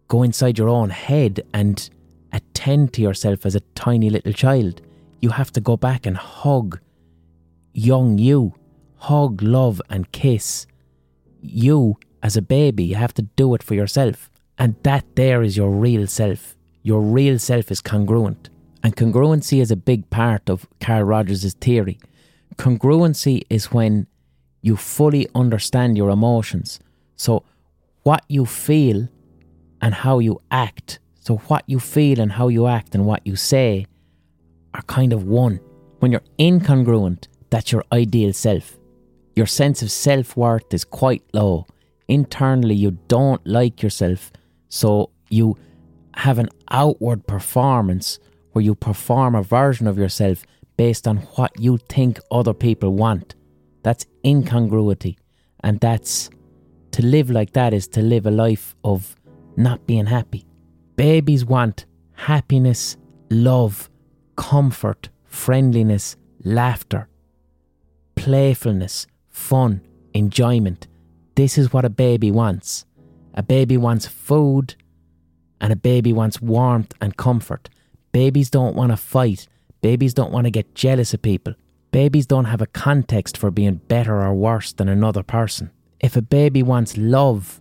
go 0.06 0.22
inside 0.22 0.56
your 0.56 0.68
own 0.68 0.90
head 0.90 1.42
and 1.52 1.90
attend 2.32 2.92
to 2.92 3.02
yourself 3.02 3.44
as 3.44 3.56
a 3.56 3.60
tiny 3.74 4.08
little 4.08 4.32
child. 4.32 4.80
You 5.20 5.30
have 5.30 5.50
to 5.52 5.60
go 5.60 5.76
back 5.76 6.06
and 6.06 6.16
hug 6.16 6.78
young 7.72 8.18
you, 8.18 8.54
hug, 8.96 9.42
love, 9.42 9.82
and 9.90 10.12
kiss 10.12 10.68
you 11.42 11.96
as 12.22 12.36
a 12.36 12.42
baby. 12.42 12.84
You 12.84 12.94
have 12.94 13.14
to 13.14 13.22
do 13.22 13.52
it 13.54 13.64
for 13.64 13.74
yourself. 13.74 14.30
And 14.56 14.76
that 14.84 15.04
there 15.16 15.42
is 15.42 15.56
your 15.56 15.70
real 15.70 16.06
self. 16.06 16.56
Your 16.84 17.00
real 17.00 17.40
self 17.40 17.72
is 17.72 17.80
congruent. 17.80 18.48
And 18.84 18.96
congruency 18.96 19.60
is 19.60 19.72
a 19.72 19.76
big 19.76 20.08
part 20.08 20.48
of 20.48 20.68
Carl 20.80 21.02
Rogers' 21.02 21.52
theory. 21.54 21.98
Congruency 22.56 23.42
is 23.50 23.72
when 23.72 24.06
you 24.62 24.76
fully 24.76 25.28
understand 25.34 25.96
your 25.96 26.10
emotions. 26.10 26.80
So, 27.16 27.44
what 28.02 28.24
you 28.28 28.46
feel 28.46 29.08
and 29.80 29.94
how 29.94 30.18
you 30.18 30.40
act, 30.50 30.98
so 31.20 31.36
what 31.48 31.64
you 31.66 31.78
feel 31.78 32.20
and 32.20 32.32
how 32.32 32.48
you 32.48 32.66
act 32.66 32.94
and 32.94 33.06
what 33.06 33.26
you 33.26 33.36
say 33.36 33.86
are 34.74 34.82
kind 34.82 35.12
of 35.12 35.24
one. 35.24 35.60
When 35.98 36.12
you're 36.12 36.22
incongruent, 36.38 37.28
that's 37.50 37.72
your 37.72 37.84
ideal 37.92 38.32
self. 38.32 38.78
Your 39.36 39.46
sense 39.46 39.82
of 39.82 39.90
self 39.90 40.36
worth 40.36 40.72
is 40.72 40.84
quite 40.84 41.22
low. 41.32 41.66
Internally, 42.08 42.74
you 42.74 42.98
don't 43.08 43.44
like 43.46 43.82
yourself, 43.82 44.32
so 44.68 45.10
you 45.28 45.56
have 46.16 46.38
an 46.38 46.48
outward 46.70 47.26
performance 47.26 48.18
where 48.52 48.64
you 48.64 48.74
perform 48.74 49.34
a 49.34 49.42
version 49.42 49.86
of 49.86 49.96
yourself 49.96 50.44
based 50.76 51.06
on 51.06 51.18
what 51.36 51.52
you 51.58 51.78
think 51.88 52.18
other 52.30 52.54
people 52.54 52.94
want. 52.94 53.34
That's 53.82 54.06
incongruity. 54.24 55.18
And 55.62 55.80
that's 55.80 56.30
to 56.92 57.04
live 57.04 57.30
like 57.30 57.52
that 57.52 57.72
is 57.72 57.88
to 57.88 58.02
live 58.02 58.26
a 58.26 58.30
life 58.30 58.74
of 58.84 59.16
not 59.56 59.86
being 59.86 60.06
happy. 60.06 60.46
Babies 60.96 61.44
want 61.44 61.86
happiness, 62.12 62.96
love, 63.30 63.88
comfort, 64.36 65.08
friendliness, 65.24 66.16
laughter, 66.44 67.08
playfulness, 68.14 69.06
fun, 69.28 69.80
enjoyment. 70.14 70.88
This 71.34 71.56
is 71.56 71.72
what 71.72 71.84
a 71.84 71.90
baby 71.90 72.30
wants. 72.30 72.84
A 73.34 73.42
baby 73.42 73.76
wants 73.76 74.06
food 74.06 74.74
and 75.60 75.72
a 75.72 75.76
baby 75.76 76.12
wants 76.12 76.40
warmth 76.42 76.92
and 77.00 77.16
comfort. 77.16 77.68
Babies 78.12 78.50
don't 78.50 78.74
want 78.74 78.92
to 78.92 78.96
fight. 78.96 79.46
Babies 79.80 80.14
don't 80.14 80.32
want 80.32 80.46
to 80.46 80.50
get 80.50 80.74
jealous 80.74 81.14
of 81.14 81.22
people. 81.22 81.54
Babies 81.90 82.26
don't 82.26 82.44
have 82.44 82.62
a 82.62 82.66
context 82.66 83.36
for 83.36 83.50
being 83.50 83.80
better 83.88 84.22
or 84.22 84.34
worse 84.34 84.72
than 84.72 84.88
another 84.88 85.22
person. 85.22 85.70
If 85.98 86.16
a 86.16 86.22
baby 86.22 86.62
wants 86.62 86.96
love, 86.96 87.60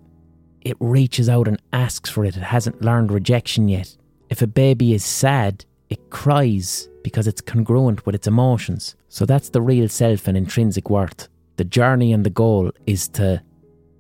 it 0.61 0.77
reaches 0.79 1.27
out 1.27 1.47
and 1.47 1.61
asks 1.73 2.09
for 2.09 2.25
it. 2.25 2.37
It 2.37 2.43
hasn't 2.43 2.81
learned 2.81 3.11
rejection 3.11 3.67
yet. 3.67 3.97
If 4.29 4.41
a 4.41 4.47
baby 4.47 4.93
is 4.93 5.03
sad, 5.03 5.65
It 5.89 6.11
cries 6.11 6.87
because 7.03 7.27
it's 7.27 7.41
congruent 7.41 8.05
with 8.05 8.13
its 8.13 8.27
emotions. 8.27 8.95
So 9.09 9.25
that's 9.25 9.49
the 9.49 9.61
real 9.61 9.89
self 9.89 10.27
and 10.27 10.37
intrinsic 10.37 10.89
worth. 10.89 11.27
The 11.57 11.63
journey 11.63 12.13
and 12.13 12.23
the 12.23 12.29
goal 12.29 12.71
is 12.85 13.07
to 13.09 13.41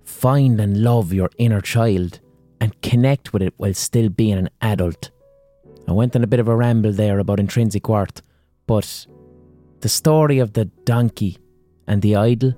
find 0.03 0.61
and 0.61 0.83
love 0.83 1.11
your 1.11 1.29
inner 1.37 1.61
child 1.61 2.19
and 2.61 2.79
connect 2.81 3.33
with 3.33 3.41
it 3.41 3.53
while 3.57 3.73
still 3.73 4.09
being 4.09 4.37
an 4.37 4.49
adult. 4.61 5.09
I 5.87 5.93
went 5.93 6.15
on 6.15 6.23
a 6.23 6.27
bit 6.27 6.39
of 6.39 6.47
a 6.47 6.55
ramble 6.55 6.91
there 6.91 7.17
about 7.17 7.39
intrinsic 7.39 7.89
worth, 7.89 8.21
but 8.67 9.07
the 9.81 9.89
story 9.89 10.39
of 10.39 10.53
the 10.53 10.65
donkey 10.85 11.37
and 11.87 12.01
the 12.01 12.15
idol, 12.15 12.53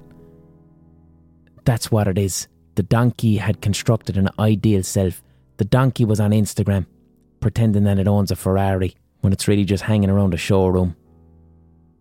that's 1.66 1.92
what 1.92 2.08
it 2.08 2.18
is. 2.18 2.48
The 2.76 2.84
donkey 2.84 3.38
had 3.38 3.62
constructed 3.62 4.18
an 4.18 4.30
ideal 4.40 4.84
self. 4.84 5.22
The 5.58 5.66
donkey 5.66 6.06
was 6.06 6.20
on 6.20 6.32
Instagram, 6.32 6.86
pretending 7.40 7.84
that 7.84 8.00
it 8.00 8.08
owns 8.08 8.32
a 8.32 8.36
Ferrari 8.36 8.96
when 9.22 9.34
it's 9.34 9.48
really 9.48 9.66
just 9.66 9.84
hanging 9.84 10.10
around 10.10 10.34
a 10.34 10.38
showroom. 10.38 10.96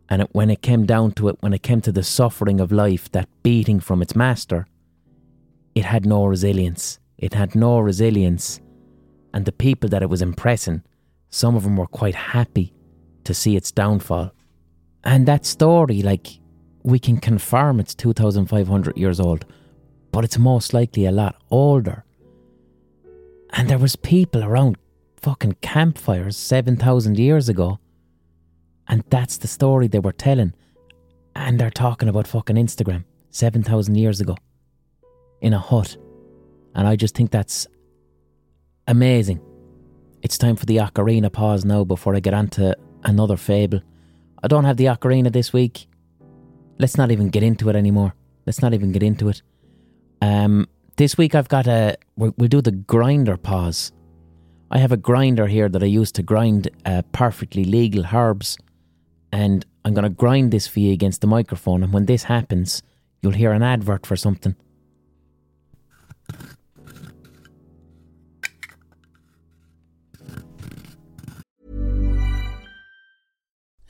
And 0.09 0.23
it, 0.23 0.29
when 0.33 0.51
it 0.51 0.63
came 0.63 0.87
down 0.87 1.13
to 1.13 1.29
it, 1.29 1.37
when 1.41 1.53
it 1.53 1.63
came 1.63 1.81
to 1.83 1.93
the 1.93 2.03
suffering 2.03 2.61
of 2.61 2.73
life, 2.73 3.11
that 3.13 3.29
beating 3.43 3.79
from 3.79 4.03
its 4.03 4.17
master, 4.17 4.67
it 5.75 5.85
had 5.85 6.07
no 6.07 6.25
resilience. 6.25 6.99
It 7.19 7.35
had 7.35 7.55
no 7.55 7.79
resilience. 7.79 8.61
And 9.33 9.45
the 9.45 9.53
people 9.53 9.89
that 9.91 10.03
it 10.03 10.11
was 10.11 10.23
impressing, 10.23 10.83
some 11.29 11.55
of 11.55 11.63
them 11.63 11.77
were 11.77 11.87
quite 11.87 12.15
happy 12.15 12.73
to 13.25 13.35
see 13.35 13.55
its 13.57 13.71
downfall. 13.71 14.33
And 15.05 15.27
that 15.27 15.47
story, 15.47 16.03
like, 16.03 16.39
we 16.83 16.99
can 16.99 17.19
confirm 17.19 17.81
it's 17.81 17.95
2,500 17.95 18.97
years 18.97 19.21
old, 19.21 19.45
but 20.13 20.25
it's 20.25 20.39
most 20.39 20.75
likely 20.75 21.07
a 21.07 21.13
lot 21.13 21.37
older. 21.51 22.05
And 23.53 23.69
there 23.69 23.79
was 23.79 23.97
people 23.97 24.45
around 24.45 24.77
fucking 25.17 25.57
campfires 25.61 26.37
7,000 26.37 27.19
years 27.19 27.49
ago. 27.49 27.79
And 28.89 29.05
that's 29.11 29.39
the 29.39 29.49
story 29.49 29.89
they 29.89 29.99
were 29.99 30.13
telling. 30.13 30.55
And 31.35 31.59
they're 31.59 31.71
talking 31.71 32.09
about 32.09 32.27
fucking 32.27 32.57
Instagram 32.57 33.05
7,000 33.31 33.95
years 33.97 34.21
ago 34.21 34.37
in 35.41 35.53
a 35.53 35.59
hut. 35.59 35.97
And 36.75 36.87
I 36.87 36.97
just 36.97 37.15
think 37.15 37.31
that's 37.31 37.67
amazing. 38.87 39.41
It's 40.23 40.39
time 40.39 40.57
for 40.57 40.67
the 40.67 40.77
ocarina 40.77 41.33
pause 41.33 41.65
now 41.65 41.85
before 41.85 42.15
I 42.15 42.21
get 42.21 42.35
on 42.35 42.49
to 42.49 42.77
another 43.05 43.37
fable. 43.37 43.81
I 44.43 44.49
don't 44.49 44.65
have 44.65 44.77
the 44.77 44.87
ocarina 44.87 45.33
this 45.33 45.53
week. 45.53 45.87
Let's 46.79 46.97
not 46.97 47.11
even 47.11 47.29
get 47.29 47.43
into 47.43 47.69
it 47.69 47.77
anymore. 47.77 48.15
Let's 48.47 48.63
not 48.63 48.73
even 48.73 48.93
get 48.93 49.03
into 49.03 49.29
it. 49.29 49.43
Um, 50.23 50.67
this 50.97 51.19
week 51.19 51.35
I've 51.35 51.49
got 51.49 51.67
a. 51.67 51.97
We'll, 52.17 52.33
do 52.49 52.61
the 52.61 52.73
grinder 52.73 53.37
pause. 53.37 53.93
I 54.71 54.79
have 54.79 54.93
a 54.93 54.97
grinder 54.97 55.47
here 55.47 55.69
that 55.69 55.83
I 55.83 55.87
use 55.87 56.13
to 56.13 56.23
grind 56.23 56.71
uh, 56.85 57.03
perfectly 57.13 57.65
legal 57.65 58.05
herbs, 58.13 58.57
and 59.33 59.65
I'm 59.85 59.95
going 59.95 60.05
to 60.05 60.11
grind 60.11 60.53
this 60.53 60.67
for 60.67 60.81
you 60.81 60.93
against 60.93 61.21
the 61.21 61.27
microphone. 61.27 61.83
And 61.83 61.93
when 61.93 62.07
this 62.07 62.25
happens, 62.25 62.83
you'll 63.23 63.33
hear 63.33 63.53
an 63.53 63.63
advert 63.63 64.07
for 64.07 64.17
something. 64.17 64.55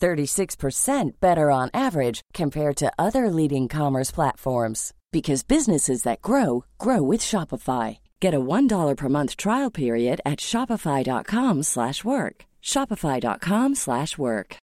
36% 0.00 1.12
better 1.20 1.50
on 1.50 1.70
average 1.72 2.20
compared 2.34 2.76
to 2.76 2.92
other 2.98 3.30
leading 3.30 3.68
commerce 3.68 4.10
platforms 4.10 4.92
because 5.12 5.42
businesses 5.42 6.02
that 6.02 6.22
grow 6.22 6.64
grow 6.78 7.02
with 7.02 7.20
Shopify. 7.20 7.98
Get 8.20 8.34
a 8.34 8.40
$1 8.40 8.96
per 8.96 9.08
month 9.08 9.36
trial 9.36 9.70
period 9.70 10.20
at 10.26 10.40
shopify.com/work. 10.40 12.44
shopify.com/work. 12.62 14.56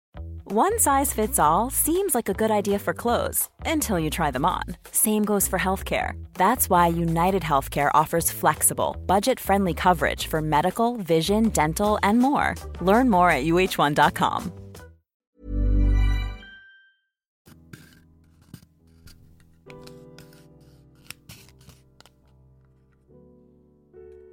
One 0.51 0.79
size 0.79 1.13
fits 1.13 1.39
all 1.39 1.71
seems 1.71 2.15
like 2.15 2.31
a 2.31 2.33
good 2.33 2.51
idea 2.51 2.79
for 2.79 2.95
clothes 2.95 3.51
until 3.67 3.99
you 3.99 4.09
try 4.09 4.31
them 4.31 4.47
on. 4.47 4.63
Same 4.93 5.23
goes 5.23 5.47
for 5.47 5.59
healthcare. 5.59 6.13
That's 6.35 6.71
why 6.71 6.87
United 6.87 7.43
Healthcare 7.43 7.91
offers 7.93 8.31
flexible, 8.31 8.97
budget-friendly 9.07 9.75
coverage 9.75 10.27
for 10.27 10.41
medical, 10.41 10.97
vision, 10.97 11.51
dental, 11.51 11.99
and 12.03 12.19
more. 12.19 12.55
Learn 12.81 13.11
more 13.11 13.31
at 13.31 13.45
uh1.com. 13.45 14.53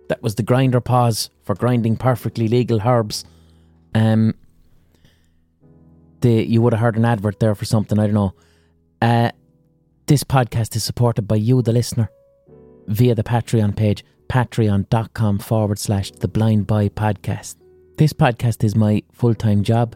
That 0.10 0.22
was 0.22 0.36
the 0.36 0.44
grinder 0.44 0.82
pause 0.82 1.30
for 1.44 1.56
grinding 1.56 1.98
perfectly 1.98 2.48
legal 2.48 2.82
herbs. 2.82 3.26
Um, 3.94 4.36
the 6.22 6.44
you 6.44 6.62
would 6.62 6.74
have 6.74 6.82
heard 6.82 6.98
an 6.98 7.06
advert 7.06 7.40
there 7.40 7.56
for 7.56 7.66
something. 7.66 8.00
I 8.00 8.08
don't 8.08 8.14
know. 8.14 8.34
Uh, 9.02 9.32
this 10.08 10.24
podcast 10.24 10.76
is 10.76 10.84
supported 10.84 11.24
by 11.24 11.36
you, 11.36 11.62
the 11.62 11.72
listener, 11.72 12.10
via 12.88 13.16
the 13.16 13.24
Patreon 13.24 13.76
page, 13.76 14.06
patreon.com 14.28 15.40
forward 15.40 15.80
slash 15.80 16.12
the 16.12 16.28
blind 16.28 16.68
boy 16.68 16.90
podcast. 16.90 17.56
This 17.98 18.14
podcast 18.14 18.64
is 18.64 18.76
my 18.76 19.02
full 19.14 19.34
time 19.34 19.64
job. 19.64 19.96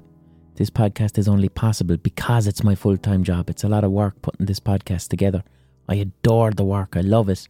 This 0.56 0.70
podcast 0.70 1.18
is 1.18 1.28
only 1.28 1.50
possible 1.50 1.98
because 1.98 2.48
it's 2.48 2.64
my 2.64 2.76
full 2.76 2.98
time 2.98 3.24
job. 3.24 3.50
It's 3.50 3.64
a 3.64 3.70
lot 3.70 3.84
of 3.84 3.92
work 3.92 4.22
putting 4.22 4.46
this 4.46 4.60
podcast 4.60 5.10
together. 5.10 5.44
I 5.88 5.96
adore 5.96 6.52
the 6.52 6.64
work, 6.64 6.96
I 6.96 7.02
love 7.02 7.30
it. 7.30 7.48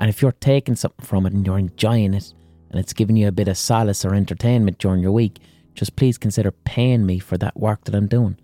And 0.00 0.08
if 0.08 0.22
you're 0.22 0.32
taking 0.32 0.76
something 0.76 1.04
from 1.04 1.26
it 1.26 1.34
and 1.34 1.46
you're 1.46 1.58
enjoying 1.58 2.14
it 2.14 2.32
and 2.70 2.80
it's 2.80 2.94
giving 2.94 3.16
you 3.16 3.28
a 3.28 3.32
bit 3.32 3.48
of 3.48 3.58
solace 3.58 4.02
or 4.02 4.14
entertainment 4.14 4.78
during 4.78 5.02
your 5.02 5.12
week, 5.12 5.38
just 5.74 5.94
please 5.94 6.16
consider 6.16 6.50
paying 6.50 7.04
me 7.04 7.18
for 7.18 7.36
that 7.36 7.56
work 7.56 7.84
that 7.84 7.94
I'm 7.94 8.08
doing. 8.08 8.38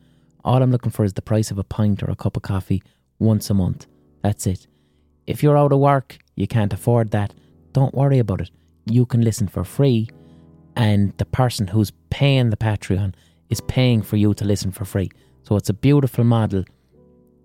All 0.44 0.62
I'm 0.62 0.70
looking 0.70 0.92
for 0.92 1.04
is 1.04 1.14
the 1.14 1.22
price 1.22 1.50
of 1.50 1.58
a 1.58 1.64
pint 1.64 2.02
or 2.02 2.10
a 2.10 2.14
cup 2.14 2.36
of 2.36 2.42
coffee 2.42 2.82
once 3.18 3.48
a 3.48 3.54
month. 3.54 3.86
That's 4.22 4.46
it. 4.46 4.66
If 5.26 5.42
you're 5.42 5.56
out 5.56 5.72
of 5.72 5.80
work, 5.80 6.18
you 6.36 6.46
can't 6.46 6.74
afford 6.74 7.10
that, 7.12 7.32
don't 7.72 7.94
worry 7.94 8.18
about 8.18 8.42
it. 8.42 8.50
You 8.84 9.06
can 9.06 9.22
listen 9.22 9.48
for 9.48 9.64
free, 9.64 10.08
and 10.76 11.16
the 11.16 11.24
person 11.24 11.68
who's 11.68 11.90
paying 12.10 12.50
the 12.50 12.56
Patreon 12.56 13.14
is 13.48 13.62
paying 13.62 14.02
for 14.02 14.16
you 14.16 14.34
to 14.34 14.44
listen 14.44 14.72
for 14.72 14.84
free. 14.84 15.10
So 15.42 15.56
it's 15.56 15.70
a 15.70 15.74
beautiful 15.74 16.22
model. 16.22 16.64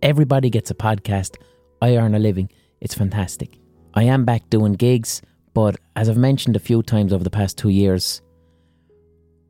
Everybody 0.02 0.50
gets 0.50 0.70
a 0.70 0.76
podcast. 0.76 1.38
I 1.82 1.96
earn 1.96 2.14
a 2.14 2.20
living. 2.20 2.52
It's 2.82 2.94
fantastic. 2.94 3.61
I 3.94 4.04
am 4.04 4.26
back 4.26 4.50
doing 4.50 4.74
gigs, 4.74 5.22
but 5.54 5.76
as 5.96 6.08
I've 6.08 6.18
mentioned 6.18 6.56
a 6.56 6.60
few 6.60 6.82
times 6.82 7.12
over 7.12 7.24
the 7.24 7.30
past 7.30 7.58
two 7.58 7.70
years, 7.70 8.22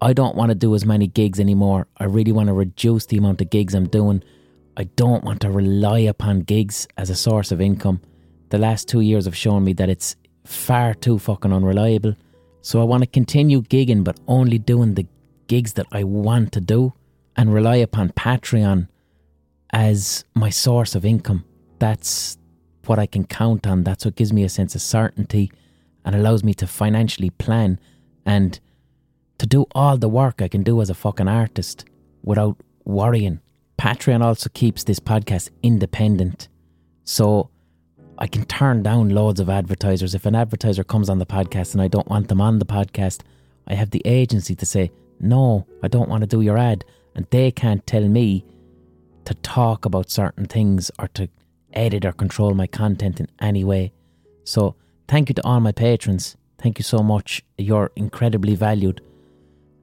I 0.01 0.13
don't 0.13 0.35
want 0.35 0.49
to 0.49 0.55
do 0.55 0.73
as 0.73 0.83
many 0.83 1.05
gigs 1.05 1.39
anymore. 1.39 1.87
I 1.97 2.05
really 2.05 2.31
want 2.31 2.47
to 2.47 2.53
reduce 2.53 3.05
the 3.05 3.17
amount 3.17 3.41
of 3.41 3.51
gigs 3.51 3.75
I'm 3.75 3.87
doing. 3.87 4.23
I 4.77 4.85
don't 4.85 5.23
want 5.23 5.41
to 5.41 5.51
rely 5.51 5.99
upon 5.99 6.39
gigs 6.39 6.87
as 6.97 7.11
a 7.11 7.15
source 7.15 7.51
of 7.51 7.61
income. 7.61 8.01
The 8.49 8.57
last 8.57 8.87
two 8.87 9.01
years 9.01 9.25
have 9.25 9.37
shown 9.37 9.63
me 9.63 9.73
that 9.73 9.89
it's 9.89 10.15
far 10.43 10.95
too 10.95 11.19
fucking 11.19 11.53
unreliable. 11.53 12.15
So 12.61 12.81
I 12.81 12.83
want 12.83 13.03
to 13.03 13.07
continue 13.07 13.61
gigging, 13.61 14.03
but 14.03 14.19
only 14.27 14.57
doing 14.57 14.95
the 14.95 15.05
gigs 15.45 15.73
that 15.73 15.87
I 15.91 16.03
want 16.03 16.51
to 16.53 16.61
do 16.61 16.93
and 17.35 17.53
rely 17.53 17.75
upon 17.77 18.09
Patreon 18.09 18.87
as 19.71 20.25
my 20.33 20.49
source 20.49 20.95
of 20.95 21.05
income. 21.05 21.45
That's 21.77 22.37
what 22.87 22.99
I 22.99 23.05
can 23.05 23.25
count 23.25 23.67
on. 23.67 23.83
That's 23.83 24.05
what 24.05 24.15
gives 24.15 24.33
me 24.33 24.43
a 24.43 24.49
sense 24.49 24.75
of 24.75 24.81
certainty 24.81 25.51
and 26.03 26.15
allows 26.15 26.43
me 26.43 26.53
to 26.55 26.67
financially 26.67 27.29
plan 27.29 27.79
and 28.25 28.59
to 29.37 29.45
do 29.45 29.65
all 29.73 29.97
the 29.97 30.09
work 30.09 30.41
I 30.41 30.47
can 30.47 30.63
do 30.63 30.81
as 30.81 30.89
a 30.89 30.93
fucking 30.93 31.27
artist 31.27 31.85
without 32.23 32.57
worrying. 32.85 33.39
Patreon 33.77 34.23
also 34.23 34.49
keeps 34.53 34.83
this 34.83 34.99
podcast 34.99 35.49
independent. 35.63 36.47
So 37.03 37.49
I 38.17 38.27
can 38.27 38.45
turn 38.45 38.83
down 38.83 39.09
loads 39.09 39.39
of 39.39 39.49
advertisers. 39.49 40.13
If 40.13 40.27
an 40.27 40.35
advertiser 40.35 40.83
comes 40.83 41.09
on 41.09 41.17
the 41.17 41.25
podcast 41.25 41.73
and 41.73 41.81
I 41.81 41.87
don't 41.87 42.07
want 42.07 42.27
them 42.27 42.39
on 42.39 42.59
the 42.59 42.65
podcast, 42.65 43.21
I 43.67 43.73
have 43.73 43.89
the 43.89 44.03
agency 44.05 44.53
to 44.55 44.65
say, 44.65 44.91
no, 45.19 45.65
I 45.81 45.87
don't 45.87 46.09
want 46.09 46.21
to 46.21 46.27
do 46.27 46.41
your 46.41 46.57
ad. 46.57 46.85
And 47.15 47.25
they 47.31 47.51
can't 47.51 47.85
tell 47.87 48.07
me 48.07 48.45
to 49.25 49.33
talk 49.35 49.85
about 49.85 50.11
certain 50.11 50.45
things 50.45 50.91
or 50.99 51.07
to 51.09 51.29
edit 51.73 52.05
or 52.05 52.11
control 52.11 52.53
my 52.53 52.67
content 52.67 53.19
in 53.19 53.27
any 53.39 53.63
way. 53.63 53.93
So, 54.43 54.75
thank 55.07 55.29
you 55.29 55.35
to 55.35 55.45
all 55.45 55.59
my 55.59 55.71
patrons. 55.71 56.35
Thank 56.57 56.77
you 56.77 56.83
so 56.83 56.99
much. 56.99 57.43
You're 57.57 57.91
incredibly 57.95 58.55
valued. 58.55 59.01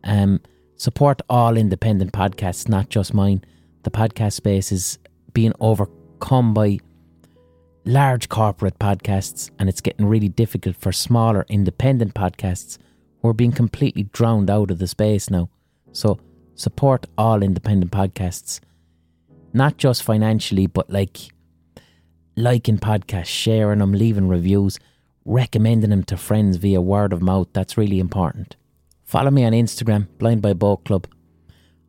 Um, 0.05 0.41
support 0.77 1.21
all 1.29 1.57
independent 1.57 2.13
podcasts, 2.13 2.69
not 2.69 2.89
just 2.89 3.15
mine. 3.15 3.45
the 3.85 3.91
podcast 3.91 4.35
space 4.35 4.71
is 4.73 4.99
being 5.33 5.53
overcome 5.61 6.53
by 6.53 6.79
large 7.85 8.29
corporate 8.29 8.79
podcasts, 8.79 9.51
and 9.59 9.69
it's 9.69 9.81
getting 9.81 10.07
really 10.07 10.29
difficult 10.29 10.77
for 10.77 10.93
smaller 10.93 11.47
independent 11.49 12.15
podcasts 12.15 12.77
who 13.23 13.29
are 13.29 13.35
being 13.35 13.53
completely 13.53 14.03
drowned 14.13 14.51
out 14.51 14.71
of 14.71 14.79
the 14.79 14.87
space 14.87 15.31
now. 15.31 15.49
So 15.93 16.19
support 16.55 17.07
all 17.17 17.43
independent 17.43 17.91
podcasts, 17.91 18.61
not 19.53 19.79
just 19.79 20.03
financially, 20.03 20.67
but 20.67 20.91
like 20.91 21.19
liking 22.39 22.79
podcasts, 22.79 23.27
sharing 23.27 23.81
them, 23.81 23.93
leaving 23.93 24.29
reviews, 24.29 24.79
recommending 25.25 25.91
them 25.91 26.05
to 26.05 26.17
friends 26.17 26.57
via 26.57 26.81
word 26.81 27.13
of 27.13 27.21
mouth. 27.21 27.49
That's 27.53 27.77
really 27.77 27.99
important. 27.99 28.57
Follow 29.05 29.31
me 29.31 29.45
on 29.45 29.53
Instagram, 29.53 30.07
Blindboy 30.19 30.55
Boatclub. 30.55 31.07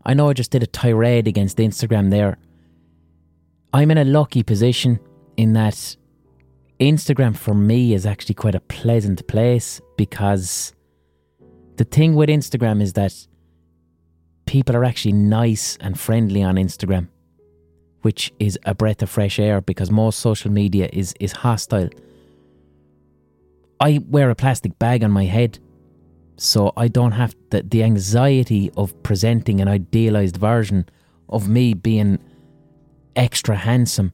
I 0.06 0.14
know 0.14 0.30
I 0.30 0.34
just 0.34 0.52
did 0.52 0.64
a 0.64 0.68
tirade 0.68 1.28
against 1.28 1.58
Instagram 1.58 2.10
there. 2.10 2.38
I'm 3.74 3.92
in 3.92 3.98
a 3.98 4.06
lucky 4.06 4.42
position 4.42 5.00
in 5.38 5.54
that 5.54 5.96
Instagram 6.80 7.36
for 7.36 7.54
me 7.54 7.94
is 7.94 8.06
actually 8.06 8.36
quite 8.36 8.56
a 8.56 8.62
pleasant 8.62 9.28
place 9.28 9.82
because 9.98 10.74
the 11.76 11.84
thing 11.84 12.16
with 12.16 12.30
Instagram 12.30 12.82
is 12.82 12.94
that 12.94 13.14
people 14.46 14.76
are 14.76 14.86
actually 14.86 15.14
nice 15.14 15.78
and 15.82 16.00
friendly 16.00 16.42
on 16.42 16.56
Instagram, 16.56 17.10
which 18.02 18.32
is 18.40 18.58
a 18.66 18.74
breath 18.74 19.02
of 19.02 19.10
fresh 19.10 19.40
air 19.40 19.62
because 19.62 19.92
most 19.92 20.20
social 20.20 20.52
media 20.52 20.90
is, 20.94 21.14
is 21.20 21.32
hostile. 21.32 21.90
I 23.80 24.00
wear 24.10 24.30
a 24.30 24.36
plastic 24.36 24.78
bag 24.80 25.04
on 25.04 25.12
my 25.12 25.26
head 25.26 25.60
so 26.40 26.72
I 26.78 26.88
don't 26.88 27.12
have 27.12 27.36
the, 27.50 27.64
the 27.64 27.84
anxiety 27.84 28.72
of 28.78 29.02
presenting 29.04 29.60
an 29.60 29.68
idealized 29.68 30.38
version 30.38 30.88
of 31.28 31.50
me 31.50 31.74
being 31.74 32.20
extra 33.16 33.58
handsome. 33.58 34.14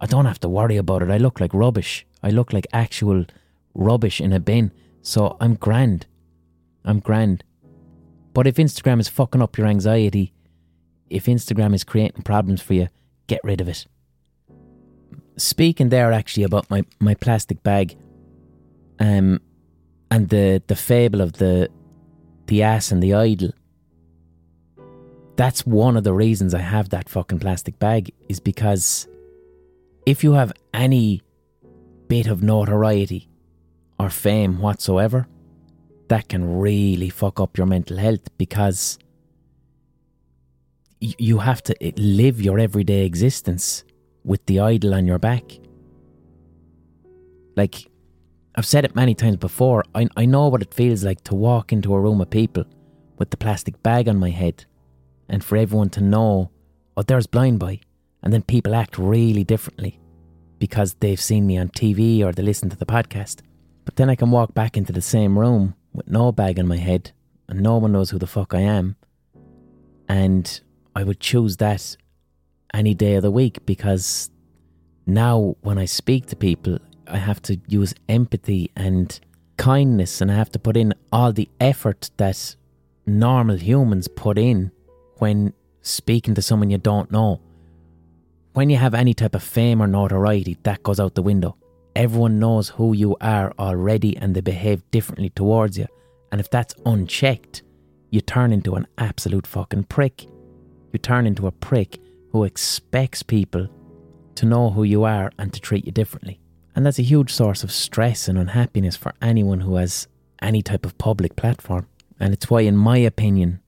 I 0.00 0.06
don't 0.06 0.24
have 0.24 0.40
to 0.40 0.48
worry 0.48 0.78
about 0.78 1.02
it. 1.02 1.10
I 1.10 1.18
look 1.18 1.38
like 1.38 1.52
rubbish. 1.52 2.06
I 2.22 2.30
look 2.30 2.54
like 2.54 2.66
actual 2.72 3.26
rubbish 3.74 4.22
in 4.22 4.32
a 4.32 4.40
bin. 4.40 4.72
So 5.02 5.36
I'm 5.38 5.54
grand. 5.54 6.06
I'm 6.84 7.00
grand. 7.00 7.44
But 8.32 8.46
if 8.46 8.56
Instagram 8.56 8.98
is 8.98 9.08
fucking 9.08 9.42
up 9.42 9.58
your 9.58 9.66
anxiety, 9.66 10.32
if 11.10 11.26
Instagram 11.26 11.74
is 11.74 11.84
creating 11.84 12.22
problems 12.22 12.62
for 12.62 12.72
you, 12.72 12.88
get 13.26 13.40
rid 13.44 13.60
of 13.60 13.68
it. 13.68 13.86
Speaking 15.36 15.90
there 15.90 16.12
actually 16.12 16.44
about 16.44 16.70
my, 16.70 16.84
my 17.00 17.14
plastic 17.14 17.62
bag, 17.62 17.96
um, 18.98 19.40
and 20.10 20.28
the 20.28 20.62
the 20.66 20.76
fable 20.76 21.20
of 21.20 21.34
the 21.34 21.68
the 22.46 22.62
ass 22.62 22.92
and 22.92 23.02
the 23.02 23.14
idol. 23.14 23.50
That's 25.36 25.66
one 25.66 25.96
of 25.96 26.04
the 26.04 26.14
reasons 26.14 26.54
I 26.54 26.60
have 26.60 26.88
that 26.90 27.08
fucking 27.08 27.40
plastic 27.40 27.78
bag 27.78 28.12
is 28.28 28.40
because 28.40 29.06
if 30.06 30.24
you 30.24 30.32
have 30.32 30.52
any 30.72 31.20
bit 32.08 32.26
of 32.26 32.42
notoriety 32.42 33.28
or 33.98 34.08
fame 34.08 34.60
whatsoever, 34.60 35.26
that 36.08 36.28
can 36.28 36.58
really 36.58 37.10
fuck 37.10 37.40
up 37.40 37.58
your 37.58 37.66
mental 37.66 37.98
health 37.98 38.28
because 38.38 38.98
you 41.18 41.38
have 41.38 41.62
to 41.64 41.84
eh, 41.84 41.92
live 41.96 42.40
your 42.40 42.58
everyday 42.58 43.04
existence 43.04 43.84
with 44.24 44.44
the 44.46 44.60
idol 44.60 44.94
on 44.94 45.06
your 45.06 45.18
back. 45.18 45.58
Like, 47.56 47.88
I've 48.54 48.66
said 48.66 48.84
it 48.84 48.94
many 48.94 49.14
times 49.14 49.36
before. 49.36 49.84
I, 49.94 50.08
I 50.16 50.26
know 50.26 50.48
what 50.48 50.62
it 50.62 50.74
feels 50.74 51.04
like 51.04 51.22
to 51.24 51.34
walk 51.34 51.72
into 51.72 51.94
a 51.94 52.00
room 52.00 52.20
of 52.20 52.30
people 52.30 52.64
with 53.18 53.30
the 53.30 53.36
plastic 53.36 53.82
bag 53.82 54.08
on 54.08 54.18
my 54.18 54.30
head 54.30 54.64
and 55.28 55.42
for 55.42 55.56
everyone 55.56 55.90
to 55.90 56.00
know, 56.00 56.50
oh, 56.96 57.02
there's 57.02 57.26
Blind 57.26 57.58
Boy. 57.58 57.80
And 58.22 58.32
then 58.32 58.42
people 58.42 58.74
act 58.74 58.98
really 58.98 59.44
differently 59.44 60.00
because 60.58 60.94
they've 60.94 61.20
seen 61.20 61.46
me 61.46 61.58
on 61.58 61.68
TV 61.68 62.24
or 62.24 62.32
they 62.32 62.42
listen 62.42 62.70
to 62.70 62.76
the 62.76 62.86
podcast. 62.86 63.42
But 63.84 63.96
then 63.96 64.10
I 64.10 64.16
can 64.16 64.30
walk 64.30 64.54
back 64.54 64.76
into 64.76 64.92
the 64.92 65.02
same 65.02 65.38
room 65.38 65.74
with 65.92 66.08
no 66.08 66.32
bag 66.32 66.58
on 66.58 66.66
my 66.66 66.76
head 66.76 67.12
and 67.48 67.60
no 67.60 67.76
one 67.76 67.92
knows 67.92 68.10
who 68.10 68.18
the 68.18 68.26
fuck 68.26 68.54
I 68.54 68.60
am. 68.60 68.96
And 70.08 70.60
I 70.96 71.04
would 71.04 71.20
choose 71.20 71.58
that 71.58 71.94
any 72.72 72.94
day 72.94 73.16
of 73.16 73.22
the 73.22 73.30
week 73.30 73.66
because 73.66 74.30
now 75.04 75.54
when 75.60 75.76
I 75.76 75.84
speak 75.84 76.24
to 76.28 76.36
people, 76.36 76.78
I 77.06 77.18
have 77.18 77.42
to 77.42 77.60
use 77.68 77.92
empathy 78.08 78.70
and 78.74 79.20
kindness 79.58 80.22
and 80.22 80.32
I 80.32 80.36
have 80.36 80.50
to 80.52 80.58
put 80.58 80.74
in 80.74 80.94
all 81.12 81.34
the 81.34 81.50
effort 81.60 82.10
that 82.16 82.56
normal 83.04 83.56
humans 83.58 84.08
put 84.08 84.38
in 84.38 84.72
when 85.18 85.52
speaking 85.82 86.34
to 86.34 86.40
someone 86.40 86.70
you 86.70 86.78
don't 86.78 87.10
know. 87.10 87.42
When 88.54 88.70
you 88.70 88.78
have 88.78 88.94
any 88.94 89.12
type 89.12 89.34
of 89.34 89.42
fame 89.42 89.82
or 89.82 89.86
notoriety, 89.86 90.56
that 90.62 90.82
goes 90.82 90.98
out 90.98 91.14
the 91.14 91.20
window. 91.20 91.58
Everyone 91.94 92.38
knows 92.38 92.70
who 92.70 92.94
you 92.94 93.18
are 93.20 93.52
already 93.58 94.16
and 94.16 94.34
they 94.34 94.40
behave 94.40 94.90
differently 94.90 95.28
towards 95.28 95.76
you. 95.76 95.88
And 96.32 96.40
if 96.40 96.48
that's 96.48 96.74
unchecked, 96.86 97.64
you 98.08 98.22
turn 98.22 98.50
into 98.50 98.76
an 98.76 98.86
absolute 98.96 99.46
fucking 99.46 99.84
prick. 99.84 100.26
You 100.96 100.98
turn 100.98 101.26
into 101.26 101.46
a 101.46 101.52
prick 101.52 101.98
who 102.32 102.44
expects 102.44 103.22
people 103.22 103.68
to 104.34 104.46
know 104.46 104.70
who 104.70 104.82
you 104.82 105.04
are 105.04 105.30
and 105.38 105.52
to 105.52 105.60
treat 105.60 105.84
you 105.84 105.92
differently. 105.92 106.40
And 106.74 106.86
that's 106.86 106.98
a 106.98 107.02
huge 107.02 107.30
source 107.30 107.62
of 107.62 107.70
stress 107.70 108.28
and 108.28 108.38
unhappiness 108.38 108.96
for 108.96 109.12
anyone 109.20 109.60
who 109.60 109.74
has 109.74 110.08
any 110.40 110.62
type 110.62 110.86
of 110.86 110.96
public 110.96 111.36
platform. 111.36 111.86
And 112.18 112.32
it's 112.32 112.48
why, 112.48 112.62
in 112.62 112.78
my 112.78 112.96
opinion, 112.96 113.60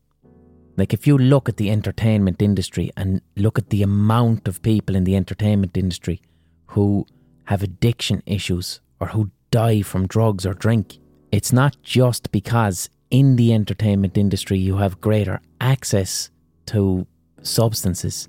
like 0.78 0.94
if 0.94 1.06
you 1.06 1.18
look 1.18 1.50
at 1.50 1.58
the 1.58 1.70
entertainment 1.70 2.40
industry 2.40 2.92
and 2.96 3.20
look 3.36 3.58
at 3.58 3.68
the 3.68 3.82
amount 3.82 4.48
of 4.48 4.62
people 4.62 4.96
in 4.96 5.04
the 5.04 5.14
entertainment 5.14 5.76
industry 5.76 6.22
who 6.68 7.04
have 7.44 7.62
addiction 7.62 8.22
issues 8.24 8.80
or 9.00 9.08
who 9.08 9.30
die 9.50 9.82
from 9.82 10.06
drugs 10.06 10.46
or 10.46 10.54
drink, 10.54 10.96
it's 11.30 11.52
not 11.52 11.76
just 11.82 12.32
because 12.32 12.88
in 13.10 13.36
the 13.36 13.52
entertainment 13.52 14.16
industry 14.16 14.56
you 14.56 14.78
have 14.78 15.02
greater 15.02 15.42
access 15.60 16.30
to 16.64 17.06
substances. 17.42 18.28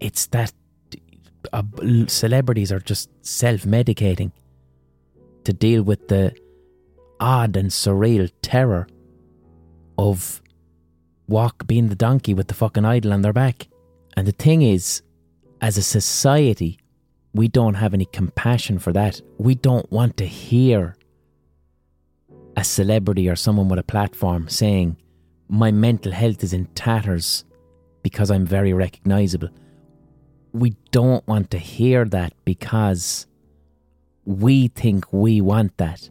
It's 0.00 0.26
that 0.26 0.52
uh, 1.52 1.62
celebrities 2.06 2.72
are 2.72 2.80
just 2.80 3.10
self 3.24 3.62
medicating 3.62 4.32
to 5.44 5.52
deal 5.52 5.82
with 5.82 6.08
the 6.08 6.34
odd 7.18 7.56
and 7.56 7.70
surreal 7.70 8.30
terror 8.42 8.86
of 9.98 10.40
walk 11.28 11.66
being 11.66 11.88
the 11.88 11.94
donkey 11.94 12.34
with 12.34 12.48
the 12.48 12.54
fucking 12.54 12.84
idol 12.84 13.12
on 13.12 13.22
their 13.22 13.32
back. 13.32 13.68
And 14.16 14.26
the 14.26 14.32
thing 14.32 14.62
is, 14.62 15.02
as 15.60 15.76
a 15.76 15.82
society, 15.82 16.78
we 17.32 17.48
don't 17.48 17.74
have 17.74 17.94
any 17.94 18.06
compassion 18.06 18.78
for 18.78 18.92
that. 18.92 19.20
We 19.38 19.54
don't 19.54 19.90
want 19.92 20.16
to 20.16 20.26
hear 20.26 20.96
a 22.56 22.64
celebrity 22.64 23.28
or 23.28 23.36
someone 23.36 23.68
with 23.68 23.78
a 23.78 23.84
platform 23.84 24.48
saying, 24.48 24.96
My 25.48 25.70
mental 25.70 26.12
health 26.12 26.42
is 26.42 26.52
in 26.52 26.66
tatters 26.66 27.44
because 28.02 28.30
I'm 28.30 28.46
very 28.46 28.72
recognizable 28.72 29.48
we 30.52 30.70
don't 30.90 31.26
want 31.26 31.50
to 31.50 31.58
hear 31.58 32.04
that 32.06 32.32
because 32.44 33.26
we 34.24 34.68
think 34.68 35.12
we 35.12 35.40
want 35.40 35.76
that. 35.78 36.10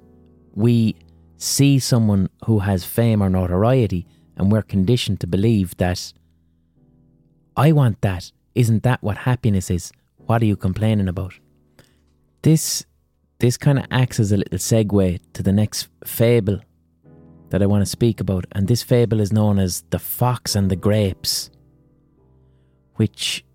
We 0.54 0.96
see 1.38 1.80
someone 1.80 2.30
who 2.46 2.60
has 2.60 2.84
fame 2.84 3.22
or 3.22 3.30
notoriety 3.30 4.06
and 4.38 4.52
we're 4.52 4.62
conditioned 4.62 5.20
to 5.22 5.28
believe 5.28 5.76
that 5.78 6.14
I 7.56 7.72
want 7.72 8.02
that. 8.02 8.32
Isn't 8.56 8.84
that 8.84 9.04
what 9.04 9.18
happiness 9.18 9.70
is? 9.70 9.92
What 10.18 10.42
are 10.42 10.46
you 10.46 10.56
complaining 10.56 11.08
about? 11.08 11.34
This 12.42 12.86
this 13.40 13.58
kind 13.58 13.80
of 13.80 13.86
acts 13.90 14.20
as 14.20 14.34
a 14.34 14.38
little 14.38 14.58
segue 14.58 15.20
to 15.32 15.44
the 15.44 15.54
next 15.54 15.88
fable 16.06 16.60
that 17.52 17.62
I 17.64 17.66
want 17.66 17.82
to 17.82 17.90
speak 17.90 18.20
about, 18.20 18.46
and 18.52 18.68
this 18.68 18.84
fable 18.84 19.22
is 19.22 19.32
known 19.32 19.60
as 19.60 19.84
the 19.92 19.98
fox 19.98 20.56
and 20.56 20.70
the 20.70 20.76
grapes, 20.76 21.50
which 23.00 23.46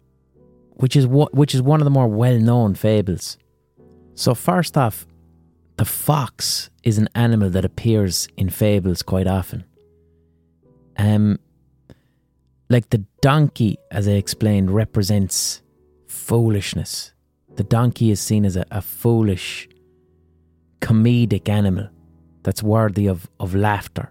which 0.76 0.96
is 0.96 1.06
what 1.06 1.34
which 1.34 1.54
is 1.54 1.60
one 1.60 1.80
of 1.80 1.84
the 1.84 1.90
more 1.90 2.08
well-known 2.08 2.74
fables. 2.74 3.36
So 4.14 4.34
first 4.34 4.78
off, 4.78 5.06
the 5.76 5.84
fox 5.84 6.70
is 6.82 6.96
an 6.98 7.08
animal 7.14 7.50
that 7.50 7.64
appears 7.64 8.26
in 8.38 8.48
fables 8.48 9.02
quite 9.02 9.26
often. 9.26 9.64
Um 10.96 11.38
like 12.70 12.88
the 12.88 13.04
donkey, 13.20 13.76
as 13.90 14.08
I 14.08 14.12
explained, 14.12 14.70
represents 14.70 15.62
foolishness. 16.08 17.12
The 17.56 17.64
donkey 17.64 18.10
is 18.10 18.20
seen 18.20 18.46
as 18.46 18.56
a, 18.56 18.64
a 18.70 18.80
foolish, 18.80 19.68
comedic 20.80 21.50
animal 21.50 21.88
that's 22.42 22.62
worthy 22.62 23.06
of, 23.06 23.28
of 23.38 23.54
laughter. 23.54 24.10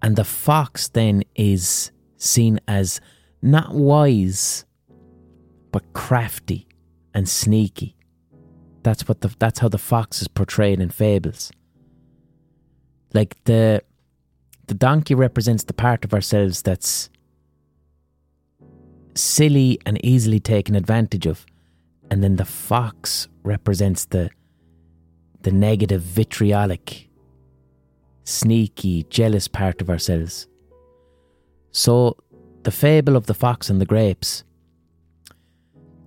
And 0.00 0.16
the 0.16 0.24
fox 0.24 0.88
then 0.88 1.22
is 1.36 1.92
seen 2.22 2.60
as 2.68 3.00
not 3.42 3.74
wise, 3.74 4.64
but 5.72 5.92
crafty 5.92 6.68
and 7.12 7.28
sneaky. 7.28 7.96
That's 8.82 9.08
what 9.08 9.20
the 9.20 9.34
that's 9.38 9.58
how 9.58 9.68
the 9.68 9.78
fox 9.78 10.22
is 10.22 10.28
portrayed 10.28 10.80
in 10.80 10.90
fables. 10.90 11.52
Like 13.12 13.42
the 13.44 13.82
the 14.66 14.74
donkey 14.74 15.14
represents 15.14 15.64
the 15.64 15.74
part 15.74 16.04
of 16.04 16.14
ourselves 16.14 16.62
that's 16.62 17.10
silly 19.14 19.78
and 19.84 20.02
easily 20.04 20.40
taken 20.40 20.74
advantage 20.74 21.26
of. 21.26 21.44
And 22.10 22.22
then 22.22 22.36
the 22.36 22.44
fox 22.44 23.28
represents 23.42 24.04
the 24.06 24.30
the 25.42 25.52
negative, 25.52 26.02
vitriolic, 26.02 27.08
sneaky, 28.24 29.04
jealous 29.10 29.48
part 29.48 29.80
of 29.80 29.90
ourselves. 29.90 30.46
So, 31.72 32.16
the 32.62 32.70
fable 32.70 33.16
of 33.16 33.26
the 33.26 33.34
fox 33.34 33.68
and 33.68 33.80
the 33.80 33.86
grapes. 33.86 34.44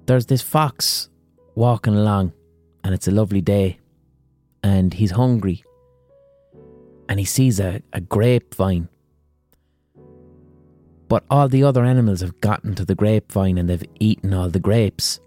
There's 0.05 0.27
this 0.27 0.41
fox 0.41 1.09
walking 1.55 1.95
along, 1.95 2.33
and 2.83 2.93
it's 2.93 3.07
a 3.07 3.11
lovely 3.11 3.41
day, 3.41 3.79
and 4.63 4.93
he's 4.93 5.11
hungry, 5.11 5.63
and 7.09 7.19
he 7.19 7.25
sees 7.25 7.59
a, 7.59 7.81
a 7.93 8.01
grapevine. 8.01 8.89
But 11.07 11.23
all 11.29 11.47
the 11.47 11.63
other 11.63 11.83
animals 11.83 12.21
have 12.21 12.41
gotten 12.41 12.75
to 12.75 12.85
the 12.85 12.95
grapevine 12.95 13.57
and 13.57 13.69
they've 13.69 13.83
eaten 13.99 14.33
all 14.33 14.49
the 14.49 14.59
grapes. 14.59 15.19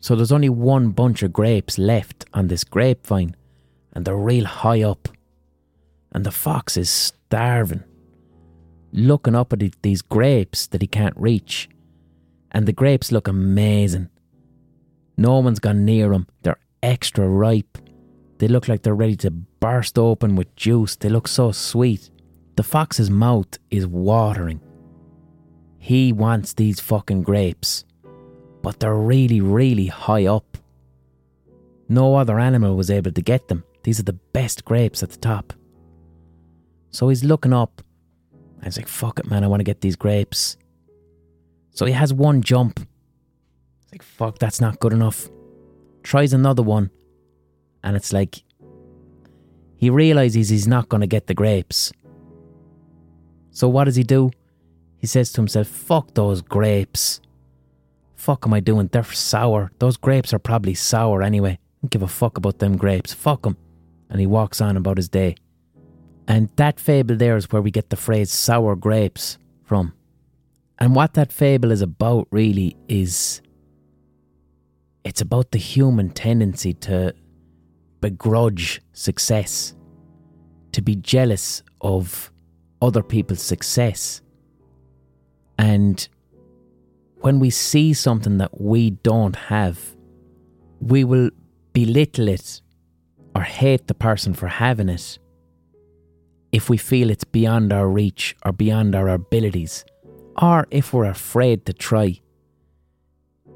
So 0.00 0.14
there's 0.14 0.32
only 0.32 0.50
one 0.50 0.90
bunch 0.90 1.22
of 1.22 1.32
grapes 1.32 1.78
left 1.78 2.26
on 2.34 2.48
this 2.48 2.64
grapevine, 2.64 3.34
and 3.94 4.04
they're 4.04 4.16
real 4.16 4.44
high 4.44 4.82
up. 4.82 5.08
And 6.12 6.24
the 6.24 6.30
fox 6.30 6.76
is 6.76 6.90
starving, 6.90 7.82
looking 8.94 9.34
up 9.34 9.52
at 9.52 9.60
these 9.82 10.00
grapes 10.00 10.66
that 10.68 10.80
he 10.80 10.86
can't 10.86 11.16
reach. 11.16 11.68
And 12.50 12.66
the 12.66 12.72
grapes 12.72 13.12
look 13.12 13.28
amazing. 13.28 14.08
No 15.16 15.38
one's 15.40 15.58
gone 15.58 15.84
near 15.84 16.08
them. 16.08 16.26
They're 16.42 16.60
extra 16.82 17.28
ripe. 17.28 17.76
They 18.38 18.48
look 18.48 18.68
like 18.68 18.82
they're 18.82 18.94
ready 18.94 19.16
to 19.16 19.30
burst 19.30 19.98
open 19.98 20.36
with 20.36 20.56
juice. 20.56 20.96
They 20.96 21.08
look 21.08 21.28
so 21.28 21.52
sweet. 21.52 22.10
The 22.56 22.62
fox's 22.62 23.10
mouth 23.10 23.58
is 23.70 23.86
watering. 23.86 24.60
He 25.78 26.12
wants 26.12 26.54
these 26.54 26.80
fucking 26.80 27.24
grapes 27.24 27.84
but 28.64 28.80
they're 28.80 28.96
really, 28.96 29.42
really 29.42 29.88
high 29.88 30.24
up. 30.24 30.56
No 31.86 32.16
other 32.16 32.38
animal 32.38 32.76
was 32.76 32.90
able 32.90 33.12
to 33.12 33.20
get 33.20 33.48
them. 33.48 33.62
These 33.82 34.00
are 34.00 34.04
the 34.04 34.14
best 34.14 34.64
grapes 34.64 35.02
at 35.02 35.10
the 35.10 35.18
top. 35.18 35.52
So 36.90 37.10
he's 37.10 37.22
looking 37.22 37.52
up. 37.52 37.82
He's 38.64 38.76
like, 38.76 38.88
fuck 38.88 39.18
it, 39.18 39.30
man, 39.30 39.44
I 39.44 39.46
want 39.46 39.60
to 39.60 39.64
get 39.64 39.80
these 39.80 39.96
grapes. 39.96 40.56
So 41.70 41.86
he 41.86 41.92
has 41.92 42.12
one 42.12 42.42
jump. 42.42 42.78
He's 42.78 43.92
like, 43.92 44.02
fuck, 44.02 44.38
that's 44.38 44.60
not 44.60 44.80
good 44.80 44.92
enough. 44.92 45.28
Tries 46.02 46.32
another 46.32 46.62
one. 46.62 46.90
And 47.82 47.96
it's 47.96 48.12
like, 48.12 48.42
he 49.76 49.90
realizes 49.90 50.48
he's 50.48 50.68
not 50.68 50.88
going 50.88 51.02
to 51.02 51.06
get 51.06 51.26
the 51.26 51.34
grapes. 51.34 51.92
So 53.50 53.68
what 53.68 53.84
does 53.84 53.96
he 53.96 54.02
do? 54.02 54.30
He 54.98 55.06
says 55.06 55.32
to 55.32 55.40
himself, 55.40 55.68
fuck 55.68 56.14
those 56.14 56.40
grapes 56.40 57.20
fuck 58.24 58.46
am 58.46 58.54
I 58.54 58.60
doing? 58.60 58.88
They're 58.90 59.04
sour. 59.04 59.70
Those 59.78 59.98
grapes 59.98 60.32
are 60.32 60.38
probably 60.38 60.74
sour 60.74 61.22
anyway. 61.22 61.58
Don't 61.82 61.90
give 61.90 62.02
a 62.02 62.08
fuck 62.08 62.38
about 62.38 62.58
them 62.58 62.78
grapes. 62.78 63.12
Fuck 63.12 63.42
them. 63.42 63.58
And 64.08 64.18
he 64.18 64.26
walks 64.26 64.62
on 64.62 64.78
about 64.78 64.96
his 64.96 65.10
day. 65.10 65.36
And 66.26 66.48
that 66.56 66.80
fable 66.80 67.16
there 67.16 67.36
is 67.36 67.50
where 67.52 67.62
we 67.62 67.70
get 67.70 67.90
the 67.90 67.96
phrase 67.96 68.32
sour 68.32 68.76
grapes 68.76 69.38
from. 69.64 69.92
And 70.78 70.94
what 70.94 71.14
that 71.14 71.32
fable 71.32 71.70
is 71.70 71.82
about 71.82 72.28
really 72.30 72.76
is 72.88 73.42
it's 75.04 75.20
about 75.20 75.50
the 75.50 75.58
human 75.58 76.10
tendency 76.10 76.72
to 76.74 77.14
begrudge 78.00 78.80
success, 78.92 79.74
to 80.72 80.82
be 80.82 80.96
jealous 80.96 81.62
of 81.80 82.32
other 82.80 83.02
people's 83.02 83.42
success. 83.42 84.22
And 85.58 86.06
when 87.16 87.38
we 87.38 87.50
see 87.50 87.92
something 87.92 88.38
that 88.38 88.60
we 88.60 88.90
don't 88.90 89.36
have, 89.36 89.78
we 90.80 91.04
will 91.04 91.30
belittle 91.72 92.28
it 92.28 92.60
or 93.34 93.42
hate 93.42 93.86
the 93.86 93.94
person 93.94 94.34
for 94.34 94.48
having 94.48 94.88
it 94.88 95.18
if 96.54 96.70
we 96.70 96.76
feel 96.76 97.10
it's 97.10 97.24
beyond 97.24 97.72
our 97.72 97.88
reach 97.88 98.36
or 98.44 98.52
beyond 98.52 98.94
our 98.94 99.08
abilities, 99.08 99.84
or 100.40 100.68
if 100.70 100.92
we're 100.92 101.04
afraid 101.04 101.66
to 101.66 101.72
try. 101.72 102.20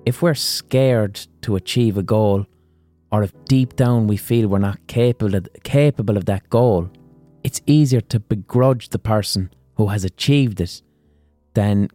If 0.04 0.20
we're 0.20 0.34
scared 0.34 1.14
to 1.42 1.54
achieve 1.54 1.96
a 1.96 2.02
goal, 2.02 2.46
or 3.12 3.22
if 3.22 3.32
deep 3.44 3.76
down 3.76 4.08
we 4.08 4.16
feel 4.16 4.48
we're 4.48 4.58
not 4.58 4.84
capable 4.88 5.36
of, 5.36 5.46
capable 5.62 6.16
of 6.16 6.24
that 6.24 6.50
goal, 6.50 6.90
it's 7.44 7.60
easier 7.66 8.00
to 8.00 8.18
begrudge 8.18 8.88
the 8.88 8.98
person 8.98 9.52
who 9.76 9.86
has 9.86 10.04
achieved 10.04 10.60
it 10.60 10.82
than 11.54 11.90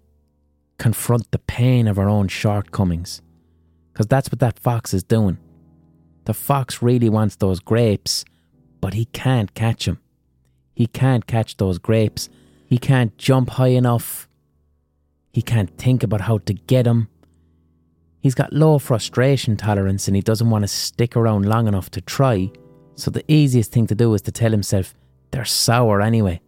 confront 0.78 1.30
the 1.32 1.40
pain 1.40 1.90
of 1.90 2.00
our 2.00 2.08
own 2.08 2.30
shortcomings. 2.30 3.22
Because 3.92 4.08
that's 4.08 4.30
what 4.30 4.40
that 4.40 4.58
fox 4.58 4.94
is 4.94 5.04
doing. 5.04 5.38
The 6.24 6.34
fox 6.34 6.82
really 6.82 7.10
wants 7.10 7.36
those 7.36 7.60
grapes, 7.60 8.24
but 8.80 8.94
he 8.94 9.04
can't 9.04 9.54
catch 9.54 9.84
them. 9.86 10.00
He 10.74 10.88
can't 10.88 11.28
catch 11.28 11.58
those 11.58 11.78
grapes. 11.78 12.30
He 12.66 12.78
can't 12.78 13.18
jump 13.18 13.52
high 13.52 13.68
enough. 13.68 14.28
He 15.32 15.42
can't 15.42 15.78
think 15.78 16.04
about 16.04 16.22
how 16.22 16.40
to 16.40 16.54
get 16.54 16.84
them. 16.84 17.08
He's 18.22 18.36
got 18.36 18.54
low 18.54 18.80
frustration 18.80 19.58
tolerance 19.58 20.08
and 20.08 20.16
he 20.16 20.22
doesn't 20.22 20.50
want 20.50 20.64
to 20.64 20.68
stick 20.68 21.18
around 21.18 21.46
long 21.46 21.68
enough 21.68 21.92
to 21.92 22.02
try. 22.02 22.52
So 22.96 23.12
the 23.12 23.24
easiest 23.28 23.72
thing 23.72 23.88
to 23.88 23.96
do 23.96 24.14
is 24.14 24.22
to 24.24 24.32
tell 24.32 24.52
himself, 24.52 24.94
they're 25.32 25.46
sour 25.46 26.02
anyway. 26.02 26.40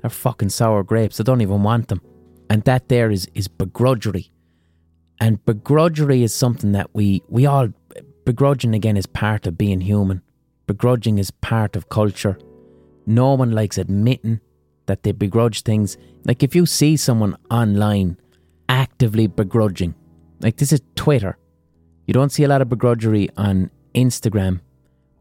They're 0.00 0.10
fucking 0.10 0.50
sour 0.50 0.82
grapes. 0.82 1.18
I 1.18 1.22
don't 1.22 1.40
even 1.40 1.62
want 1.62 1.88
them. 1.88 2.02
And 2.50 2.62
that 2.64 2.88
there 2.88 3.10
is, 3.10 3.28
is 3.34 3.48
begrudgery. 3.48 4.30
And 5.18 5.42
begrudgery 5.44 6.22
is 6.22 6.34
something 6.34 6.72
that 6.72 6.94
we, 6.94 7.22
we 7.28 7.46
all, 7.46 7.68
begrudging 8.24 8.74
again 8.74 8.96
is 8.96 9.06
part 9.06 9.46
of 9.46 9.56
being 9.56 9.80
human. 9.80 10.22
Begrudging 10.66 11.18
is 11.18 11.30
part 11.30 11.76
of 11.76 11.88
culture. 11.88 12.36
No 13.06 13.34
one 13.34 13.52
likes 13.52 13.78
admitting 13.78 14.40
that 14.86 15.02
they 15.02 15.12
begrudge 15.12 15.62
things. 15.62 15.96
Like 16.24 16.42
if 16.42 16.54
you 16.54 16.66
see 16.66 16.96
someone 16.96 17.36
online 17.50 18.18
actively 18.68 19.26
begrudging, 19.26 19.94
like 20.40 20.56
this 20.56 20.72
is 20.72 20.82
Twitter. 20.96 21.38
You 22.06 22.14
don't 22.14 22.30
see 22.30 22.44
a 22.44 22.48
lot 22.48 22.62
of 22.62 22.68
begrudgery 22.68 23.30
on 23.36 23.70
Instagram, 23.94 24.60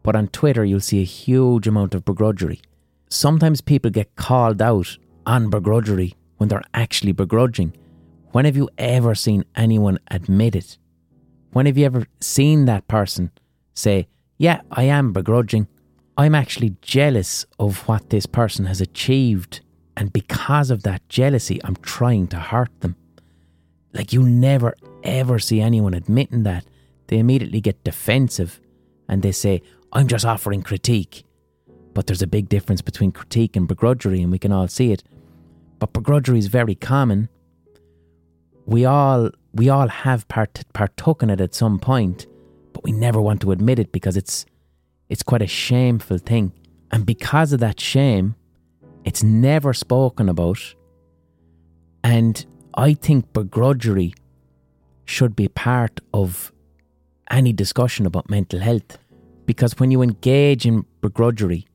but 0.03 0.15
on 0.15 0.27
Twitter 0.29 0.65
you'll 0.65 0.79
see 0.79 1.01
a 1.01 1.05
huge 1.05 1.67
amount 1.67 1.95
of 1.95 2.05
begrudgery. 2.05 2.59
Sometimes 3.09 3.61
people 3.61 3.91
get 3.91 4.15
called 4.15 4.61
out 4.61 4.97
on 5.25 5.49
begrudgery 5.49 6.13
when 6.37 6.49
they're 6.49 6.63
actually 6.73 7.11
begrudging. 7.11 7.73
When 8.31 8.45
have 8.45 8.57
you 8.57 8.69
ever 8.77 9.15
seen 9.15 9.45
anyone 9.55 9.99
admit 10.11 10.55
it? 10.55 10.77
When 11.51 11.65
have 11.65 11.77
you 11.77 11.85
ever 11.85 12.05
seen 12.19 12.65
that 12.65 12.87
person 12.87 13.31
say, 13.73 14.07
Yeah, 14.37 14.61
I 14.71 14.83
am 14.83 15.13
begrudging. 15.13 15.67
I'm 16.17 16.35
actually 16.35 16.75
jealous 16.81 17.45
of 17.59 17.87
what 17.87 18.09
this 18.09 18.25
person 18.25 18.65
has 18.65 18.81
achieved. 18.81 19.61
And 19.97 20.13
because 20.13 20.71
of 20.71 20.83
that 20.83 21.07
jealousy, 21.09 21.59
I'm 21.63 21.75
trying 21.77 22.27
to 22.27 22.37
hurt 22.37 22.81
them. 22.81 22.95
Like 23.93 24.13
you 24.13 24.23
never 24.23 24.75
ever 25.03 25.39
see 25.39 25.61
anyone 25.61 25.93
admitting 25.93 26.43
that. 26.43 26.65
They 27.07 27.19
immediately 27.19 27.61
get 27.61 27.83
defensive 27.83 28.59
and 29.07 29.21
they 29.21 29.31
say, 29.31 29.61
I'm 29.93 30.07
just 30.07 30.25
offering 30.25 30.63
critique. 30.63 31.23
But 31.93 32.07
there's 32.07 32.23
a 32.23 32.27
big 32.27 32.49
difference 32.49 32.81
between 32.81 33.11
critique 33.11 33.55
and 33.55 33.69
begrudgery, 33.69 34.21
and 34.21 34.31
we 34.31 34.39
can 34.39 34.51
all 34.51 34.67
see 34.67 34.91
it 34.91 35.03
but 35.79 35.93
begrudgery 35.93 36.37
is 36.37 36.47
very 36.47 36.75
common. 36.75 37.29
We 38.65 38.85
all 38.85 39.29
we 39.53 39.69
all 39.69 39.87
have 39.87 40.27
part, 40.27 40.63
partook 40.73 41.23
in 41.23 41.29
it 41.29 41.39
at 41.39 41.53
some 41.53 41.79
point, 41.79 42.27
but 42.73 42.83
we 42.83 42.91
never 42.91 43.21
want 43.21 43.41
to 43.41 43.51
admit 43.51 43.79
it 43.79 43.91
because 43.91 44.17
it's 44.17 44.45
it's 45.09 45.23
quite 45.23 45.41
a 45.41 45.47
shameful 45.47 46.17
thing. 46.17 46.53
And 46.91 47.05
because 47.05 47.53
of 47.53 47.59
that 47.59 47.79
shame, 47.79 48.35
it's 49.03 49.23
never 49.23 49.73
spoken 49.73 50.29
about. 50.29 50.59
And 52.03 52.45
I 52.75 52.93
think 52.93 53.33
begrudgery 53.33 54.13
should 55.05 55.35
be 55.35 55.47
part 55.47 55.99
of 56.13 56.51
any 57.29 57.53
discussion 57.53 58.05
about 58.05 58.29
mental 58.29 58.59
health. 58.59 58.97
Because 59.45 59.73
when 59.79 59.91
you 59.91 60.01
engage 60.01 60.65
in 60.65 60.85
begrudgery, 61.01 61.65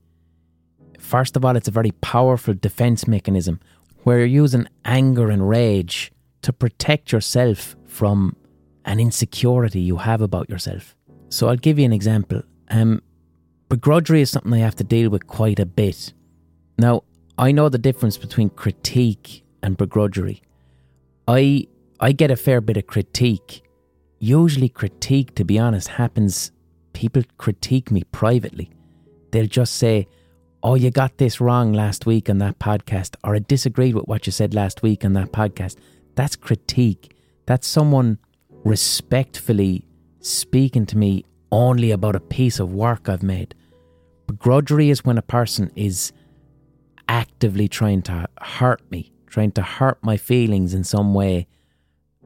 first 0.99 1.37
of 1.37 1.45
all, 1.45 1.55
it's 1.55 1.67
a 1.67 1.71
very 1.71 1.91
powerful 1.91 2.53
defense 2.53 3.07
mechanism 3.07 3.59
where 4.03 4.17
you're 4.17 4.25
using 4.43 4.67
anger 4.83 5.29
and 5.29 5.47
rage 5.47 6.11
to 6.41 6.51
protect 6.51 7.11
yourself 7.11 7.75
from 7.85 8.35
an 8.85 8.99
insecurity 8.99 9.79
you 9.79 9.97
have 9.97 10.21
about 10.21 10.49
yourself. 10.49 10.95
So 11.29 11.47
I'll 11.47 11.55
give 11.55 11.79
you 11.79 11.85
an 11.85 11.93
example. 11.93 12.41
Um, 12.69 13.01
begrudgery 13.71 14.19
is 14.19 14.29
something 14.29 14.53
I 14.53 14.57
have 14.57 14.75
to 14.75 14.83
deal 14.83 15.09
with 15.09 15.27
quite 15.27 15.57
a 15.57 15.65
bit. 15.65 16.11
Now, 16.77 17.03
I 17.37 17.53
know 17.53 17.69
the 17.69 17.77
difference 17.77 18.17
between 18.17 18.49
critique 18.49 19.45
and 19.63 19.77
begrudgery. 19.77 20.41
I 21.25 21.67
I 21.97 22.11
get 22.11 22.31
a 22.31 22.35
fair 22.35 22.59
bit 22.59 22.75
of 22.75 22.87
critique. 22.87 23.63
Usually 24.19 24.67
critique, 24.67 25.35
to 25.35 25.45
be 25.45 25.57
honest, 25.57 25.87
happens 25.87 26.51
people 26.91 27.23
critique 27.37 27.89
me 27.91 28.03
privately. 28.11 28.69
They'll 29.31 29.47
just 29.47 29.75
say, 29.75 30.09
oh, 30.61 30.75
you 30.75 30.91
got 30.91 31.17
this 31.17 31.39
wrong 31.39 31.71
last 31.71 32.05
week 32.05 32.29
on 32.29 32.39
that 32.39 32.59
podcast, 32.59 33.15
or 33.23 33.35
I 33.35 33.39
disagreed 33.39 33.95
with 33.95 34.05
what 34.05 34.25
you 34.25 34.33
said 34.33 34.53
last 34.53 34.83
week 34.83 35.05
on 35.05 35.13
that 35.13 35.31
podcast. 35.31 35.77
That's 36.15 36.35
critique. 36.35 37.15
That's 37.45 37.67
someone 37.67 38.17
respectfully 38.65 39.85
speaking 40.19 40.85
to 40.87 40.97
me 40.97 41.23
only 41.53 41.91
about 41.91 42.17
a 42.17 42.19
piece 42.19 42.59
of 42.59 42.73
work 42.73 43.07
I've 43.07 43.23
made. 43.23 43.55
Begrudgery 44.31 44.89
is 44.89 45.03
when 45.03 45.17
a 45.17 45.21
person 45.21 45.71
is 45.75 46.13
actively 47.09 47.67
trying 47.67 48.01
to 48.03 48.29
hurt 48.39 48.81
me, 48.89 49.11
trying 49.27 49.51
to 49.51 49.61
hurt 49.61 50.01
my 50.01 50.15
feelings 50.15 50.73
in 50.73 50.85
some 50.85 51.13
way 51.13 51.47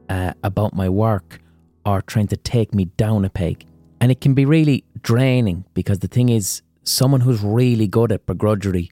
uh, 0.07 0.33
about 0.43 0.75
my 0.75 0.87
work, 0.87 1.39
or 1.83 2.03
trying 2.03 2.27
to 2.27 2.37
take 2.37 2.75
me 2.75 2.85
down 2.85 3.25
a 3.25 3.29
peg. 3.29 3.65
And 3.99 4.11
it 4.11 4.21
can 4.21 4.35
be 4.35 4.45
really 4.45 4.83
draining 5.01 5.65
because 5.73 5.99
the 5.99 6.07
thing 6.07 6.29
is, 6.29 6.61
someone 6.83 7.21
who's 7.21 7.41
really 7.41 7.87
good 7.87 8.11
at 8.11 8.27
begrudgery, 8.27 8.91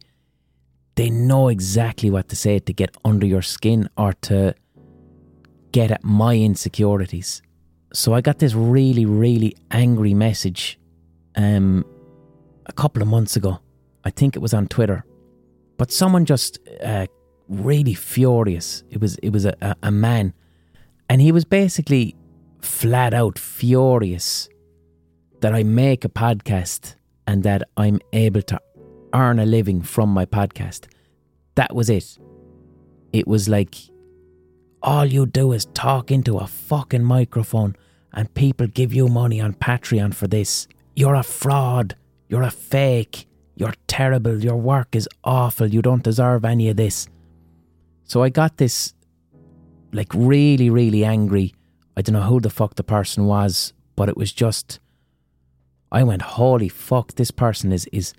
they 0.96 1.12
know 1.12 1.50
exactly 1.50 2.10
what 2.10 2.30
to 2.30 2.36
say 2.36 2.58
to 2.58 2.74
get 2.74 2.96
under 3.06 3.28
your 3.28 3.44
skin 3.44 3.90
or 3.96 4.14
to 4.14 4.56
get 5.72 5.92
at 5.92 6.04
my 6.04 6.36
insecurities. 6.36 7.44
So 7.94 8.14
I 8.16 8.22
got 8.22 8.40
this 8.40 8.56
really, 8.56 9.06
really 9.06 9.56
angry 9.70 10.16
message 10.16 10.80
um, 11.36 11.86
a 12.66 12.74
couple 12.74 13.02
of 13.02 13.08
months 13.08 13.36
ago. 13.36 13.60
I 14.04 14.10
think 14.10 14.36
it 14.36 14.40
was 14.40 14.54
on 14.54 14.68
Twitter. 14.68 15.06
But 15.78 15.92
someone 15.92 16.26
just 16.26 16.60
uh, 16.84 17.08
really 17.48 17.94
furious. 17.94 18.84
It 18.90 19.02
was 19.02 19.16
it 19.18 19.30
was 19.30 19.46
a, 19.46 19.56
a, 19.62 19.76
a 19.84 19.92
man. 19.92 20.34
And 21.10 21.22
he 21.22 21.32
was 21.32 21.46
basically 21.46 22.16
flat 22.62 23.14
out 23.14 23.38
furious 23.38 24.50
that 25.42 25.54
I 25.54 25.64
make 25.64 26.06
a 26.06 26.10
podcast 26.10 26.96
and 27.28 27.44
that 27.44 27.64
I'm 27.78 28.00
able 28.14 28.42
to 28.44 28.62
earn 29.14 29.40
a 29.40 29.46
living 29.46 29.82
from 29.82 30.10
my 30.10 30.26
podcast. 30.26 30.88
That 31.56 31.76
was 31.76 31.90
it. 31.90 32.18
It 33.12 33.28
was 33.28 33.48
like 33.48 33.76
all 34.82 35.06
you 35.06 35.26
do 35.26 35.52
is 35.52 35.66
talk 35.66 36.12
into 36.12 36.38
a 36.38 36.48
fucking 36.48 37.04
microphone 37.04 37.76
and 38.14 38.34
people 38.34 38.68
give 38.68 38.94
you 38.94 39.08
money 39.08 39.40
on 39.40 39.54
Patreon 39.54 40.14
for 40.14 40.28
this. 40.28 40.68
You're 40.96 41.16
a 41.16 41.24
fraud. 41.24 41.96
You're 42.34 42.42
a 42.42 42.50
fake. 42.50 43.28
You're 43.54 43.76
terrible. 43.86 44.44
Your 44.44 44.56
work 44.56 44.96
is 44.96 45.08
awful. 45.24 45.68
You 45.68 45.84
don't 45.84 46.02
deserve 46.02 46.44
any 46.46 46.68
of 46.68 46.78
this. 46.78 47.08
So 48.06 48.24
I 48.24 48.30
got 48.30 48.58
this, 48.58 48.96
like, 49.92 50.12
really, 50.16 50.72
really 50.72 51.06
angry. 51.06 51.54
I 51.96 52.02
don't 52.02 52.14
know 52.14 52.24
who 52.24 52.40
the 52.40 52.50
fuck 52.50 52.74
the 52.74 52.84
person 52.84 53.28
was, 53.28 53.74
but 53.96 54.10
it 54.10 54.18
was 54.18 54.34
just. 54.34 54.80
I 55.92 56.02
went, 56.02 56.24
holy 56.24 56.70
fuck, 56.70 57.14
this 57.14 57.30
person 57.30 57.72
is, 57.72 57.86
is 57.94 58.16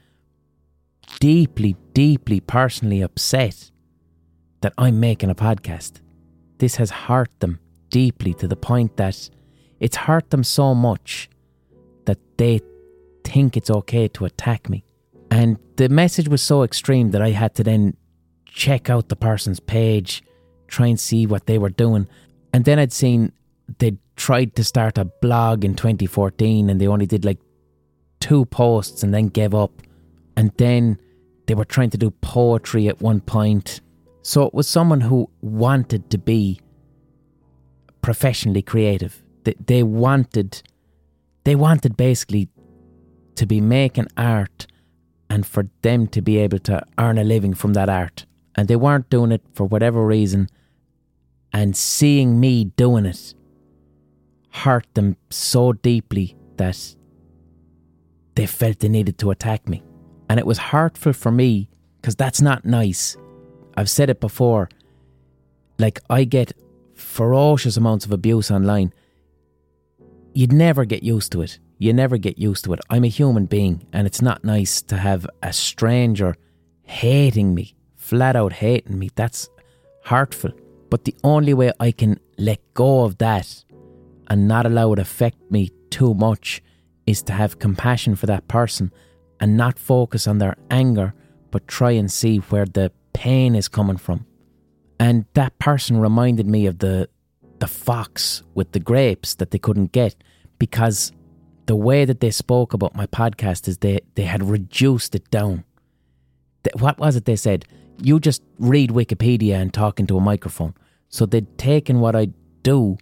deeply, 1.18 1.74
deeply 1.92 2.38
personally 2.38 3.00
upset 3.00 3.72
that 4.60 4.74
I'm 4.78 5.00
making 5.00 5.30
a 5.30 5.34
podcast. 5.34 6.02
This 6.58 6.76
has 6.76 6.92
hurt 6.92 7.32
them 7.40 7.58
deeply 7.90 8.32
to 8.34 8.46
the 8.46 8.54
point 8.54 8.96
that 8.96 9.28
it's 9.80 9.96
hurt 9.96 10.30
them 10.30 10.44
so 10.44 10.72
much 10.72 11.28
that 12.04 12.20
they 12.36 12.60
think 13.35 13.57
it's 13.57 13.70
okay 13.70 14.07
to 14.07 14.24
attack 14.24 14.70
me. 14.70 14.85
And 15.28 15.59
the 15.74 15.89
message 15.89 16.28
was 16.28 16.41
so 16.41 16.62
extreme 16.62 17.11
that 17.11 17.20
I 17.20 17.30
had 17.30 17.57
to 17.57 17.64
then 17.64 17.97
check 18.47 18.89
out 18.89 19.09
the 19.09 19.16
person's 19.16 19.59
page, 19.59 20.22
try 20.68 20.87
and 20.87 21.01
see 21.01 21.26
what 21.26 21.47
they 21.47 21.59
were 21.59 21.70
doing. 21.70 22.07
And 22.53 22.64
then 22.64 22.78
I'd 22.78 22.93
seen 22.93 23.32
they'd 23.78 23.99
tried 24.14 24.55
to 24.55 24.62
start 24.62 24.99
a 24.99 25.07
blog 25.07 25.64
in 25.64 25.74
2014 25.74 26.70
and 26.70 26.80
they 26.80 26.87
only 26.87 27.07
did 27.07 27.24
like 27.24 27.41
two 28.20 28.45
posts 28.45 29.03
and 29.03 29.12
then 29.12 29.26
gave 29.26 29.53
up. 29.53 29.82
And 30.37 30.53
then 30.57 30.97
they 31.47 31.57
were 31.57 31.64
trying 31.64 31.91
to 31.91 31.99
do 31.99 32.12
poetry 32.12 32.87
at 32.87 33.01
one 33.01 33.20
point. 33.20 33.80
So 34.22 34.47
it 34.47 34.55
was 34.55 34.68
someone 34.68 35.01
who 35.01 35.28
wanted 35.41 36.09
to 36.11 36.18
be 36.18 36.61
professionally 38.01 38.62
creative. 38.62 39.20
They, 39.43 39.55
they 39.66 39.82
wanted, 39.82 40.62
they 41.43 41.57
wanted 41.57 41.97
basically 41.97 42.49
to 43.37 43.47
be 43.47 43.61
making 43.61 44.09
art 44.16 44.66
and 45.30 45.47
for 45.47 45.68
them 45.82 46.07
to 46.09 46.22
be 46.22 46.39
able 46.39 46.59
to 46.61 46.85
earn 46.99 47.18
a 47.18 47.24
living 47.24 47.55
from 47.55 47.72
that 47.74 47.89
art. 47.89 48.26
And 48.55 48.68
they 48.68 48.76
weren't 48.76 49.11
doing 49.11 49.32
it 49.32 49.43
for 49.55 49.64
whatever 49.64 50.05
reason. 50.07 50.49
And 51.53 51.76
seeing 51.76 52.41
me 52.41 52.64
doing 52.64 53.07
it 53.07 53.35
hurt 54.51 54.87
them 54.95 55.16
so 55.30 55.72
deeply 55.72 56.37
that 56.57 56.95
they 58.37 58.47
felt 58.47 58.78
they 58.78 58.89
needed 58.89 59.18
to 59.18 59.30
attack 59.30 59.68
me. 59.68 59.82
And 60.28 60.39
it 60.39 60.47
was 60.47 60.59
hurtful 60.59 61.12
for 61.12 61.32
me 61.32 61.68
because 62.01 62.14
that's 62.14 62.41
not 62.41 62.64
nice. 62.64 63.16
I've 63.76 63.91
said 63.91 64.11
it 64.11 64.20
before. 64.20 64.68
Like, 65.78 66.01
I 66.09 66.22
get 66.24 66.53
ferocious 66.95 67.76
amounts 67.76 68.05
of 68.05 68.12
abuse 68.12 68.51
online. 68.51 68.93
You'd 70.35 70.53
never 70.53 70.85
get 70.85 71.03
used 71.03 71.32
to 71.32 71.43
it. 71.43 71.59
You 71.79 71.93
never 71.93 72.16
get 72.16 72.39
used 72.39 72.64
to 72.64 72.72
it. 72.72 72.81
I'm 72.91 73.05
a 73.05 73.09
human 73.09 73.47
being, 73.47 73.87
and 73.93 74.07
it's 74.07 74.22
not 74.22 74.45
nice 74.45 74.81
to 74.83 74.97
have 74.97 75.27
a 75.43 75.53
stranger 75.53 76.35
hating 76.83 77.55
me, 77.55 77.75
flat 77.97 78.37
out 78.37 78.53
hating 78.53 78.99
me. 78.99 79.11
That's 79.14 79.49
hurtful. 80.05 80.53
But 80.91 81.05
the 81.05 81.14
only 81.25 81.55
way 81.55 81.72
I 81.81 81.91
can 81.91 82.20
let 82.39 82.61
go 82.75 83.05
of 83.05 83.18
that 83.18 83.64
and 84.29 84.47
not 84.47 84.66
allow 84.66 84.93
it 84.93 84.99
affect 84.99 85.51
me 85.51 85.70
too 85.91 86.14
much 86.14 86.62
is 87.07 87.22
to 87.25 87.33
have 87.33 87.59
compassion 87.59 88.14
for 88.14 88.27
that 88.27 88.47
person 88.49 88.93
and 89.41 89.57
not 89.57 89.79
focus 89.79 90.27
on 90.27 90.39
their 90.39 90.57
anger, 90.70 91.14
but 91.51 91.68
try 91.68 91.91
and 91.91 92.11
see 92.11 92.39
where 92.39 92.64
the 92.64 92.93
pain 93.12 93.55
is 93.55 93.68
coming 93.68 93.97
from. 93.97 94.27
And 95.01 95.25
that 95.35 95.59
person 95.59 95.99
reminded 95.99 96.47
me 96.47 96.66
of 96.66 96.79
the 96.79 97.09
the 97.61 97.66
fox 97.68 98.43
with 98.55 98.72
the 98.72 98.81
grapes 98.81 99.37
that 99.37 99.51
they 99.51 99.59
couldn't 99.59 99.93
get 99.93 100.16
because 100.59 101.12
the 101.66 101.76
way 101.76 102.04
that 102.04 102.20
they 102.20 102.30
spoke 102.30 102.72
about 102.74 102.94
my 102.94 103.06
podcast 103.06 103.68
is 103.68 103.78
they, 103.78 104.00
they 104.14 104.24
had 104.24 104.42
reduced 104.42 105.14
it 105.14 105.30
down. 105.30 105.64
What 106.78 106.98
was 106.98 107.16
it 107.16 107.24
they 107.24 107.36
said? 107.36 107.64
You 108.02 108.20
just 108.20 108.42
read 108.58 108.90
Wikipedia 108.90 109.54
and 109.54 109.72
talk 109.72 110.00
into 110.00 110.16
a 110.16 110.20
microphone. 110.20 110.74
So 111.08 111.26
they'd 111.26 111.58
taken 111.58 112.00
what 112.00 112.16
I 112.16 112.28
do 112.62 112.98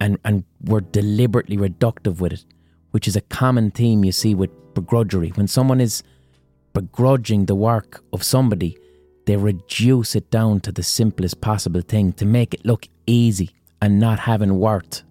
and, 0.00 0.18
and 0.24 0.44
were 0.62 0.80
deliberately 0.80 1.56
reductive 1.56 2.20
with 2.20 2.32
it, 2.32 2.44
which 2.90 3.08
is 3.08 3.16
a 3.16 3.20
common 3.20 3.70
theme 3.70 4.04
you 4.04 4.12
see 4.12 4.34
with 4.34 4.50
begrudgery. 4.74 5.36
When 5.36 5.48
someone 5.48 5.80
is 5.80 6.02
begrudging 6.72 7.46
the 7.46 7.54
work 7.54 8.02
of 8.12 8.22
somebody, 8.22 8.76
they 9.26 9.36
reduce 9.36 10.16
it 10.16 10.30
down 10.30 10.60
to 10.60 10.72
the 10.72 10.82
simplest 10.82 11.40
possible 11.40 11.80
thing 11.80 12.12
to 12.14 12.26
make 12.26 12.54
it 12.54 12.66
look 12.66 12.88
easy 13.06 13.50
and 13.80 13.98
not 13.98 14.20
having 14.20 14.58
worth 14.58 15.02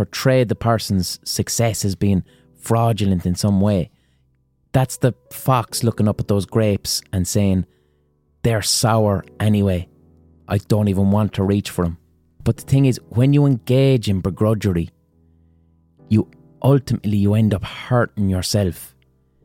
to 0.00 0.06
portray 0.06 0.44
the 0.44 0.54
person's 0.54 1.20
success 1.24 1.84
as 1.84 1.94
being 1.94 2.24
fraudulent 2.58 3.26
in 3.26 3.34
some 3.34 3.60
way. 3.60 3.90
That's 4.72 4.98
the 4.98 5.14
fox 5.30 5.84
looking 5.84 6.08
up 6.08 6.20
at 6.20 6.28
those 6.28 6.46
grapes 6.46 7.02
and 7.12 7.26
saying, 7.28 7.66
they're 8.42 8.62
sour 8.62 9.24
anyway. 9.38 9.88
I 10.48 10.58
don't 10.58 10.88
even 10.88 11.10
want 11.10 11.34
to 11.34 11.44
reach 11.44 11.70
for 11.70 11.84
them. 11.84 11.98
But 12.42 12.56
the 12.56 12.62
thing 12.62 12.86
is, 12.86 12.98
when 13.10 13.32
you 13.34 13.44
engage 13.44 14.08
in 14.08 14.22
begrudgery, 14.22 14.90
you 16.08 16.30
ultimately 16.62 17.18
you 17.18 17.34
end 17.34 17.52
up 17.52 17.64
hurting 17.64 18.30
yourself. 18.30 18.94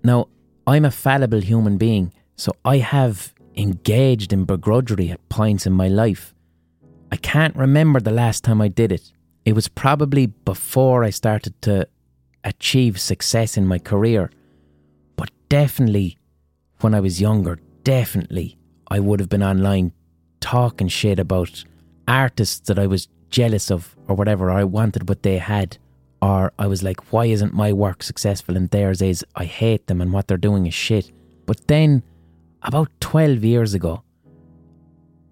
Now, 0.03 0.30
I'm 0.66 0.86
a 0.86 0.91
fallible 0.91 1.41
human 1.41 1.78
being, 1.78 2.14
so 2.38 2.53
I 2.64 2.78
have 2.78 3.34
engaged 3.56 4.32
in 4.32 4.45
begrudgery 4.45 5.12
at 5.12 5.28
points 5.30 5.68
in 5.68 5.74
my 5.74 5.89
life. 5.89 6.34
I 7.12 7.18
can't 7.18 7.56
remember 7.56 7.99
the 7.99 8.12
last 8.12 8.43
time 8.43 8.62
I 8.62 8.70
did 8.70 8.91
it. 8.91 9.12
It 9.46 9.54
was 9.54 9.68
probably 9.68 10.26
before 10.26 11.04
I 11.04 11.12
started 11.12 11.62
to 11.64 11.88
achieve 12.43 13.00
success 13.00 13.58
in 13.58 13.68
my 13.68 13.80
career, 13.80 14.32
but 15.16 15.30
definitely 15.50 16.18
when 16.82 16.93
I 16.93 17.00
was 17.00 17.22
younger, 17.22 17.60
definitely 17.84 18.58
I 18.89 19.00
would 19.00 19.20
have 19.20 19.30
been 19.30 19.43
online 19.43 19.93
talking 20.39 20.88
shit 20.88 21.20
about 21.20 21.64
artists 22.08 22.68
that 22.68 22.80
I 22.80 22.88
was 22.88 23.08
jealous 23.30 23.72
of 23.72 23.96
or 24.08 24.16
whatever, 24.16 24.52
I 24.52 24.64
wanted 24.64 25.10
what 25.10 25.24
they 25.24 25.38
had. 25.38 25.78
Or 26.22 26.54
I 26.58 26.68
was 26.68 26.82
like, 26.82 27.12
why 27.12 27.26
isn't 27.26 27.54
my 27.54 27.72
work 27.74 28.02
successful 28.02 28.56
and 28.58 28.70
theirs 28.70 29.02
is? 29.02 29.24
I 29.36 29.46
hate 29.46 29.88
them 29.88 30.02
and 30.02 30.12
what 30.12 30.28
they're 30.28 30.38
doing 30.38 30.66
is 30.66 30.74
shit. 30.74 31.12
But 31.46 31.68
then 31.68 32.04
about 32.64 32.89
12 33.00 33.43
years 33.43 33.74
ago, 33.74 34.04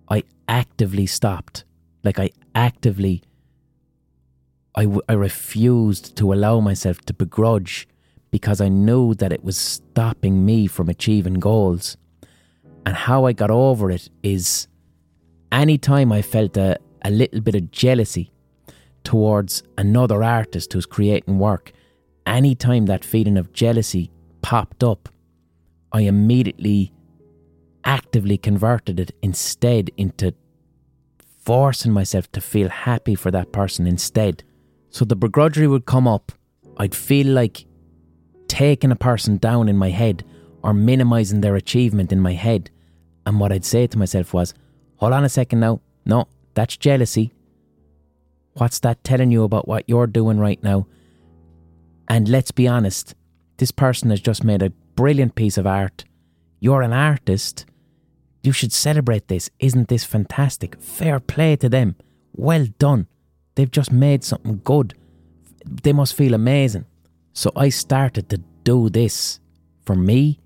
I 0.09 0.24
actively 0.47 1.07
stopped. 1.07 1.64
Like, 2.03 2.20
I 2.20 2.32
actively, 2.53 3.24
I, 4.76 4.84
w- 4.84 5.01
I 5.07 5.13
refused 5.13 6.15
to 6.17 6.34
allow 6.34 6.59
myself 6.59 7.01
to 7.01 7.13
begrudge 7.13 7.88
because 8.32 8.59
I 8.59 8.69
knew 8.69 9.13
that 9.15 9.32
it 9.32 9.43
was 9.43 9.57
stopping 9.57 10.45
me 10.45 10.67
from 10.67 10.89
achieving 10.89 11.36
goals. 11.36 11.97
And 12.86 12.95
how 12.95 13.26
I 13.26 13.34
got 13.34 13.51
over 13.51 13.91
it 13.91 14.09
is 14.24 14.67
anytime 15.51 16.11
I 16.11 16.21
felt 16.21 16.57
a, 16.57 16.78
a 17.03 17.11
little 17.11 17.41
bit 17.41 17.55
of 17.55 17.71
jealousy 17.71 18.32
towards 19.03 19.63
another 19.78 20.24
artist 20.24 20.74
who's 20.74 20.88
creating 20.88 21.38
work, 21.38 21.71
anytime 22.26 22.88
that 22.88 23.05
feeling 23.05 23.38
of 23.38 23.53
jealousy 23.53 24.09
popped 24.41 24.84
up, 24.84 25.09
I 25.91 26.01
immediately 26.01 26.91
actively 27.86 28.38
converted 28.38 28.99
it 28.99 29.11
instead 29.21 29.91
into 29.97 30.34
forcing 31.38 31.91
myself 31.91 32.32
to 32.32 32.41
feel 32.41 32.69
happy 32.69 33.15
for 33.15 33.30
that 33.30 33.51
person 33.51 33.86
instead. 33.86 34.43
So 34.93 35.05
the 35.05 35.17
begrudgery 35.17 35.67
would 35.67 35.87
come 35.87 36.07
up. 36.07 36.31
I'd 36.77 36.93
feel 36.93 37.25
like 37.25 37.65
taking 38.47 38.91
a 38.91 38.95
person 38.95 39.37
down 39.37 39.67
in 39.67 39.75
my 39.75 39.89
head 39.89 40.23
or 40.61 40.71
minimizing 40.71 41.41
their 41.41 41.55
achievement 41.55 42.11
in 42.11 42.19
my 42.19 42.33
head. 42.33 42.69
And 43.25 43.39
what 43.39 43.51
I'd 43.51 43.65
say 43.65 43.87
to 43.87 43.97
myself 43.97 44.35
was, 44.35 44.53
hold 44.97 45.13
on 45.13 45.23
a 45.23 45.29
second 45.29 45.61
now. 45.61 45.81
No, 46.05 46.27
that's 46.53 46.77
jealousy. 46.77 47.33
What's 48.53 48.79
that 48.81 49.03
telling 49.03 49.31
you 49.31 49.43
about 49.43 49.67
what 49.67 49.89
you're 49.89 50.05
doing 50.05 50.39
right 50.39 50.61
now? 50.61 50.85
And 52.07 52.29
let's 52.29 52.51
be 52.51 52.67
honest, 52.67 53.15
this 53.57 53.71
person 53.71 54.11
has 54.11 54.21
just 54.21 54.43
made 54.43 54.61
a 54.61 54.69
brilliant 54.95 55.33
piece 55.33 55.57
of 55.57 55.65
art. 55.65 56.05
You're 56.59 56.83
an 56.83 56.93
artist. 56.93 57.65
You 58.43 58.51
should 58.51 58.71
celebrate 58.71 59.27
this. 59.27 59.49
Isn't 59.57 59.87
this 59.87 60.03
fantastic? 60.03 60.79
Fair 60.79 61.19
play 61.19 61.55
to 61.55 61.67
them. 61.67 61.95
Well 62.35 62.67
done. 62.77 63.07
They've 63.56 63.72
just 63.72 63.91
made 63.91 64.24
something 64.24 64.62
good. 64.64 64.95
They 65.66 65.93
must 65.93 66.16
feel 66.16 66.34
amazing. 66.34 66.86
So 67.34 67.51
I 67.56 67.70
started 67.70 68.30
to 68.30 68.38
do 68.64 68.89
this 68.89 69.39
for 69.86 69.95
me 69.95 70.39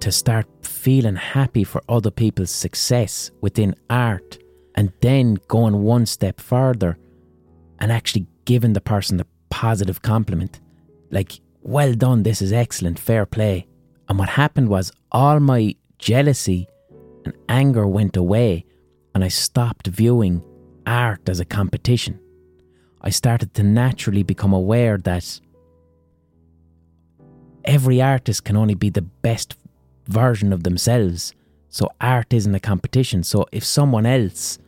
to 0.00 0.12
start 0.12 0.46
feeling 0.62 1.16
happy 1.16 1.64
for 1.64 1.82
other 1.88 2.10
people's 2.10 2.50
success 2.50 3.30
within 3.40 3.74
art 3.90 4.38
and 4.74 4.92
then 5.00 5.38
going 5.48 5.82
one 5.82 6.06
step 6.06 6.40
further 6.40 6.98
and 7.78 7.90
actually 7.90 8.26
giving 8.44 8.72
the 8.72 8.80
person 8.80 9.16
the 9.16 9.26
positive 9.50 10.02
compliment. 10.02 10.60
Like, 11.10 11.40
well 11.62 11.94
done, 11.94 12.22
this 12.22 12.42
is 12.42 12.52
excellent, 12.52 12.98
fair 12.98 13.26
play. 13.26 13.66
And 14.08 14.18
what 14.18 14.28
happened 14.28 14.68
was 14.68 14.92
all 15.10 15.40
my 15.40 15.74
jealousy 15.98 16.68
and 17.24 17.34
anger 17.48 17.86
went 17.86 18.16
away, 18.16 18.64
and 19.14 19.24
I 19.24 19.28
stopped 19.28 19.88
viewing 19.88 20.44
art 20.86 21.28
as 21.28 21.40
a 21.40 21.44
competition. 21.44 22.20
I 23.06 23.10
started 23.10 23.54
to 23.54 23.62
naturally 23.62 24.24
become 24.24 24.52
aware 24.52 24.98
that 24.98 25.40
every 27.64 28.02
artist 28.02 28.42
can 28.42 28.56
only 28.56 28.74
be 28.74 28.90
the 28.90 29.02
best 29.02 29.54
version 30.08 30.52
of 30.52 30.64
themselves. 30.64 31.32
So 31.68 31.88
art 32.00 32.32
isn't 32.32 32.56
a 32.56 32.58
competition. 32.58 33.22
So 33.22 33.46
if 33.52 33.62
someone 33.62 34.06
else 34.06 34.58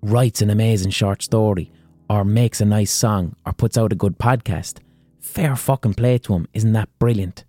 writes 0.00 0.40
an 0.40 0.48
amazing 0.48 0.92
short 0.92 1.22
story 1.22 1.72
or 2.08 2.24
makes 2.24 2.60
a 2.60 2.64
nice 2.64 2.92
song 2.92 3.34
or 3.44 3.52
puts 3.52 3.76
out 3.76 3.92
a 3.92 3.96
good 3.96 4.16
podcast, 4.16 4.78
fair 5.18 5.56
fucking 5.56 5.94
play 5.94 6.18
to 6.18 6.34
him. 6.34 6.46
Isn't 6.52 6.74
that 6.74 6.96
brilliant? 7.00 7.44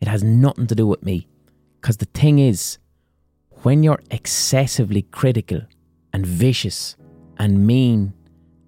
It 0.00 0.06
has 0.06 0.22
nothing 0.22 0.68
to 0.68 0.76
do 0.76 0.86
with 0.86 1.02
me. 1.02 1.26
Because 1.80 1.96
the 1.96 2.12
thing 2.14 2.38
is, 2.38 2.78
when 3.64 3.82
you're 3.82 4.04
excessively 4.12 5.02
critical 5.02 5.62
and 6.12 6.24
vicious 6.24 6.94
and 7.36 7.66
mean 7.66 8.12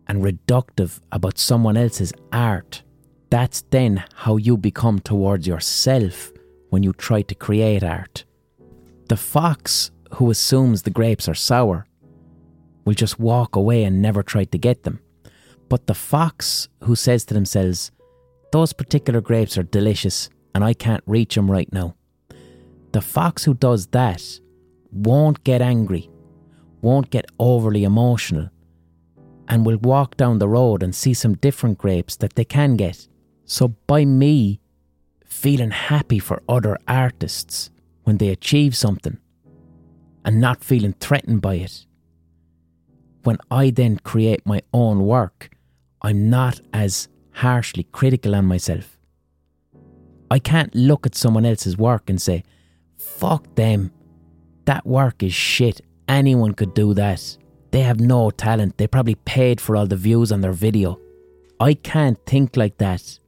and 0.09 0.23
reductive 0.23 1.01
about 1.13 1.39
someone 1.39 1.77
else's 1.77 2.13
art, 2.33 2.83
that's 3.31 3.63
then 3.71 4.05
how 4.15 4.37
you 4.37 4.57
become 4.57 4.99
towards 4.99 5.47
yourself 5.47 6.33
when 6.71 6.83
you 6.83 6.93
try 6.93 7.23
to 7.23 7.35
create 7.35 7.85
art. 7.85 8.25
The 9.09 9.17
fox 9.17 9.91
who 10.15 10.31
assumes 10.31 10.83
the 10.83 10.91
grapes 10.91 11.29
are 11.29 11.35
sour 11.35 11.87
will 12.85 12.95
just 12.95 13.19
walk 13.19 13.57
away 13.57 13.85
and 13.85 14.01
never 14.01 14.23
try 14.23 14.45
to 14.45 14.59
get 14.59 14.85
them. 14.85 15.01
But 15.69 15.87
the 15.87 15.95
fox 15.95 16.69
who 16.85 16.97
says 16.97 17.25
to 17.27 17.35
themselves, 17.35 17.91
those 18.53 18.73
particular 18.73 19.21
grapes 19.21 19.59
are 19.59 19.63
delicious 19.63 20.31
and 20.55 20.65
I 20.65 20.73
can't 20.73 21.03
reach 21.07 21.35
them 21.35 21.51
right 21.51 21.71
now. 21.73 21.95
The 22.93 23.03
fox 23.03 23.45
who 23.45 23.53
does 23.53 23.89
that 23.89 24.23
won't 24.91 25.45
get 25.45 25.61
angry, 25.61 26.09
won't 26.81 27.11
get 27.11 27.27
overly 27.39 27.85
emotional, 27.85 28.49
and 29.49 29.65
will 29.65 29.79
walk 29.79 30.17
down 30.17 30.39
the 30.39 30.49
road 30.49 30.83
and 30.83 30.95
see 30.95 31.15
some 31.15 31.35
different 31.35 31.79
grapes 31.79 32.15
that 32.17 32.35
they 32.35 32.45
can 32.45 32.77
get. 32.77 33.09
So, 33.45 33.69
by 33.87 34.05
me 34.05 34.61
feeling 35.25 35.71
happy 35.71 36.19
for 36.19 36.43
other 36.49 36.79
artists 36.87 37.71
when 38.05 38.19
they 38.19 38.29
achieve 38.29 38.77
something 38.77 39.19
and 40.25 40.41
not 40.41 40.63
feeling 40.63 40.93
threatened 41.01 41.41
by 41.41 41.55
it, 41.55 41.87
when 43.25 43.39
I 43.51 43.71
then 43.71 43.99
create 43.99 44.45
my 44.45 44.61
own 44.73 45.05
work, 45.07 45.51
I'm 46.03 46.29
not 46.31 46.61
as 46.73 47.09
harshly 47.33 47.85
critical 47.85 48.35
on 48.35 48.45
myself. 48.45 48.99
I 50.31 50.39
can't 50.39 50.75
look 50.75 51.07
at 51.07 51.15
someone 51.15 51.47
else's 51.47 51.79
work 51.79 52.11
and 52.11 52.21
say, 52.21 52.45
fuck 52.99 53.55
them. 53.55 53.93
That 54.67 54.87
work 54.87 55.23
is 55.23 55.33
shit. 55.33 55.81
Anyone 56.07 56.53
could 56.53 56.75
do 56.75 56.93
that. 56.95 57.39
They 57.71 57.83
have 57.83 58.01
no 58.01 58.31
talent. 58.31 58.79
They 58.79 58.87
probably 58.87 59.15
paid 59.15 59.61
for 59.61 59.77
all 59.77 59.87
the 59.87 59.97
views 59.97 60.33
on 60.33 60.41
their 60.41 60.53
video. 60.53 61.01
I 61.61 61.75
can't 61.75 62.19
think 62.25 62.57
like 62.57 62.79
that 62.79 63.19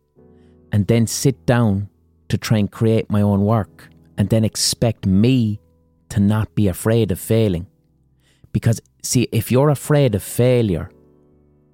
and 0.72 0.86
then 0.86 1.06
sit 1.06 1.46
down 1.46 1.88
to 2.28 2.38
try 2.38 2.58
and 2.58 2.70
create 2.70 3.10
my 3.10 3.22
own 3.22 3.44
work 3.44 3.88
and 4.16 4.28
then 4.30 4.44
expect 4.44 5.06
me 5.06 5.60
to 6.10 6.20
not 6.20 6.54
be 6.54 6.68
afraid 6.68 7.10
of 7.10 7.18
failing. 7.18 7.66
Because, 8.52 8.80
see, 9.02 9.28
if 9.32 9.50
you're 9.50 9.70
afraid 9.70 10.14
of 10.14 10.22
failure, 10.22 10.90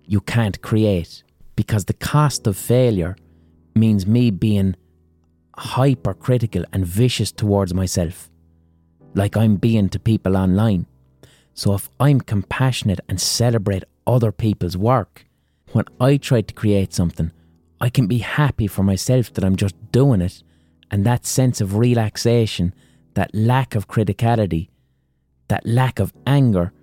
you 0.04 0.20
can't 0.20 0.60
create. 0.62 1.22
Because 1.56 1.86
the 1.86 1.94
cost 1.94 2.46
of 2.46 2.56
failure 2.56 3.16
means 3.74 4.06
me 4.06 4.30
being 4.30 4.76
hypercritical 5.58 6.64
and 6.72 6.86
vicious 6.86 7.32
towards 7.32 7.72
myself, 7.72 8.30
like 9.14 9.36
I'm 9.36 9.56
being 9.56 9.88
to 9.90 9.98
people 9.98 10.36
online. 10.36 10.86
So 11.56 11.72
if 11.72 11.88
I'm 11.98 12.20
compassionate 12.20 13.00
and 13.08 13.18
celebrate 13.18 13.82
other 14.06 14.30
people's 14.30 14.76
work, 14.76 15.24
when 15.72 15.86
I 15.98 16.18
try 16.18 16.42
to 16.42 16.54
create 16.54 16.92
something, 16.92 17.32
I 17.80 17.88
can 17.88 18.06
be 18.06 18.18
happy 18.18 18.66
for 18.66 18.82
myself 18.82 19.32
that 19.32 19.42
I'm 19.44 19.56
just 19.56 19.74
doing 19.90 20.20
it. 20.20 20.42
And 20.90 21.04
that 21.06 21.24
sense 21.24 21.62
of 21.62 21.76
relaxation, 21.76 22.74
that 23.14 23.34
lack 23.34 23.74
of 23.74 23.88
criticality, 23.88 24.68
that 25.48 25.66
lack 25.66 25.98
of 25.98 26.12
anger 26.26 26.74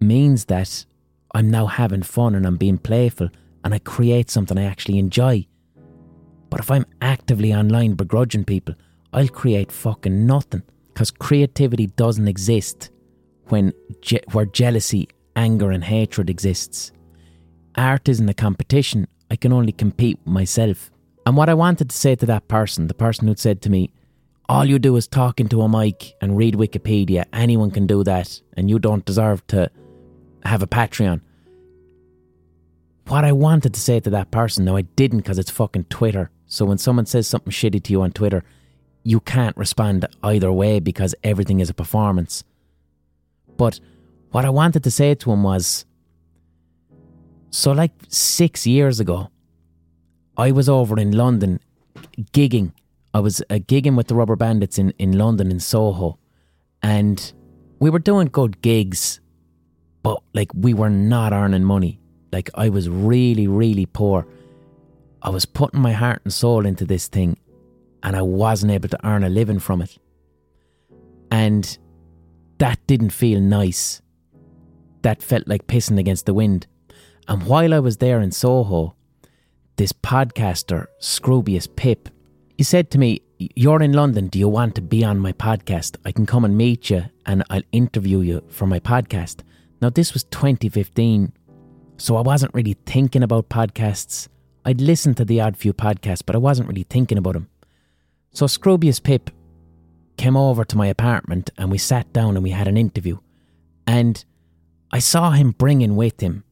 means 0.00 0.46
that 0.46 0.86
I'm 1.34 1.50
now 1.50 1.66
having 1.66 2.02
fun 2.02 2.34
and 2.34 2.46
I'm 2.46 2.56
being 2.56 2.78
playful 2.78 3.28
and 3.64 3.74
I 3.74 3.80
create 3.80 4.30
something 4.30 4.56
I 4.56 4.64
actually 4.64 4.98
enjoy. 4.98 5.46
But 6.48 6.60
if 6.60 6.70
I'm 6.70 6.86
actively 7.02 7.52
online 7.52 7.94
begrudging 7.94 8.46
people, 8.46 8.76
I'll 9.12 9.28
create 9.28 9.70
fucking 9.70 10.26
nothing 10.26 10.62
because 10.88 11.10
creativity 11.10 11.88
doesn't 11.88 12.28
exist 12.28 12.91
when 13.52 13.74
je- 14.00 14.28
where 14.32 14.46
jealousy, 14.46 15.08
anger, 15.36 15.70
and 15.70 15.84
hatred 15.84 16.30
exists. 16.30 16.90
Art 17.76 18.08
isn't 18.08 18.28
a 18.28 18.34
competition. 18.34 19.06
I 19.30 19.36
can 19.36 19.52
only 19.52 19.72
compete 19.72 20.18
with 20.24 20.32
myself. 20.32 20.90
And 21.26 21.36
what 21.36 21.50
I 21.50 21.54
wanted 21.54 21.90
to 21.90 21.96
say 21.96 22.16
to 22.16 22.26
that 22.26 22.48
person, 22.48 22.86
the 22.86 22.94
person 22.94 23.28
who'd 23.28 23.38
said 23.38 23.60
to 23.62 23.70
me, 23.70 23.92
all 24.48 24.64
you 24.64 24.78
do 24.78 24.96
is 24.96 25.06
talk 25.06 25.38
into 25.38 25.60
a 25.60 25.68
mic 25.68 26.14
and 26.22 26.36
read 26.36 26.54
Wikipedia. 26.54 27.26
Anyone 27.32 27.70
can 27.70 27.86
do 27.86 28.02
that, 28.04 28.40
and 28.56 28.70
you 28.70 28.78
don't 28.78 29.04
deserve 29.04 29.46
to 29.48 29.70
have 30.44 30.62
a 30.62 30.66
Patreon. 30.66 31.20
What 33.06 33.24
I 33.24 33.32
wanted 33.32 33.74
to 33.74 33.80
say 33.80 34.00
to 34.00 34.10
that 34.10 34.30
person, 34.30 34.64
no, 34.64 34.76
I 34.76 34.82
didn't 34.82 35.18
because 35.18 35.38
it's 35.38 35.50
fucking 35.50 35.84
Twitter. 35.84 36.30
So 36.46 36.64
when 36.64 36.78
someone 36.78 37.06
says 37.06 37.26
something 37.26 37.52
shitty 37.52 37.82
to 37.84 37.92
you 37.92 38.02
on 38.02 38.12
Twitter, 38.12 38.44
you 39.04 39.20
can't 39.20 39.56
respond 39.56 40.06
either 40.22 40.50
way 40.50 40.80
because 40.80 41.14
everything 41.22 41.60
is 41.60 41.70
a 41.70 41.74
performance. 41.74 42.44
But 43.56 43.80
what 44.30 44.44
I 44.44 44.50
wanted 44.50 44.84
to 44.84 44.90
say 44.90 45.14
to 45.14 45.32
him 45.32 45.42
was 45.42 45.84
so, 47.50 47.72
like 47.72 47.92
six 48.08 48.66
years 48.66 48.98
ago, 48.98 49.28
I 50.38 50.52
was 50.52 50.68
over 50.70 50.98
in 50.98 51.12
London 51.12 51.60
gigging. 52.32 52.72
I 53.12 53.20
was 53.20 53.42
uh, 53.42 53.56
gigging 53.56 53.94
with 53.94 54.06
the 54.06 54.14
Rubber 54.14 54.36
Bandits 54.36 54.78
in, 54.78 54.94
in 54.98 55.18
London, 55.18 55.50
in 55.50 55.60
Soho. 55.60 56.18
And 56.82 57.32
we 57.78 57.90
were 57.90 57.98
doing 57.98 58.28
good 58.28 58.62
gigs, 58.62 59.20
but 60.02 60.22
like 60.32 60.50
we 60.54 60.72
were 60.72 60.88
not 60.88 61.34
earning 61.34 61.64
money. 61.64 62.00
Like 62.32 62.48
I 62.54 62.70
was 62.70 62.88
really, 62.88 63.46
really 63.46 63.84
poor. 63.84 64.26
I 65.20 65.28
was 65.28 65.44
putting 65.44 65.80
my 65.80 65.92
heart 65.92 66.22
and 66.24 66.32
soul 66.32 66.64
into 66.64 66.86
this 66.86 67.06
thing 67.06 67.36
and 68.02 68.16
I 68.16 68.22
wasn't 68.22 68.72
able 68.72 68.88
to 68.88 69.06
earn 69.06 69.24
a 69.24 69.28
living 69.28 69.58
from 69.58 69.82
it. 69.82 69.98
And 71.30 71.78
that 72.62 72.78
didn't 72.86 73.10
feel 73.10 73.40
nice. 73.40 74.00
That 75.02 75.20
felt 75.20 75.48
like 75.48 75.66
pissing 75.66 75.98
against 75.98 76.26
the 76.26 76.32
wind. 76.32 76.68
And 77.26 77.42
while 77.42 77.74
I 77.74 77.80
was 77.80 77.96
there 77.96 78.20
in 78.20 78.30
Soho, 78.30 78.94
this 79.78 79.92
podcaster, 79.92 80.86
Scroobius 81.00 81.66
Pip, 81.74 82.08
he 82.56 82.62
said 82.62 82.88
to 82.92 82.98
me, 82.98 83.20
You're 83.56 83.82
in 83.82 83.94
London. 83.94 84.28
Do 84.28 84.38
you 84.38 84.48
want 84.48 84.76
to 84.76 84.80
be 84.80 85.02
on 85.02 85.18
my 85.18 85.32
podcast? 85.32 85.96
I 86.04 86.12
can 86.12 86.24
come 86.24 86.44
and 86.44 86.56
meet 86.56 86.88
you 86.88 87.06
and 87.26 87.42
I'll 87.50 87.68
interview 87.72 88.20
you 88.20 88.44
for 88.48 88.68
my 88.68 88.78
podcast. 88.78 89.40
Now, 89.80 89.90
this 89.90 90.14
was 90.14 90.22
2015, 90.22 91.32
so 91.96 92.14
I 92.14 92.20
wasn't 92.20 92.54
really 92.54 92.76
thinking 92.86 93.24
about 93.24 93.48
podcasts. 93.48 94.28
I'd 94.64 94.80
listened 94.80 95.16
to 95.16 95.24
the 95.24 95.40
odd 95.40 95.56
few 95.56 95.72
podcasts, 95.72 96.22
but 96.24 96.36
I 96.36 96.38
wasn't 96.38 96.68
really 96.68 96.86
thinking 96.88 97.18
about 97.18 97.32
them. 97.32 97.48
So 98.30 98.46
Scroobius 98.46 99.02
Pip 99.02 99.30
came 100.16 100.36
over 100.36 100.64
to 100.64 100.76
my 100.76 100.86
apartment 100.86 101.50
and 101.58 101.70
we 101.70 101.78
sat 101.78 102.12
down 102.12 102.36
and 102.36 102.42
we 102.42 102.50
had 102.50 102.68
an 102.68 102.76
interview. 102.76 103.18
And 103.86 104.24
I 104.90 104.98
saw 104.98 105.30
him 105.30 105.52
bringing 105.52 105.96
with 105.96 106.20
him 106.20 106.44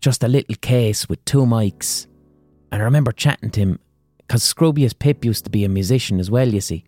just 0.00 0.22
a 0.22 0.28
little 0.28 0.54
case 0.56 1.08
with 1.08 1.24
two 1.24 1.44
mics. 1.44 2.06
And 2.70 2.82
I 2.82 2.84
remember 2.84 3.12
chatting 3.12 3.50
to 3.50 3.60
him 3.60 3.78
because 4.18 4.42
Scroobius 4.42 4.98
Pip 4.98 5.24
used 5.24 5.44
to 5.44 5.50
be 5.50 5.64
a 5.64 5.68
musician 5.68 6.20
as 6.20 6.30
well, 6.30 6.48
you 6.48 6.60
see. 6.60 6.84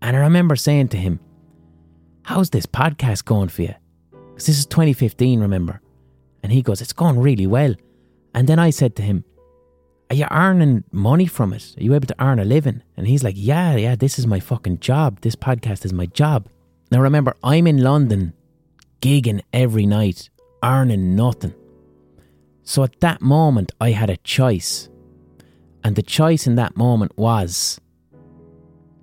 And 0.00 0.16
I 0.16 0.20
remember 0.20 0.56
saying 0.56 0.88
to 0.88 0.96
him, 0.96 1.20
How's 2.22 2.50
this 2.50 2.66
podcast 2.66 3.24
going 3.24 3.48
for 3.48 3.62
you? 3.62 3.74
Because 4.10 4.46
this 4.46 4.58
is 4.58 4.66
2015, 4.66 5.40
remember? 5.40 5.80
And 6.42 6.52
he 6.52 6.62
goes, 6.62 6.80
It's 6.80 6.92
going 6.92 7.18
really 7.18 7.46
well. 7.46 7.74
And 8.34 8.48
then 8.48 8.58
I 8.58 8.70
said 8.70 8.96
to 8.96 9.02
him, 9.02 9.24
Are 10.14 10.16
you 10.16 10.26
earning 10.30 10.84
money 10.92 11.26
from 11.26 11.52
it? 11.52 11.74
Are 11.76 11.82
you 11.82 11.92
able 11.92 12.06
to 12.06 12.24
earn 12.24 12.38
a 12.38 12.44
living? 12.44 12.84
And 12.96 13.04
he's 13.04 13.24
like, 13.24 13.34
Yeah, 13.36 13.74
yeah, 13.74 13.96
this 13.96 14.16
is 14.16 14.28
my 14.28 14.38
fucking 14.38 14.78
job. 14.78 15.22
This 15.22 15.34
podcast 15.34 15.84
is 15.84 15.92
my 15.92 16.06
job. 16.06 16.48
Now 16.92 17.00
remember, 17.00 17.34
I'm 17.42 17.66
in 17.66 17.82
London, 17.82 18.32
gigging 19.02 19.42
every 19.52 19.86
night, 19.86 20.30
earning 20.62 21.16
nothing. 21.16 21.52
So 22.62 22.84
at 22.84 23.00
that 23.00 23.22
moment, 23.22 23.72
I 23.80 23.90
had 23.90 24.08
a 24.08 24.16
choice. 24.18 24.88
And 25.82 25.96
the 25.96 26.02
choice 26.02 26.46
in 26.46 26.54
that 26.54 26.76
moment 26.76 27.18
was 27.18 27.80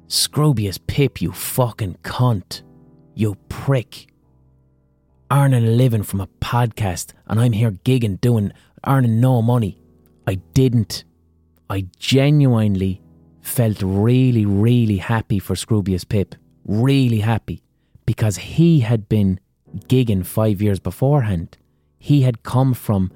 Scroobius 0.08 0.80
Pip, 0.88 1.22
you 1.22 1.34
fucking 1.34 1.98
cunt. 2.04 2.62
You 3.16 3.36
prick. 3.50 4.14
Earning 5.30 5.68
a 5.68 5.72
living 5.72 6.04
from 6.04 6.22
a 6.22 6.28
podcast, 6.40 7.12
and 7.28 7.38
I'm 7.38 7.52
here 7.52 7.72
gigging, 7.72 8.22
doing, 8.22 8.54
earning 8.88 9.20
no 9.20 9.42
money. 9.42 9.81
I 10.28 10.36
didn't. 10.54 11.04
I 11.70 11.88
genuinely 11.98 13.02
felt 13.42 13.82
really, 13.82 14.46
really 14.46 14.98
happy 14.98 15.40
for 15.40 15.56
Scroobius 15.56 16.08
Pip. 16.08 16.36
Really 16.66 17.20
happy. 17.20 17.62
Because 18.06 18.38
he 18.38 18.82
had 18.82 19.08
been 19.10 19.40
gigging 19.88 20.26
five 20.26 20.62
years 20.62 20.80
beforehand. 20.80 21.58
He 21.98 22.22
had 22.22 22.44
come 22.44 22.74
from 22.74 23.12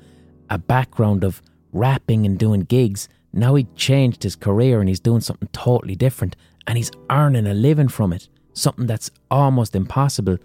a 0.50 0.58
background 0.58 1.24
of 1.24 1.42
rapping 1.72 2.26
and 2.26 2.38
doing 2.38 2.62
gigs. 2.62 3.10
Now 3.34 3.56
he 3.56 3.66
changed 3.76 4.24
his 4.24 4.36
career 4.36 4.80
and 4.80 4.88
he's 4.88 5.00
doing 5.00 5.22
something 5.22 5.50
totally 5.52 5.96
different 5.96 6.36
and 6.68 6.78
he's 6.78 6.92
earning 7.10 7.48
a 7.48 7.54
living 7.54 7.90
from 7.90 8.14
it. 8.14 8.30
Something 8.54 8.88
that's 8.88 9.12
almost 9.30 9.76
impossible 9.76 10.38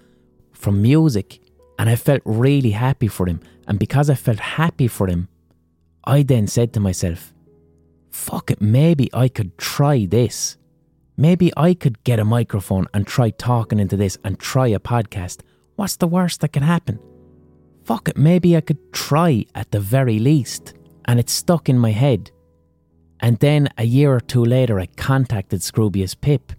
from 0.53 0.83
music. 0.83 1.41
And 1.79 1.89
I 1.89 1.97
felt 1.97 2.21
really 2.25 2.73
happy 2.73 3.09
for 3.09 3.27
him. 3.27 3.41
And 3.67 3.79
because 3.79 4.11
I 4.11 4.15
felt 4.15 4.41
happy 4.41 4.89
for 4.89 5.07
him, 5.07 5.29
I 6.05 6.23
then 6.23 6.47
said 6.47 6.73
to 6.75 6.81
myself, 6.81 7.33
fuck 8.11 8.51
it, 8.51 8.61
maybe 8.61 9.11
I 9.13 9.29
could 9.29 9.57
try 9.59 10.07
this. 10.07 10.57
Maybe 11.17 11.53
I 11.57 11.75
could 11.75 12.03
get 12.05 12.19
a 12.19 12.25
microphone 12.25 12.87
and 12.95 13.07
try 13.07 13.31
talking 13.31 13.79
into 13.79 13.97
this 13.97 14.19
and 14.25 14.39
try 14.39 14.69
a 14.69 14.81
podcast. 14.81 15.41
What's 15.77 15.97
the 15.97 16.07
worst 16.09 16.41
that 16.41 16.53
can 16.53 16.63
happen? 16.63 16.99
fuck 17.91 18.09
it, 18.09 18.17
maybe 18.17 18.57
I 18.57 18.61
could 18.61 18.93
try 18.93 19.45
at 19.53 19.73
the 19.73 19.81
very 19.81 20.21
least. 20.21 20.75
And 21.07 21.19
it 21.19 21.29
stuck 21.29 21.69
in 21.69 21.77
my 21.77 21.91
head. 21.91 22.31
And 23.19 23.37
then 23.39 23.69
a 23.79 23.85
year 23.85 24.15
or 24.15 24.21
two 24.21 24.45
later, 24.45 24.79
I 24.79 24.87
contacted 24.87 25.61
Scroobius 25.61 26.15
Pip 26.21 26.53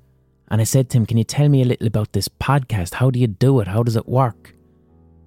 and 0.50 0.60
I 0.60 0.66
said 0.66 0.89
to 0.89 0.98
him, 0.98 1.06
Can 1.06 1.18
you 1.18 1.24
tell 1.24 1.48
me 1.48 1.62
a 1.62 1.66
little 1.66 1.88
about 1.88 2.12
this 2.12 2.28
podcast? 2.28 2.96
How 2.96 3.10
do 3.10 3.18
you 3.18 3.28
do 3.28 3.62
it? 3.62 3.70
How 3.70 3.82
does 3.82 3.96
it 3.96 4.10
work? 4.10 4.54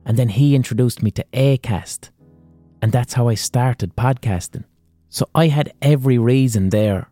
And 0.04 0.18
then 0.18 0.28
he 0.28 0.54
introduced 0.54 1.02
me 1.02 1.10
to 1.12 1.24
Acast. 1.32 2.10
And 2.84 2.92
that's 2.92 3.14
how 3.14 3.28
I 3.28 3.34
started 3.34 3.96
podcasting. 3.96 4.64
So 5.08 5.26
I 5.34 5.46
had 5.46 5.72
every 5.80 6.18
reason 6.18 6.68
there 6.68 7.08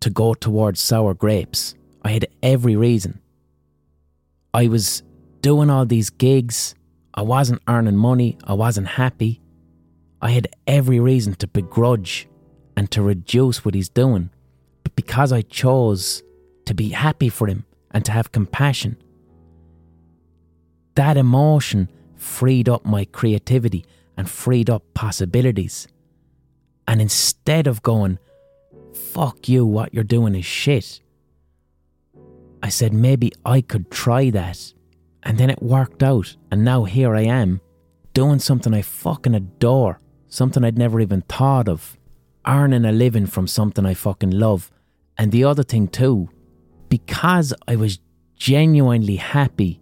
to 0.00 0.10
go 0.10 0.34
towards 0.34 0.80
sour 0.80 1.14
grapes. 1.14 1.74
I 2.02 2.10
had 2.10 2.26
every 2.42 2.76
reason. 2.76 3.18
I 4.52 4.68
was 4.68 5.02
doing 5.40 5.70
all 5.70 5.86
these 5.86 6.10
gigs. 6.10 6.74
I 7.14 7.22
wasn't 7.22 7.62
earning 7.66 7.96
money, 7.96 8.36
I 8.44 8.52
wasn't 8.52 8.86
happy. 8.86 9.40
I 10.20 10.32
had 10.32 10.48
every 10.66 11.00
reason 11.00 11.36
to 11.36 11.46
begrudge 11.46 12.28
and 12.76 12.90
to 12.90 13.00
reduce 13.00 13.64
what 13.64 13.74
he's 13.74 13.88
doing. 13.88 14.28
But 14.82 14.94
because 14.94 15.32
I 15.32 15.40
chose 15.40 16.22
to 16.66 16.74
be 16.74 16.90
happy 16.90 17.30
for 17.30 17.46
him 17.46 17.64
and 17.92 18.04
to 18.04 18.12
have 18.12 18.30
compassion, 18.30 18.98
that 20.96 21.16
emotion 21.16 21.88
freed 22.14 22.68
up 22.68 22.84
my 22.84 23.06
creativity 23.06 23.86
and 24.18 24.28
freed 24.28 24.68
up 24.68 24.82
possibilities. 24.94 25.88
And 26.88 27.00
instead 27.00 27.66
of 27.68 27.82
going, 27.82 28.18
fuck 28.92 29.48
you, 29.48 29.64
what 29.64 29.94
you're 29.94 30.04
doing 30.04 30.34
is 30.34 30.44
shit, 30.44 31.00
I 32.60 32.68
said 32.68 32.92
maybe 32.92 33.32
I 33.46 33.60
could 33.60 33.90
try 33.90 34.30
that. 34.30 34.74
And 35.22 35.38
then 35.38 35.50
it 35.50 35.62
worked 35.62 36.02
out, 36.02 36.36
and 36.50 36.64
now 36.64 36.84
here 36.84 37.14
I 37.14 37.22
am, 37.22 37.60
doing 38.12 38.40
something 38.40 38.74
I 38.74 38.82
fucking 38.82 39.34
adore, 39.34 40.00
something 40.28 40.64
I'd 40.64 40.78
never 40.78 41.00
even 41.00 41.22
thought 41.22 41.68
of, 41.68 41.96
earning 42.46 42.84
a 42.84 42.92
living 42.92 43.26
from 43.26 43.46
something 43.46 43.86
I 43.86 43.94
fucking 43.94 44.30
love. 44.30 44.70
And 45.16 45.30
the 45.30 45.44
other 45.44 45.62
thing 45.62 45.86
too, 45.88 46.28
because 46.88 47.54
I 47.68 47.76
was 47.76 48.00
genuinely 48.36 49.16
happy, 49.16 49.80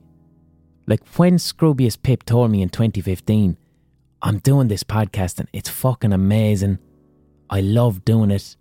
like 0.86 1.06
when 1.16 1.36
Scroobius 1.36 2.02
Pip 2.02 2.24
told 2.24 2.50
me 2.50 2.60
in 2.60 2.68
2015, 2.68 3.56
I'm 4.26 4.38
doing 4.38 4.66
this 4.66 4.82
podcast 4.82 5.38
and 5.38 5.48
it's 5.52 5.68
fucking 5.68 6.12
amazing. 6.12 6.80
I 7.48 7.60
love 7.60 8.04
doing 8.04 8.32
it 8.32 8.56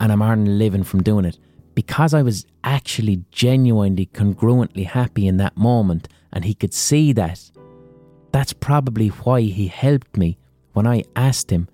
and 0.00 0.10
I'm 0.10 0.22
earning 0.22 0.48
a 0.48 0.52
living 0.52 0.82
from 0.82 1.02
doing 1.02 1.26
it. 1.26 1.38
Because 1.74 2.14
I 2.14 2.22
was 2.22 2.46
actually 2.64 3.22
genuinely, 3.30 4.06
congruently 4.06 4.86
happy 4.86 5.26
in 5.26 5.36
that 5.36 5.58
moment 5.58 6.08
and 6.32 6.42
he 6.42 6.54
could 6.54 6.72
see 6.72 7.12
that. 7.12 7.50
That's 8.32 8.54
probably 8.54 9.08
why 9.08 9.42
he 9.42 9.66
helped 9.66 10.16
me 10.16 10.38
when 10.72 10.86
I 10.86 11.04
asked 11.14 11.50
him, 11.50 11.68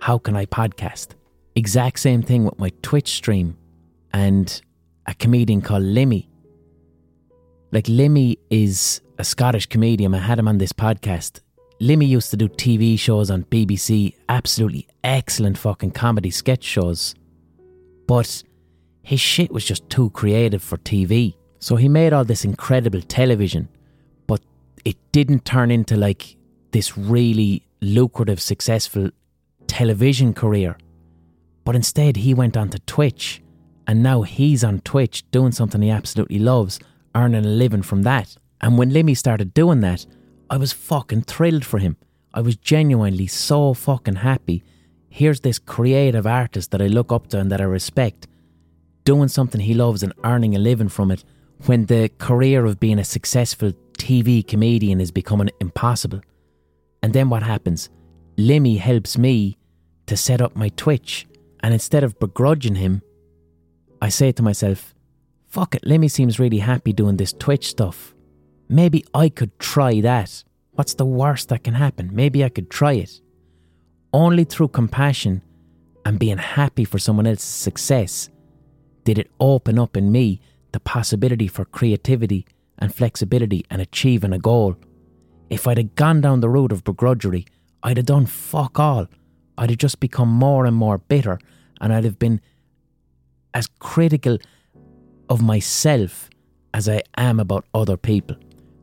How 0.00 0.16
can 0.16 0.34
I 0.34 0.46
podcast? 0.46 1.08
Exact 1.54 1.98
same 1.98 2.22
thing 2.22 2.44
with 2.44 2.58
my 2.58 2.72
Twitch 2.80 3.10
stream 3.10 3.58
and 4.14 4.58
a 5.04 5.12
comedian 5.12 5.60
called 5.60 5.82
Limmy. 5.82 6.28
Like, 7.72 7.84
Limmy 7.84 8.38
is 8.48 9.02
a 9.18 9.24
Scottish 9.24 9.66
comedian. 9.66 10.14
I 10.14 10.18
had 10.18 10.38
him 10.38 10.48
on 10.48 10.56
this 10.56 10.72
podcast. 10.72 11.40
Limmy 11.80 12.08
used 12.08 12.30
to 12.30 12.36
do 12.36 12.48
TV 12.48 12.98
shows 12.98 13.30
on 13.30 13.44
BBC, 13.44 14.14
absolutely 14.28 14.86
excellent 15.04 15.58
fucking 15.58 15.90
comedy 15.90 16.30
sketch 16.30 16.64
shows. 16.64 17.14
But 18.06 18.42
his 19.02 19.20
shit 19.20 19.52
was 19.52 19.64
just 19.64 19.88
too 19.90 20.10
creative 20.10 20.62
for 20.62 20.78
TV. 20.78 21.36
So 21.58 21.76
he 21.76 21.88
made 21.88 22.12
all 22.12 22.24
this 22.24 22.44
incredible 22.44 23.02
television 23.02 23.68
but 24.26 24.40
it 24.84 24.96
didn't 25.12 25.44
turn 25.44 25.70
into 25.70 25.96
like 25.96 26.36
this 26.72 26.96
really 26.98 27.66
lucrative, 27.80 28.40
successful 28.40 29.10
television 29.66 30.34
career. 30.34 30.76
But 31.64 31.76
instead, 31.76 32.16
he 32.16 32.34
went 32.34 32.56
on 32.56 32.68
to 32.70 32.78
Twitch, 32.80 33.42
and 33.86 34.02
now 34.02 34.22
he's 34.22 34.62
on 34.62 34.80
Twitch 34.80 35.28
doing 35.30 35.52
something 35.52 35.82
he 35.82 35.90
absolutely 35.90 36.38
loves, 36.38 36.78
earning 37.14 37.44
a 37.44 37.48
living 37.48 37.82
from 37.82 38.02
that. 38.02 38.36
And 38.60 38.78
when 38.78 38.90
Limmy 38.90 39.16
started 39.16 39.54
doing 39.54 39.80
that, 39.80 40.06
I 40.48 40.56
was 40.56 40.72
fucking 40.72 41.22
thrilled 41.22 41.64
for 41.64 41.78
him. 41.78 41.96
I 42.32 42.40
was 42.40 42.56
genuinely 42.56 43.26
so 43.26 43.74
fucking 43.74 44.16
happy. 44.16 44.62
Here's 45.08 45.40
this 45.40 45.58
creative 45.58 46.26
artist 46.26 46.70
that 46.70 46.82
I 46.82 46.86
look 46.86 47.10
up 47.10 47.28
to 47.28 47.38
and 47.40 47.50
that 47.50 47.60
I 47.60 47.64
respect, 47.64 48.28
doing 49.04 49.28
something 49.28 49.60
he 49.60 49.74
loves 49.74 50.02
and 50.02 50.12
earning 50.24 50.54
a 50.54 50.58
living 50.58 50.88
from 50.88 51.10
it 51.10 51.24
when 51.64 51.86
the 51.86 52.10
career 52.18 52.64
of 52.64 52.78
being 52.78 52.98
a 52.98 53.04
successful 53.04 53.72
TV 53.98 54.46
comedian 54.46 55.00
is 55.00 55.10
becoming 55.10 55.50
impossible. 55.60 56.20
And 57.02 57.12
then 57.12 57.30
what 57.30 57.42
happens? 57.42 57.88
Limmy 58.36 58.78
helps 58.78 59.16
me 59.16 59.56
to 60.06 60.16
set 60.16 60.40
up 60.40 60.54
my 60.54 60.68
Twitch, 60.70 61.26
and 61.60 61.72
instead 61.72 62.04
of 62.04 62.18
begrudging 62.18 62.74
him, 62.76 63.02
I 64.02 64.10
say 64.10 64.30
to 64.32 64.42
myself, 64.42 64.94
fuck 65.48 65.74
it, 65.74 65.82
Limmy 65.82 66.10
seems 66.10 66.38
really 66.38 66.58
happy 66.58 66.92
doing 66.92 67.16
this 67.16 67.32
Twitch 67.32 67.68
stuff. 67.68 68.14
Maybe 68.68 69.04
I 69.14 69.28
could 69.28 69.58
try 69.58 70.00
that. 70.00 70.42
What's 70.72 70.94
the 70.94 71.06
worst 71.06 71.48
that 71.48 71.64
can 71.64 71.74
happen? 71.74 72.10
Maybe 72.12 72.44
I 72.44 72.48
could 72.48 72.70
try 72.70 72.94
it. 72.94 73.20
Only 74.12 74.44
through 74.44 74.68
compassion 74.68 75.42
and 76.04 76.18
being 76.18 76.38
happy 76.38 76.84
for 76.84 76.98
someone 76.98 77.26
else's 77.26 77.44
success 77.44 78.28
did 79.04 79.18
it 79.18 79.30
open 79.40 79.78
up 79.78 79.96
in 79.96 80.10
me 80.10 80.40
the 80.72 80.80
possibility 80.80 81.48
for 81.48 81.64
creativity 81.64 82.46
and 82.78 82.94
flexibility 82.94 83.64
and 83.70 83.80
achieving 83.80 84.32
a 84.32 84.38
goal. 84.38 84.76
If 85.48 85.66
I'd 85.66 85.78
have 85.78 85.94
gone 85.94 86.20
down 86.20 86.40
the 86.40 86.48
route 86.48 86.72
of 86.72 86.84
begrudgery, 86.84 87.46
I'd 87.82 87.96
have 87.96 88.06
done 88.06 88.26
fuck 88.26 88.78
all. 88.78 89.06
I'd 89.56 89.70
have 89.70 89.78
just 89.78 90.00
become 90.00 90.28
more 90.28 90.66
and 90.66 90.76
more 90.76 90.98
bitter 90.98 91.38
and 91.80 91.92
I'd 91.92 92.04
have 92.04 92.18
been 92.18 92.40
as 93.54 93.68
critical 93.78 94.38
of 95.28 95.40
myself 95.40 96.28
as 96.74 96.88
I 96.88 97.02
am 97.16 97.40
about 97.40 97.64
other 97.72 97.96
people. 97.96 98.36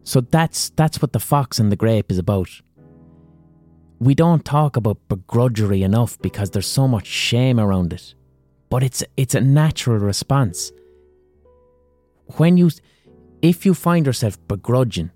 So 0.03 0.21
that's 0.21 0.69
that's 0.71 1.01
what 1.01 1.13
the 1.13 1.19
fox 1.19 1.59
and 1.59 1.71
the 1.71 1.75
grape 1.75 2.11
is 2.11 2.17
about. 2.17 2.49
We 3.99 4.15
don't 4.15 4.43
talk 4.43 4.75
about 4.75 5.07
begrudgery 5.07 5.81
enough 5.81 6.19
because 6.21 6.51
there's 6.51 6.67
so 6.67 6.87
much 6.87 7.07
shame 7.07 7.59
around 7.59 7.93
it. 7.93 8.13
But 8.69 8.83
it's 8.83 9.03
it's 9.15 9.35
a 9.35 9.41
natural 9.41 9.97
response. 9.97 10.71
When 12.37 12.57
you 12.57 12.69
if 13.41 13.65
you 13.65 13.73
find 13.73 14.05
yourself 14.05 14.37
begrudging 14.47 15.11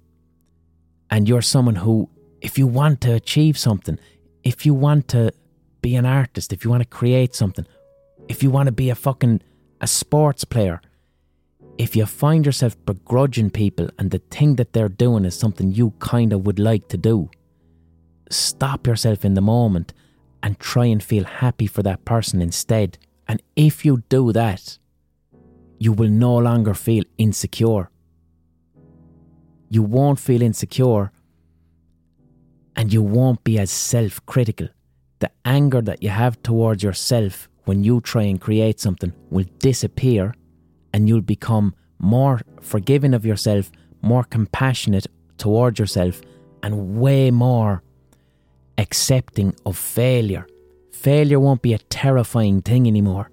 and 1.10 1.28
you're 1.28 1.42
someone 1.42 1.76
who 1.76 2.10
if 2.42 2.58
you 2.58 2.68
want 2.68 3.02
to 3.02 3.14
achieve 3.14 3.58
something, 3.58 4.00
if 4.44 4.66
you 4.66 4.74
want 4.74 5.08
to 5.10 5.34
be 5.82 5.96
an 5.96 6.06
artist, 6.06 6.54
if 6.54 6.64
you 6.64 6.70
want 6.70 6.84
to 6.84 6.90
create 6.90 7.36
something, 7.36 7.66
if 8.30 8.42
you 8.42 8.50
want 8.50 8.68
to 8.68 8.72
be 8.72 8.90
a 8.90 8.96
fucking 8.96 9.42
a 9.82 9.88
sports 9.88 10.46
player, 10.46 10.82
if 11.78 11.96
you 11.96 12.06
find 12.06 12.46
yourself 12.46 12.76
begrudging 12.86 13.52
people 13.52 13.90
and 14.00 14.10
the 14.10 14.22
thing 14.32 14.56
that 14.56 14.74
they're 14.74 14.90
doing 14.90 15.26
is 15.26 15.38
something 15.38 15.72
you 15.72 15.94
kind 16.00 16.34
of 16.34 16.46
would 16.46 16.60
like 16.60 16.88
to 16.90 16.98
do, 16.98 17.30
stop 18.30 18.88
yourself 18.88 19.24
in 19.24 19.36
the 19.36 19.42
moment 19.42 19.94
and 20.42 20.60
try 20.60 20.86
and 20.86 21.04
feel 21.04 21.24
happy 21.24 21.68
for 21.68 21.84
that 21.84 22.04
person 22.04 22.42
instead. 22.42 22.98
And 23.28 23.42
if 23.56 23.86
you 23.86 24.04
do 24.10 24.32
that, 24.32 24.78
you 25.78 25.92
will 25.92 26.10
no 26.10 26.36
longer 26.38 26.74
feel 26.74 27.04
insecure. 27.18 27.92
You 29.70 29.84
won't 29.84 30.20
feel 30.20 30.42
insecure 30.42 31.12
and 32.76 32.92
you 32.92 33.04
won't 33.04 33.44
be 33.44 33.60
as 33.60 33.70
self 33.70 34.26
critical. 34.26 34.68
The 35.20 35.32
anger 35.46 35.82
that 35.82 36.02
you 36.02 36.10
have 36.10 36.42
towards 36.42 36.82
yourself 36.82 37.50
when 37.66 37.84
you 37.84 38.02
try 38.02 38.24
and 38.24 38.40
create 38.40 38.80
something 38.80 39.14
will 39.30 39.46
disappear 39.60 40.34
and 40.98 41.08
you'll 41.08 41.22
become 41.22 41.76
more 42.00 42.42
forgiving 42.60 43.14
of 43.14 43.24
yourself, 43.24 43.72
more 44.02 44.24
compassionate 44.24 45.06
towards 45.38 45.78
yourself, 45.78 46.22
and 46.64 46.98
way 47.00 47.30
more 47.30 47.84
accepting 48.80 49.54
of 49.68 49.78
failure. 49.78 50.48
Failure 50.92 51.40
won't 51.40 51.62
be 51.62 51.76
a 51.76 51.78
terrifying 51.78 52.64
thing 52.64 52.88
anymore. 52.88 53.30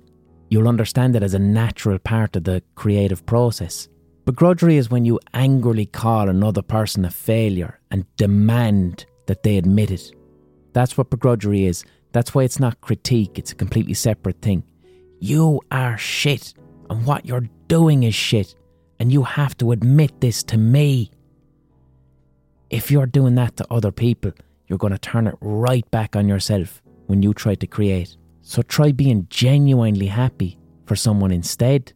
You'll 0.50 0.68
understand 0.68 1.16
it 1.16 1.22
as 1.22 1.32
a 1.32 1.38
natural 1.38 1.98
part 1.98 2.36
of 2.36 2.44
the 2.44 2.62
creative 2.74 3.24
process. 3.24 3.88
Begrudgery 4.26 4.74
is 4.74 4.90
when 4.90 5.06
you 5.06 5.18
angrily 5.32 5.86
call 5.86 6.28
another 6.28 6.60
person 6.60 7.06
a 7.06 7.10
failure 7.10 7.80
and 7.90 8.04
demand 8.16 9.06
that 9.26 9.42
they 9.42 9.56
admit 9.56 9.90
it. 9.90 10.12
That's 10.74 10.98
what 10.98 11.08
begrudgery 11.08 11.66
is. 11.66 11.82
That's 12.12 12.34
why 12.34 12.42
it's 12.42 12.60
not 12.60 12.82
critique, 12.82 13.38
it's 13.38 13.52
a 13.52 13.56
completely 13.56 13.94
separate 13.94 14.42
thing. 14.42 14.64
You 15.18 15.62
are 15.70 15.96
shit, 15.96 16.52
and 16.90 17.06
what 17.06 17.24
you're 17.24 17.48
doing 17.68 18.02
is 18.02 18.14
shit, 18.14 18.54
and 18.98 19.12
you 19.12 19.22
have 19.22 19.56
to 19.58 19.72
admit 19.72 20.20
this 20.20 20.42
to 20.44 20.56
me. 20.56 21.10
If 22.70 22.90
you're 22.90 23.06
doing 23.06 23.34
that 23.36 23.56
to 23.58 23.66
other 23.70 23.92
people, 23.92 24.32
you're 24.66 24.78
going 24.78 24.92
to 24.92 24.98
turn 24.98 25.26
it 25.26 25.36
right 25.40 25.88
back 25.90 26.16
on 26.16 26.28
yourself 26.28 26.82
when 27.06 27.22
you 27.22 27.34
try 27.34 27.54
to 27.56 27.66
create. 27.66 28.16
So 28.42 28.62
try 28.62 28.92
being 28.92 29.26
genuinely 29.30 30.06
happy 30.06 30.58
for 30.86 30.96
someone 30.96 31.30
instead, 31.30 31.92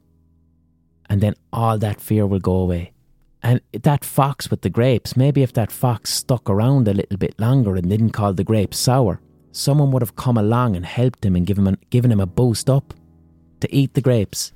and 1.09 1.21
then 1.21 1.35
all 1.53 1.79
that 1.79 2.01
fear 2.01 2.27
will 2.27 2.41
go 2.41 2.57
away. 2.57 2.93
And 3.43 3.61
that 3.73 4.05
fox 4.05 4.51
with 4.51 4.63
the 4.63 4.71
grapes, 4.71 5.17
maybe 5.17 5.43
if 5.43 5.53
that 5.53 5.71
fox 5.71 6.13
stuck 6.13 6.51
around 6.51 6.89
a 6.89 6.95
little 6.95 7.19
bit 7.19 7.39
longer 7.39 7.77
and 7.77 7.89
didn't 7.89 8.11
call 8.11 8.35
the 8.35 8.45
grapes 8.45 8.79
sour, 8.79 9.21
someone 9.53 9.91
would 9.93 10.03
have 10.03 10.17
come 10.17 10.37
along 10.37 10.77
and 10.77 10.85
helped 10.85 11.25
him 11.25 11.37
and 11.37 11.47
given 11.47 11.67
him, 11.67 11.77
given 11.91 12.11
him 12.11 12.21
a 12.21 12.27
boost 12.27 12.69
up 12.69 12.95
to 13.61 13.75
eat 13.75 13.95
the 13.95 14.01
grapes. 14.01 14.53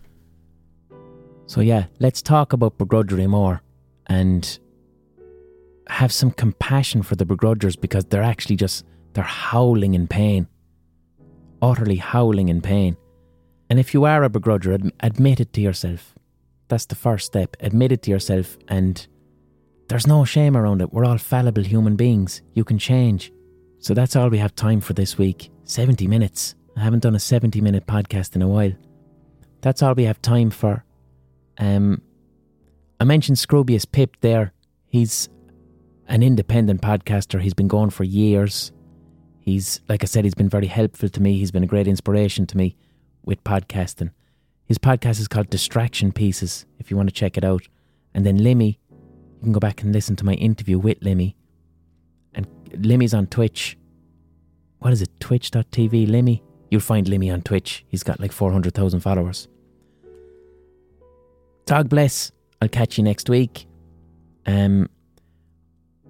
So, 1.46 1.60
yeah, 1.60 1.86
let's 1.98 2.22
talk 2.22 2.52
about 2.52 2.78
begrudgery 2.78 3.28
more 3.28 3.62
and 4.06 4.58
have 5.88 6.12
some 6.12 6.30
compassion 6.30 7.02
for 7.02 7.16
the 7.16 7.26
begrudgers 7.26 7.78
because 7.78 8.04
they're 8.04 8.22
actually 8.22 8.56
just, 8.56 8.84
they're 9.12 9.24
howling 9.24 9.94
in 9.94 10.06
pain. 10.06 10.46
Utterly 11.60 11.96
howling 11.96 12.48
in 12.48 12.60
pain. 12.60 12.96
And 13.68 13.78
if 13.78 13.94
you 13.94 14.04
are 14.04 14.24
a 14.24 14.30
begrudger, 14.30 14.74
ad- 14.74 14.92
admit 15.00 15.40
it 15.40 15.52
to 15.54 15.60
yourself. 15.60 16.14
That's 16.68 16.86
the 16.86 16.94
first 16.94 17.26
step. 17.26 17.56
Admit 17.60 17.92
it 17.92 18.02
to 18.02 18.10
yourself, 18.10 18.56
and 18.68 19.06
there's 19.88 20.06
no 20.06 20.24
shame 20.24 20.56
around 20.56 20.80
it. 20.80 20.92
We're 20.92 21.04
all 21.04 21.18
fallible 21.18 21.62
human 21.62 21.96
beings. 21.96 22.40
You 22.54 22.64
can 22.64 22.78
change. 22.78 23.30
So 23.78 23.94
that's 23.94 24.16
all 24.16 24.30
we 24.30 24.38
have 24.38 24.54
time 24.54 24.80
for 24.80 24.92
this 24.94 25.18
week 25.18 25.50
70 25.64 26.06
minutes. 26.06 26.54
I 26.76 26.80
haven't 26.80 27.02
done 27.02 27.14
a 27.14 27.20
70 27.20 27.60
minute 27.60 27.86
podcast 27.86 28.34
in 28.36 28.42
a 28.42 28.48
while. 28.48 28.72
That's 29.60 29.82
all 29.82 29.94
we 29.94 30.04
have 30.04 30.22
time 30.22 30.50
for. 30.50 30.84
Um, 31.58 32.02
I 33.00 33.04
mentioned 33.04 33.38
Scroobius 33.38 33.90
Pip 33.90 34.16
there. 34.20 34.52
He's 34.86 35.28
an 36.08 36.22
independent 36.22 36.82
podcaster. 36.82 37.40
He's 37.40 37.54
been 37.54 37.68
going 37.68 37.90
for 37.90 38.04
years. 38.04 38.72
He's, 39.40 39.80
like 39.88 40.04
I 40.04 40.06
said, 40.06 40.24
he's 40.24 40.34
been 40.34 40.48
very 40.48 40.66
helpful 40.66 41.08
to 41.08 41.22
me. 41.22 41.38
He's 41.38 41.50
been 41.50 41.64
a 41.64 41.66
great 41.66 41.88
inspiration 41.88 42.46
to 42.46 42.56
me 42.56 42.76
with 43.24 43.42
podcasting. 43.44 44.10
His 44.66 44.78
podcast 44.78 45.18
is 45.20 45.28
called 45.28 45.50
Distraction 45.50 46.12
Pieces, 46.12 46.64
if 46.78 46.90
you 46.90 46.96
want 46.96 47.08
to 47.08 47.14
check 47.14 47.36
it 47.36 47.44
out. 47.44 47.66
And 48.14 48.24
then 48.24 48.38
Limmy, 48.38 48.78
you 48.90 49.42
can 49.42 49.52
go 49.52 49.60
back 49.60 49.82
and 49.82 49.92
listen 49.92 50.16
to 50.16 50.24
my 50.24 50.34
interview 50.34 50.78
with 50.78 51.00
Limmy. 51.00 51.34
And 52.34 52.46
Limmy's 52.70 53.14
on 53.14 53.26
Twitch. 53.26 53.76
What 54.78 54.92
is 54.92 55.02
it? 55.02 55.10
Twitch.tv, 55.18 56.08
Limmy? 56.08 56.42
You'll 56.70 56.80
find 56.80 57.06
Limmy 57.06 57.32
on 57.32 57.42
Twitch. 57.42 57.84
He's 57.88 58.02
got 58.02 58.20
like 58.20 58.32
400,000 58.32 59.00
followers. 59.00 59.48
God 61.66 61.88
bless. 61.88 62.32
I'll 62.60 62.68
catch 62.68 62.98
you 62.98 63.04
next 63.04 63.28
week. 63.28 63.66
Um, 64.46 64.88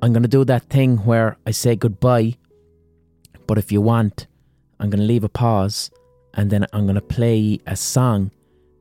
I'm 0.01 0.13
going 0.13 0.23
to 0.23 0.29
do 0.29 0.45
that 0.45 0.65
thing 0.65 0.99
where 0.99 1.37
I 1.47 1.51
say 1.53 1.77
goodbye, 1.77 2.37
but 3.47 3.59
if 3.59 3.71
you 3.71 3.81
want, 3.81 4.27
I'm 4.81 4.91
going 4.91 5.01
to 5.01 5.07
leave 5.07 5.25
a 5.25 5.29
pause 5.29 5.91
and 6.35 6.51
then 6.51 6.67
I'm 6.73 6.85
going 6.85 6.97
to 6.97 7.01
play 7.01 7.61
a 7.67 7.77
song 7.77 8.31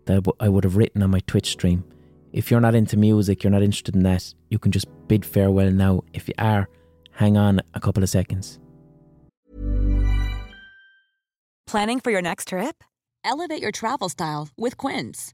that 0.06 0.26
I 0.40 0.50
would 0.50 0.64
have 0.64 0.78
written 0.78 1.04
on 1.04 1.12
my 1.12 1.20
Twitch 1.28 1.52
stream. 1.52 1.84
If 2.34 2.50
you're 2.50 2.62
not 2.62 2.76
into 2.76 2.98
music, 2.98 3.44
you're 3.44 3.52
not 3.52 3.62
interested 3.62 3.96
in 3.96 4.04
that, 4.04 4.34
you 4.50 4.58
can 4.58 4.72
just 4.72 4.88
bid 5.08 5.26
farewell 5.26 5.70
now. 5.70 6.04
If 6.14 6.28
you 6.28 6.34
are, 6.40 6.70
hang 7.12 7.38
on 7.38 7.62
a 7.74 7.80
couple 7.80 8.04
of 8.04 8.10
seconds. 8.10 8.60
Planning 11.68 12.00
for 12.00 12.12
your 12.12 12.22
next 12.22 12.48
trip? 12.48 12.84
Elevate 13.24 13.62
your 13.62 13.72
travel 13.72 14.10
style 14.10 14.50
with 14.58 14.78
Quince. 14.78 15.34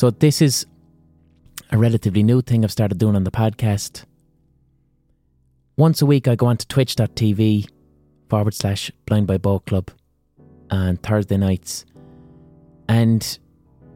So 0.00 0.08
this 0.08 0.40
is 0.40 0.64
a 1.70 1.76
relatively 1.76 2.22
new 2.22 2.40
thing 2.40 2.64
I've 2.64 2.72
started 2.72 2.96
doing 2.96 3.16
on 3.16 3.24
the 3.24 3.30
podcast. 3.30 4.06
Once 5.76 6.00
a 6.00 6.06
week, 6.06 6.26
I 6.26 6.36
go 6.36 6.46
on 6.46 6.56
to 6.56 6.66
twitch.tv 6.66 7.68
forward 8.30 8.54
slash 8.54 8.90
Blindboy 9.06 9.40
Boatclub 9.40 9.88
on 10.70 10.96
Thursday 10.96 11.36
nights. 11.36 11.84
And 12.88 13.38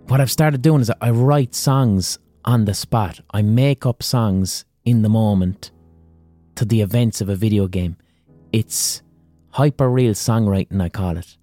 what 0.08 0.20
I've 0.20 0.30
started 0.30 0.60
doing 0.60 0.82
is 0.82 0.92
I 1.00 1.08
write 1.08 1.54
songs 1.54 2.18
on 2.44 2.66
the 2.66 2.74
spot. 2.74 3.20
I 3.30 3.40
make 3.40 3.86
up 3.86 4.02
songs 4.02 4.66
in 4.84 5.00
the 5.00 5.08
moment 5.08 5.70
to 6.56 6.66
the 6.66 6.82
events 6.82 7.22
of 7.22 7.30
a 7.30 7.34
video 7.34 7.66
game. 7.66 7.96
It's 8.52 9.00
hyper 9.52 9.88
real 9.88 10.12
songwriting, 10.12 10.82
I 10.82 10.90
call 10.90 11.16
it. 11.16 11.38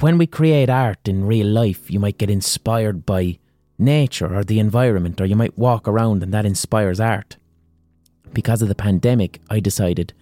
When 0.00 0.16
we 0.16 0.26
create 0.26 0.70
art 0.70 1.06
in 1.06 1.26
real 1.26 1.46
life, 1.46 1.90
you 1.90 2.00
might 2.00 2.16
get 2.16 2.30
inspired 2.30 3.04
by 3.04 3.38
nature 3.78 4.34
or 4.34 4.44
the 4.44 4.58
environment, 4.58 5.20
or 5.20 5.26
you 5.26 5.36
might 5.36 5.58
walk 5.58 5.86
around 5.86 6.22
and 6.22 6.32
that 6.32 6.46
inspires 6.46 6.98
art. 6.98 7.36
Because 8.32 8.62
of 8.62 8.68
the 8.68 8.74
pandemic, 8.74 9.42
I 9.50 9.60
decided 9.60 10.14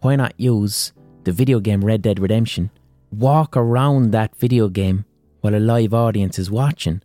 why 0.00 0.16
not 0.16 0.32
use 0.40 0.92
the 1.24 1.32
video 1.32 1.60
game 1.60 1.84
Red 1.84 2.00
Dead 2.00 2.18
Redemption, 2.18 2.70
walk 3.12 3.54
around 3.54 4.12
that 4.12 4.34
video 4.34 4.70
game 4.70 5.04
while 5.42 5.54
a 5.54 5.60
live 5.60 5.92
audience 5.92 6.38
is 6.38 6.50
watching, 6.50 7.02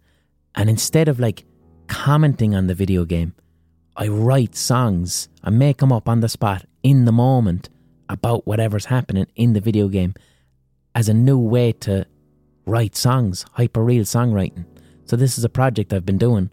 and 0.55 0.69
instead 0.69 1.09
of 1.09 1.19
like 1.19 1.43
commenting 1.87 2.55
on 2.55 2.67
the 2.67 2.75
video 2.75 3.03
game, 3.03 3.33
I 3.97 4.07
write 4.07 4.55
songs 4.55 5.27
and 5.43 5.59
make 5.59 5.79
them 5.79 5.91
up 5.91 6.07
on 6.07 6.21
the 6.21 6.29
spot 6.29 6.63
in 6.83 7.03
the 7.03 7.11
moment 7.11 7.67
about 8.07 8.47
whatever's 8.47 8.85
happening 8.85 9.27
in 9.35 9.51
the 9.51 9.59
video 9.59 9.89
game 9.89 10.13
as 10.95 11.09
a 11.09 11.13
new 11.13 11.37
way 11.37 11.71
to 11.71 12.05
write 12.65 12.95
songs, 12.95 13.45
hyper 13.53 13.83
real 13.83 14.03
songwriting. 14.03 14.65
So 15.05 15.15
this 15.15 15.37
is 15.37 15.43
a 15.43 15.49
project 15.49 15.93
I've 15.93 16.05
been 16.05 16.17
doing 16.17 16.49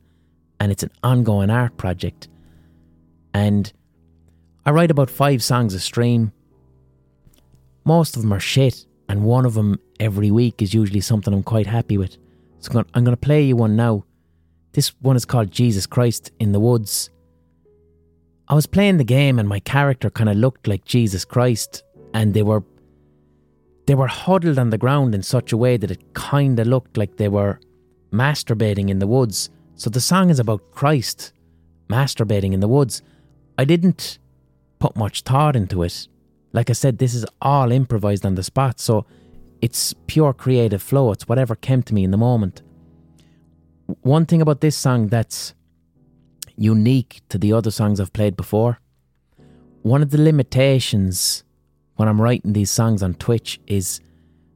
and 0.58 0.70
it's 0.70 0.82
an 0.82 0.90
ongoing 1.02 1.50
art 1.50 1.76
project. 1.76 2.28
And 3.32 3.72
I 4.66 4.70
write 4.70 4.90
about 4.90 5.10
five 5.10 5.42
songs 5.42 5.74
a 5.74 5.80
stream. 5.80 6.32
Most 7.84 8.16
of 8.16 8.22
them 8.22 8.32
are 8.32 8.40
shit 8.40 8.84
and 9.08 9.24
one 9.24 9.46
of 9.46 9.54
them 9.54 9.78
every 9.98 10.30
week 10.30 10.62
is 10.62 10.74
usually 10.74 11.00
something 11.00 11.32
I'm 11.32 11.42
quite 11.42 11.66
happy 11.66 11.96
with. 11.98 12.16
So 12.60 12.78
I'm 12.78 12.86
I'm 12.94 13.04
gonna 13.04 13.16
play 13.16 13.42
you 13.42 13.56
one 13.56 13.76
now. 13.76 14.04
This 14.72 14.88
one 15.00 15.16
is 15.16 15.24
called 15.24 15.50
Jesus 15.50 15.86
Christ 15.86 16.30
in 16.38 16.52
the 16.52 16.60
Woods. 16.60 17.10
I 18.48 18.54
was 18.54 18.66
playing 18.66 18.98
the 18.98 19.04
game 19.04 19.38
and 19.38 19.48
my 19.48 19.60
character 19.60 20.10
kind 20.10 20.28
of 20.28 20.36
looked 20.36 20.66
like 20.66 20.84
Jesus 20.84 21.24
Christ, 21.24 21.84
and 22.14 22.34
they 22.34 22.42
were 22.42 22.64
they 23.86 23.94
were 23.94 24.06
huddled 24.06 24.58
on 24.58 24.70
the 24.70 24.78
ground 24.78 25.14
in 25.14 25.22
such 25.22 25.52
a 25.52 25.56
way 25.56 25.76
that 25.76 25.90
it 25.90 26.14
kind 26.14 26.58
of 26.58 26.66
looked 26.66 26.96
like 26.96 27.16
they 27.16 27.28
were 27.28 27.58
masturbating 28.12 28.88
in 28.88 28.98
the 28.98 29.06
woods. 29.06 29.50
So 29.74 29.90
the 29.90 30.00
song 30.00 30.30
is 30.30 30.38
about 30.38 30.70
Christ 30.72 31.32
masturbating 31.88 32.52
in 32.52 32.60
the 32.60 32.68
woods. 32.68 33.02
I 33.58 33.64
didn't 33.64 34.18
put 34.78 34.96
much 34.96 35.22
thought 35.22 35.56
into 35.56 35.82
it. 35.82 36.08
Like 36.52 36.70
I 36.70 36.72
said, 36.72 36.98
this 36.98 37.14
is 37.14 37.26
all 37.40 37.70
improvised 37.70 38.26
on 38.26 38.34
the 38.34 38.42
spot, 38.42 38.80
so 38.80 39.06
it's 39.60 39.92
pure 40.06 40.32
creative 40.32 40.82
flow. 40.82 41.12
It's 41.12 41.28
whatever 41.28 41.54
came 41.54 41.82
to 41.84 41.94
me 41.94 42.04
in 42.04 42.10
the 42.10 42.16
moment. 42.16 42.62
One 44.02 44.26
thing 44.26 44.40
about 44.40 44.60
this 44.60 44.76
song 44.76 45.08
that's 45.08 45.54
unique 46.56 47.22
to 47.28 47.38
the 47.38 47.52
other 47.52 47.70
songs 47.70 48.00
I've 48.00 48.12
played 48.12 48.36
before, 48.36 48.80
one 49.82 50.02
of 50.02 50.10
the 50.10 50.20
limitations 50.20 51.44
when 52.00 52.08
I'm 52.08 52.18
writing 52.18 52.54
these 52.54 52.70
songs 52.70 53.02
on 53.02 53.12
Twitch 53.12 53.60
is 53.66 54.00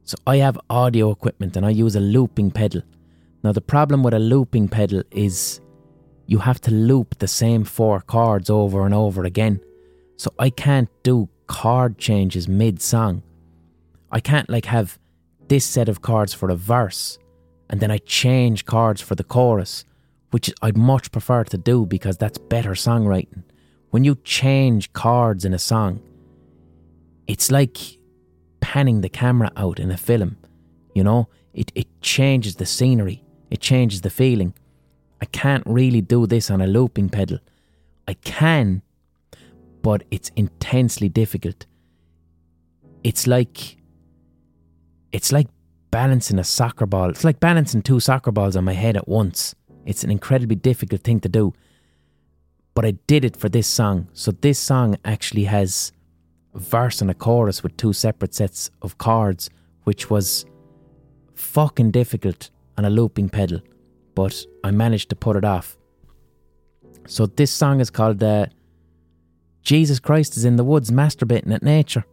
so 0.03 0.15
I 0.25 0.37
have 0.37 0.59
audio 0.67 1.11
equipment 1.11 1.55
and 1.55 1.63
I 1.63 1.69
use 1.69 1.95
a 1.95 1.99
looping 1.99 2.49
pedal. 2.49 2.81
Now, 3.43 3.51
the 3.51 3.61
problem 3.61 4.01
with 4.01 4.15
a 4.15 4.19
looping 4.19 4.67
pedal 4.67 5.03
is 5.11 5.61
you 6.25 6.39
have 6.39 6.59
to 6.61 6.71
loop 6.71 7.19
the 7.19 7.27
same 7.27 7.63
four 7.63 8.01
chords 8.01 8.49
over 8.49 8.83
and 8.83 8.95
over 8.95 9.25
again. 9.25 9.61
So 10.17 10.33
I 10.39 10.49
can't 10.49 10.89
do 11.03 11.29
chord 11.45 11.99
changes 11.99 12.47
mid 12.47 12.81
song. 12.81 13.21
I 14.11 14.21
can't 14.21 14.49
like 14.49 14.65
have 14.65 14.97
this 15.47 15.65
set 15.65 15.87
of 15.87 16.01
chords 16.01 16.33
for 16.33 16.49
a 16.49 16.55
verse 16.55 17.19
and 17.69 17.79
then 17.79 17.91
I 17.91 17.99
change 17.99 18.65
chords 18.65 19.01
for 19.01 19.13
the 19.13 19.23
chorus, 19.23 19.85
which 20.31 20.51
I'd 20.63 20.77
much 20.77 21.11
prefer 21.11 21.43
to 21.43 21.59
do 21.59 21.85
because 21.85 22.17
that's 22.17 22.39
better 22.39 22.71
songwriting. 22.71 23.43
When 23.91 24.03
you 24.03 24.15
change 24.23 24.93
chords 24.93 25.45
in 25.45 25.53
a 25.53 25.59
song, 25.59 26.01
it's 27.27 27.51
like 27.51 27.77
panning 28.59 29.01
the 29.01 29.09
camera 29.09 29.51
out 29.55 29.79
in 29.79 29.91
a 29.91 29.97
film. 29.97 30.37
You 30.93 31.03
know, 31.03 31.29
it, 31.53 31.71
it 31.75 31.87
changes 32.01 32.55
the 32.55 32.65
scenery, 32.65 33.23
it 33.49 33.59
changes 33.59 34.01
the 34.01 34.09
feeling. 34.09 34.53
I 35.21 35.25
can't 35.25 35.63
really 35.65 36.01
do 36.01 36.27
this 36.27 36.51
on 36.51 36.61
a 36.61 36.67
looping 36.67 37.09
pedal. 37.09 37.39
I 38.07 38.13
can, 38.13 38.81
but 39.81 40.03
it's 40.11 40.29
intensely 40.35 41.09
difficult. 41.09 41.65
It's 43.03 43.27
like 43.27 43.77
it's 45.11 45.31
like 45.31 45.47
balancing 45.91 46.39
a 46.39 46.43
soccer 46.43 46.85
ball. 46.85 47.09
It's 47.09 47.23
like 47.23 47.39
balancing 47.39 47.81
two 47.81 47.99
soccer 47.99 48.31
balls 48.31 48.55
on 48.55 48.65
my 48.65 48.73
head 48.73 48.97
at 48.97 49.07
once. 49.07 49.55
It's 49.85 50.03
an 50.03 50.11
incredibly 50.11 50.57
difficult 50.57 51.01
thing 51.01 51.19
to 51.21 51.29
do. 51.29 51.53
But 52.73 52.83
I 52.83 52.91
did 53.07 53.23
it 53.23 53.37
for 53.37 53.47
this 53.47 53.67
song. 53.67 54.09
So 54.11 54.31
this 54.31 54.59
song 54.59 54.97
actually 55.05 55.45
has 55.45 55.93
verse 56.55 57.01
and 57.01 57.11
a 57.11 57.13
chorus 57.13 57.63
with 57.63 57.75
two 57.77 57.93
separate 57.93 58.33
sets 58.33 58.71
of 58.81 58.97
chords, 58.97 59.49
which 59.83 60.09
was 60.09 60.45
fucking 61.33 61.91
difficult 61.91 62.49
on 62.77 62.85
a 62.85 62.89
looping 62.89 63.29
pedal, 63.29 63.61
but 64.15 64.45
I 64.63 64.71
managed 64.71 65.09
to 65.09 65.15
put 65.15 65.35
it 65.35 65.45
off. 65.45 65.77
So 67.07 67.25
this 67.25 67.51
song 67.51 67.79
is 67.81 67.89
called 67.89 68.23
uh, 68.23 68.47
Jesus 69.61 69.99
Christ 69.99 70.37
is 70.37 70.45
in 70.45 70.55
the 70.55 70.63
woods 70.63 70.91
masturbating 70.91 71.53
at 71.53 71.63
nature. 71.63 72.05